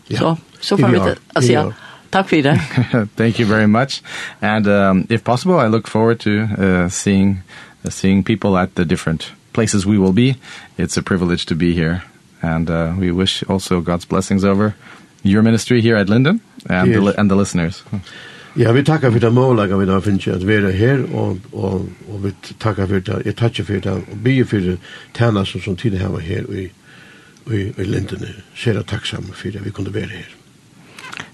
ja. 0.10 0.18
Så, 0.18 0.36
så 0.62 0.78
får 0.78 0.88
vi 0.88 1.00
det. 1.00 1.50
ja. 1.50 1.70
Takk 2.12 2.30
for 2.30 2.42
det. 2.42 2.60
Thank 3.18 3.40
you 3.40 3.46
very 3.46 3.68
much. 3.68 4.02
And 4.42 4.68
um, 4.68 5.08
if 5.10 5.24
possible, 5.24 5.60
I 5.60 5.68
look 5.68 5.88
forward 5.88 6.20
to 6.20 6.48
uh, 6.58 6.90
seeing, 6.90 7.44
uh, 7.86 7.92
seeing 7.92 8.24
people 8.24 8.58
at 8.58 8.76
the 8.76 8.86
different 8.86 9.32
places 9.54 9.86
we 9.86 10.00
will 10.00 10.14
be. 10.14 10.36
It's 10.78 10.98
a 10.98 11.04
privilege 11.04 11.46
to 11.46 11.56
be 11.56 11.74
here. 11.74 12.02
And 12.42 12.70
uh, 12.70 12.94
we 12.98 13.12
wish 13.12 13.44
also 13.48 13.82
God's 13.82 14.06
blessings 14.06 14.44
over 14.44 14.74
your 15.24 15.44
ministry 15.44 15.82
here 15.82 15.98
at 15.98 16.10
Linden 16.10 16.42
and, 16.70 16.90
yes. 16.90 17.04
the, 17.04 17.20
and 17.20 17.30
the 17.30 17.36
listeners. 17.36 17.84
Ja, 18.54 18.72
vi 18.72 18.84
takkar 18.84 19.12
for 19.12 19.20
det 19.20 19.32
målaga 19.32 19.78
vi 19.78 19.86
där 19.86 20.02
finns 20.02 20.28
att 20.28 20.44
vara 20.44 20.72
her, 20.72 21.16
og, 21.16 21.38
og, 21.52 21.90
og 22.10 22.24
vi 22.24 22.32
takkar 22.60 22.88
for 22.88 23.00
det. 23.00 23.22
jeg 23.26 23.36
takkar 23.36 23.64
for 23.64 23.74
det 23.74 23.92
och 23.92 24.18
be 24.24 24.46
for 24.46 24.58
det 24.58 24.78
tärna 25.14 25.46
som 25.46 25.62
som 25.62 25.76
tid 25.76 25.94
här 25.94 26.08
var 26.10 26.20
her 26.20 26.46
och 26.46 26.56
i 26.56 26.72
i, 27.54 27.74
i 27.78 27.84
lindene. 27.84 28.34
Ser 28.56 28.74
jeg 28.74 28.88
takksom 28.90 29.32
for 29.34 29.54
det 29.54 29.64
vi 29.66 29.74
kunne 29.74 29.94
være 29.94 30.10
her. 30.14 30.36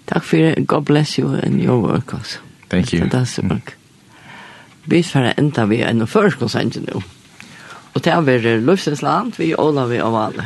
Takk 0.07 0.23
for 0.23 0.37
det. 0.37 0.67
God 0.67 0.85
bless 0.85 1.15
you 1.19 1.33
and 1.35 1.61
your 1.61 1.81
work 1.81 2.13
also. 2.13 2.39
Thank 2.69 2.93
you. 2.93 3.01
Fantastisk 3.01 3.41
the 3.41 3.47
work. 3.53 3.75
Vi 4.83 5.03
för 5.03 5.33
enda 5.37 5.65
vi 5.65 5.81
en 5.81 6.07
förskottsängen 6.07 6.87
nå. 6.93 7.01
Og 7.93 8.03
det 8.03 8.09
är 8.09 8.21
väl 8.21 8.65
Lufsens 8.65 9.01
land 9.01 9.33
vi 9.37 9.55
Olavi 9.55 10.01
och 10.01 10.11
Valle. 10.11 10.43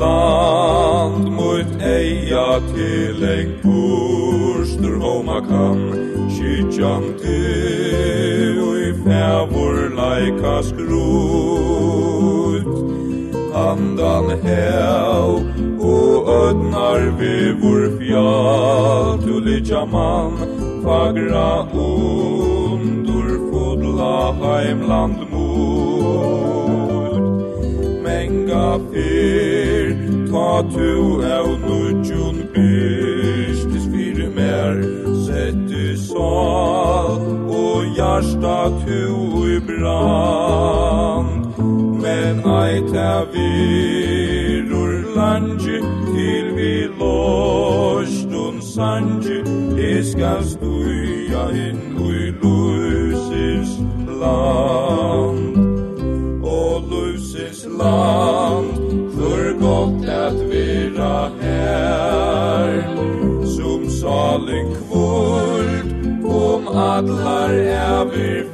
land 0.00 1.24
mot 1.36 1.70
eia 1.84 2.48
til 2.70 3.24
eg 3.34 3.48
bursdur 3.64 4.96
homa 5.02 5.38
kan 5.44 5.80
Kyrkjan 6.32 7.04
til 7.20 8.54
og 8.64 8.76
i 8.80 8.90
fævor 9.04 9.76
leika 9.98 10.56
skrut 10.70 12.66
Andan 13.66 14.26
hev 14.44 15.30
og 15.90 16.14
ödnar 16.36 17.02
vi 17.18 17.36
vår 17.62 17.82
fjall 17.98 19.20
Tulitja 19.26 19.82
man 19.96 20.32
fagra 20.84 21.52
undur 21.88 23.28
fodla 23.50 24.16
heimland 24.40 25.18
mot 25.32 27.24
Menga 28.04 28.68
fyr 28.88 29.29
ta 30.30 30.62
tu 30.74 31.22
av 31.26 31.48
nudjun 31.66 32.36
bystis 32.54 33.86
fyrir 33.92 34.30
mer 34.36 34.76
Settu 35.24 35.96
sal 35.98 37.18
og 37.60 37.98
jarsta 37.98 38.58
tu 38.84 39.02
i 39.50 39.58
brand. 39.66 41.58
Men 42.02 42.42
eit 42.46 42.94
er 42.94 43.26
virur 43.34 44.94
langi 45.18 45.78
til 46.12 46.46
vi 46.56 46.74
lostun 47.02 48.62
sangi. 48.74 49.40
Iska 49.90 50.34
stuja 50.52 51.44
inn 51.66 51.80
ui 52.06 52.30
lusins 52.42 53.78
land. 54.22 55.58
Og 56.42 56.90
lusins 56.90 57.66
land. 57.78 58.69
allar 67.00 67.50
evir 67.50 68.49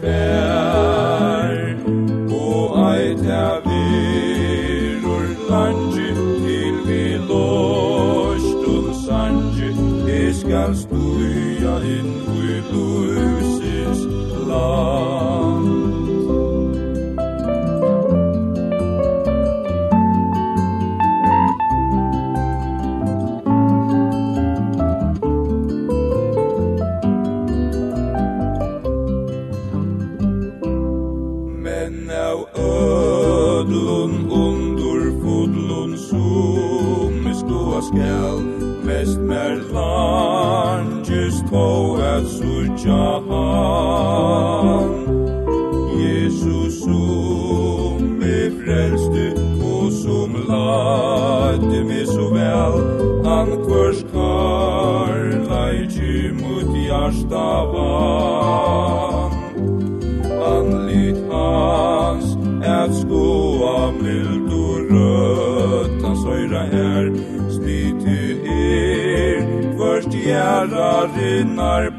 synar 71.37 71.96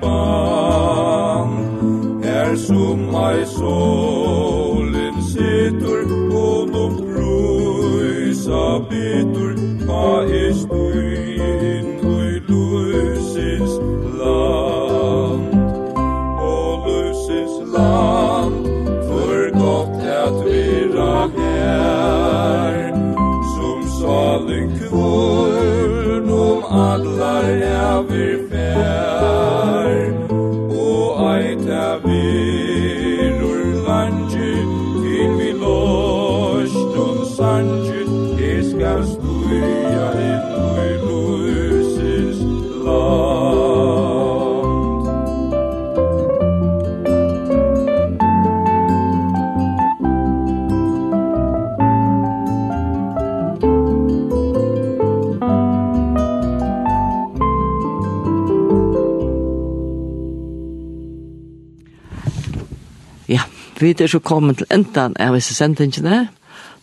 Vi 63.79 63.93
er 63.93 64.09
så 64.09 64.19
kommet 64.19 64.57
til 64.57 64.69
enden 64.73 65.15
av 65.21 65.35
disse 65.37 65.53
sendingene. 65.53 66.27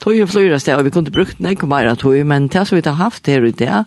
Tog 0.02 0.14
jo 0.14 0.26
flere 0.26 0.60
steder, 0.60 0.78
og 0.78 0.84
vi 0.84 0.92
kunne 0.94 1.10
brukt 1.10 1.38
den 1.38 1.50
ikke 1.50 1.66
mer 1.66 1.88
av 1.90 1.98
tog, 2.02 2.16
men 2.26 2.48
det 2.48 2.66
som 2.68 2.78
vi 2.78 2.84
har 2.84 3.00
haft 3.00 3.26
her 3.26 3.44
i 3.44 3.50
det 3.50 3.84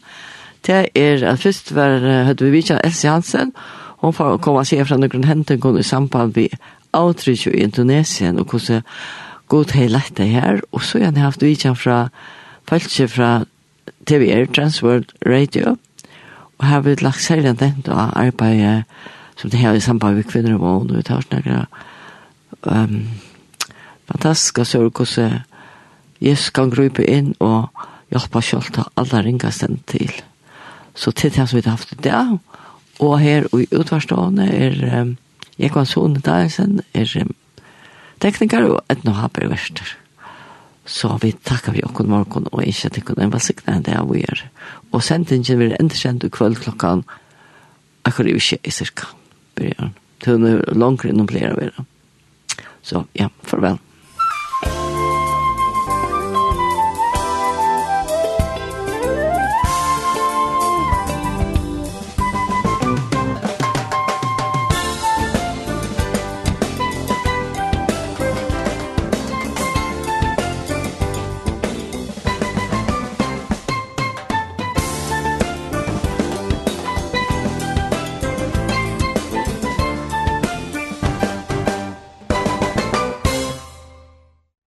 det 0.67 0.89
er 0.95 1.23
at 1.23 1.39
først 1.39 1.75
var, 1.75 1.99
hørte 1.99 2.43
vi 2.45 2.51
Vitja 2.51 2.79
Elsie 2.83 3.09
Hansen, 3.09 3.53
hun 4.01 4.13
får 4.13 4.37
komme 4.37 4.59
og 4.59 4.67
se 4.67 4.79
fra 4.85 4.97
noen 4.99 5.23
hendelser 5.23 5.79
i 5.79 5.83
samband 5.83 6.35
med 6.35 6.57
outreach 6.93 7.47
i 7.47 7.63
Indonesien, 7.63 8.39
og 8.39 8.51
hvordan 8.51 8.83
god 9.47 9.71
hei 9.77 9.87
lett 9.87 10.17
det 10.17 10.27
her, 10.27 10.59
og 10.71 10.83
så 10.83 10.99
har 10.99 11.11
jeg 11.11 11.23
haft 11.23 11.45
Vitja 11.45 11.73
fra 11.73 12.07
Falsje 12.67 13.07
fra 13.07 13.45
TVR, 14.09 14.49
Transworld 14.51 15.13
Radio, 15.25 15.77
og 16.57 16.65
her 16.65 16.73
har 16.73 16.81
vi 16.81 16.95
lagt 17.01 17.23
særlig 17.23 17.55
den 17.59 17.83
til 17.85 17.93
å 17.93 18.09
arbeide 18.17 18.83
som 19.37 19.51
det 19.53 19.59
her 19.61 19.77
i 19.77 19.83
samband 19.83 20.17
med 20.17 20.27
kvinner 20.27 20.57
og 20.57 20.65
mån, 20.65 20.91
og 20.91 20.97
vi 20.97 21.05
tar 21.05 21.21
snakker 21.21 21.67
um, 22.65 23.07
fantastiska 24.07 24.63
hvordan 24.63 25.41
Jesus 26.19 26.49
kan 26.49 26.71
grupe 26.73 27.05
inn 27.05 27.35
og 27.39 27.69
hjelpe 28.11 28.41
selv 28.41 28.71
til 28.73 28.87
alle 28.97 29.21
ringene 29.23 29.77
til. 29.87 30.11
Så 30.95 31.11
til 31.11 31.31
det 31.31 31.49
som 31.49 31.57
vi 31.57 31.63
har 31.65 31.77
haft 31.77 31.91
i 31.91 32.01
dag, 32.01 32.39
og 32.99 33.19
her 33.19 33.45
i 33.53 33.67
utvarstående 33.71 34.47
er 34.49 35.01
um, 35.01 35.17
Jekvann 35.59 35.85
Sone 35.85 36.19
Dagensen, 36.19 36.81
er 36.93 37.13
um, 37.21 37.35
tekniker 38.19 38.65
og 38.65 38.81
etno 38.89 39.13
haber 39.13 39.47
verster. 39.47 39.97
Så 40.87 41.11
vi 41.21 41.33
takkar 41.45 41.75
vi 41.75 41.83
okkur 41.83 42.07
morgon 42.07 42.47
og 42.51 42.63
ikke 42.63 42.87
at 42.87 42.97
ikon 42.97 43.19
en 43.19 43.33
vasikna 43.33 43.75
enn 43.75 43.83
det 43.83 43.93
er 43.93 44.05
vi 44.07 44.23
er. 44.23 44.45
Og 44.95 45.03
sendingen 45.03 45.59
vil 45.59 45.75
enda 45.75 45.95
kjent 45.95 46.23
i 46.23 46.31
kvöld 46.31 46.61
klokkan 46.63 47.03
akkur 48.07 48.27
i 48.27 48.33
vi 48.33 48.59
i 48.63 48.71
cirka. 48.71 49.11
Byrjan. 49.55 49.93
Tøvn 50.23 50.45
er 50.47 50.63
langre 50.73 51.09
innom 51.11 51.27
flere 51.27 51.51
av 51.51 51.85
Så 52.87 53.03
ja, 53.13 53.29
farvel. 53.43 53.77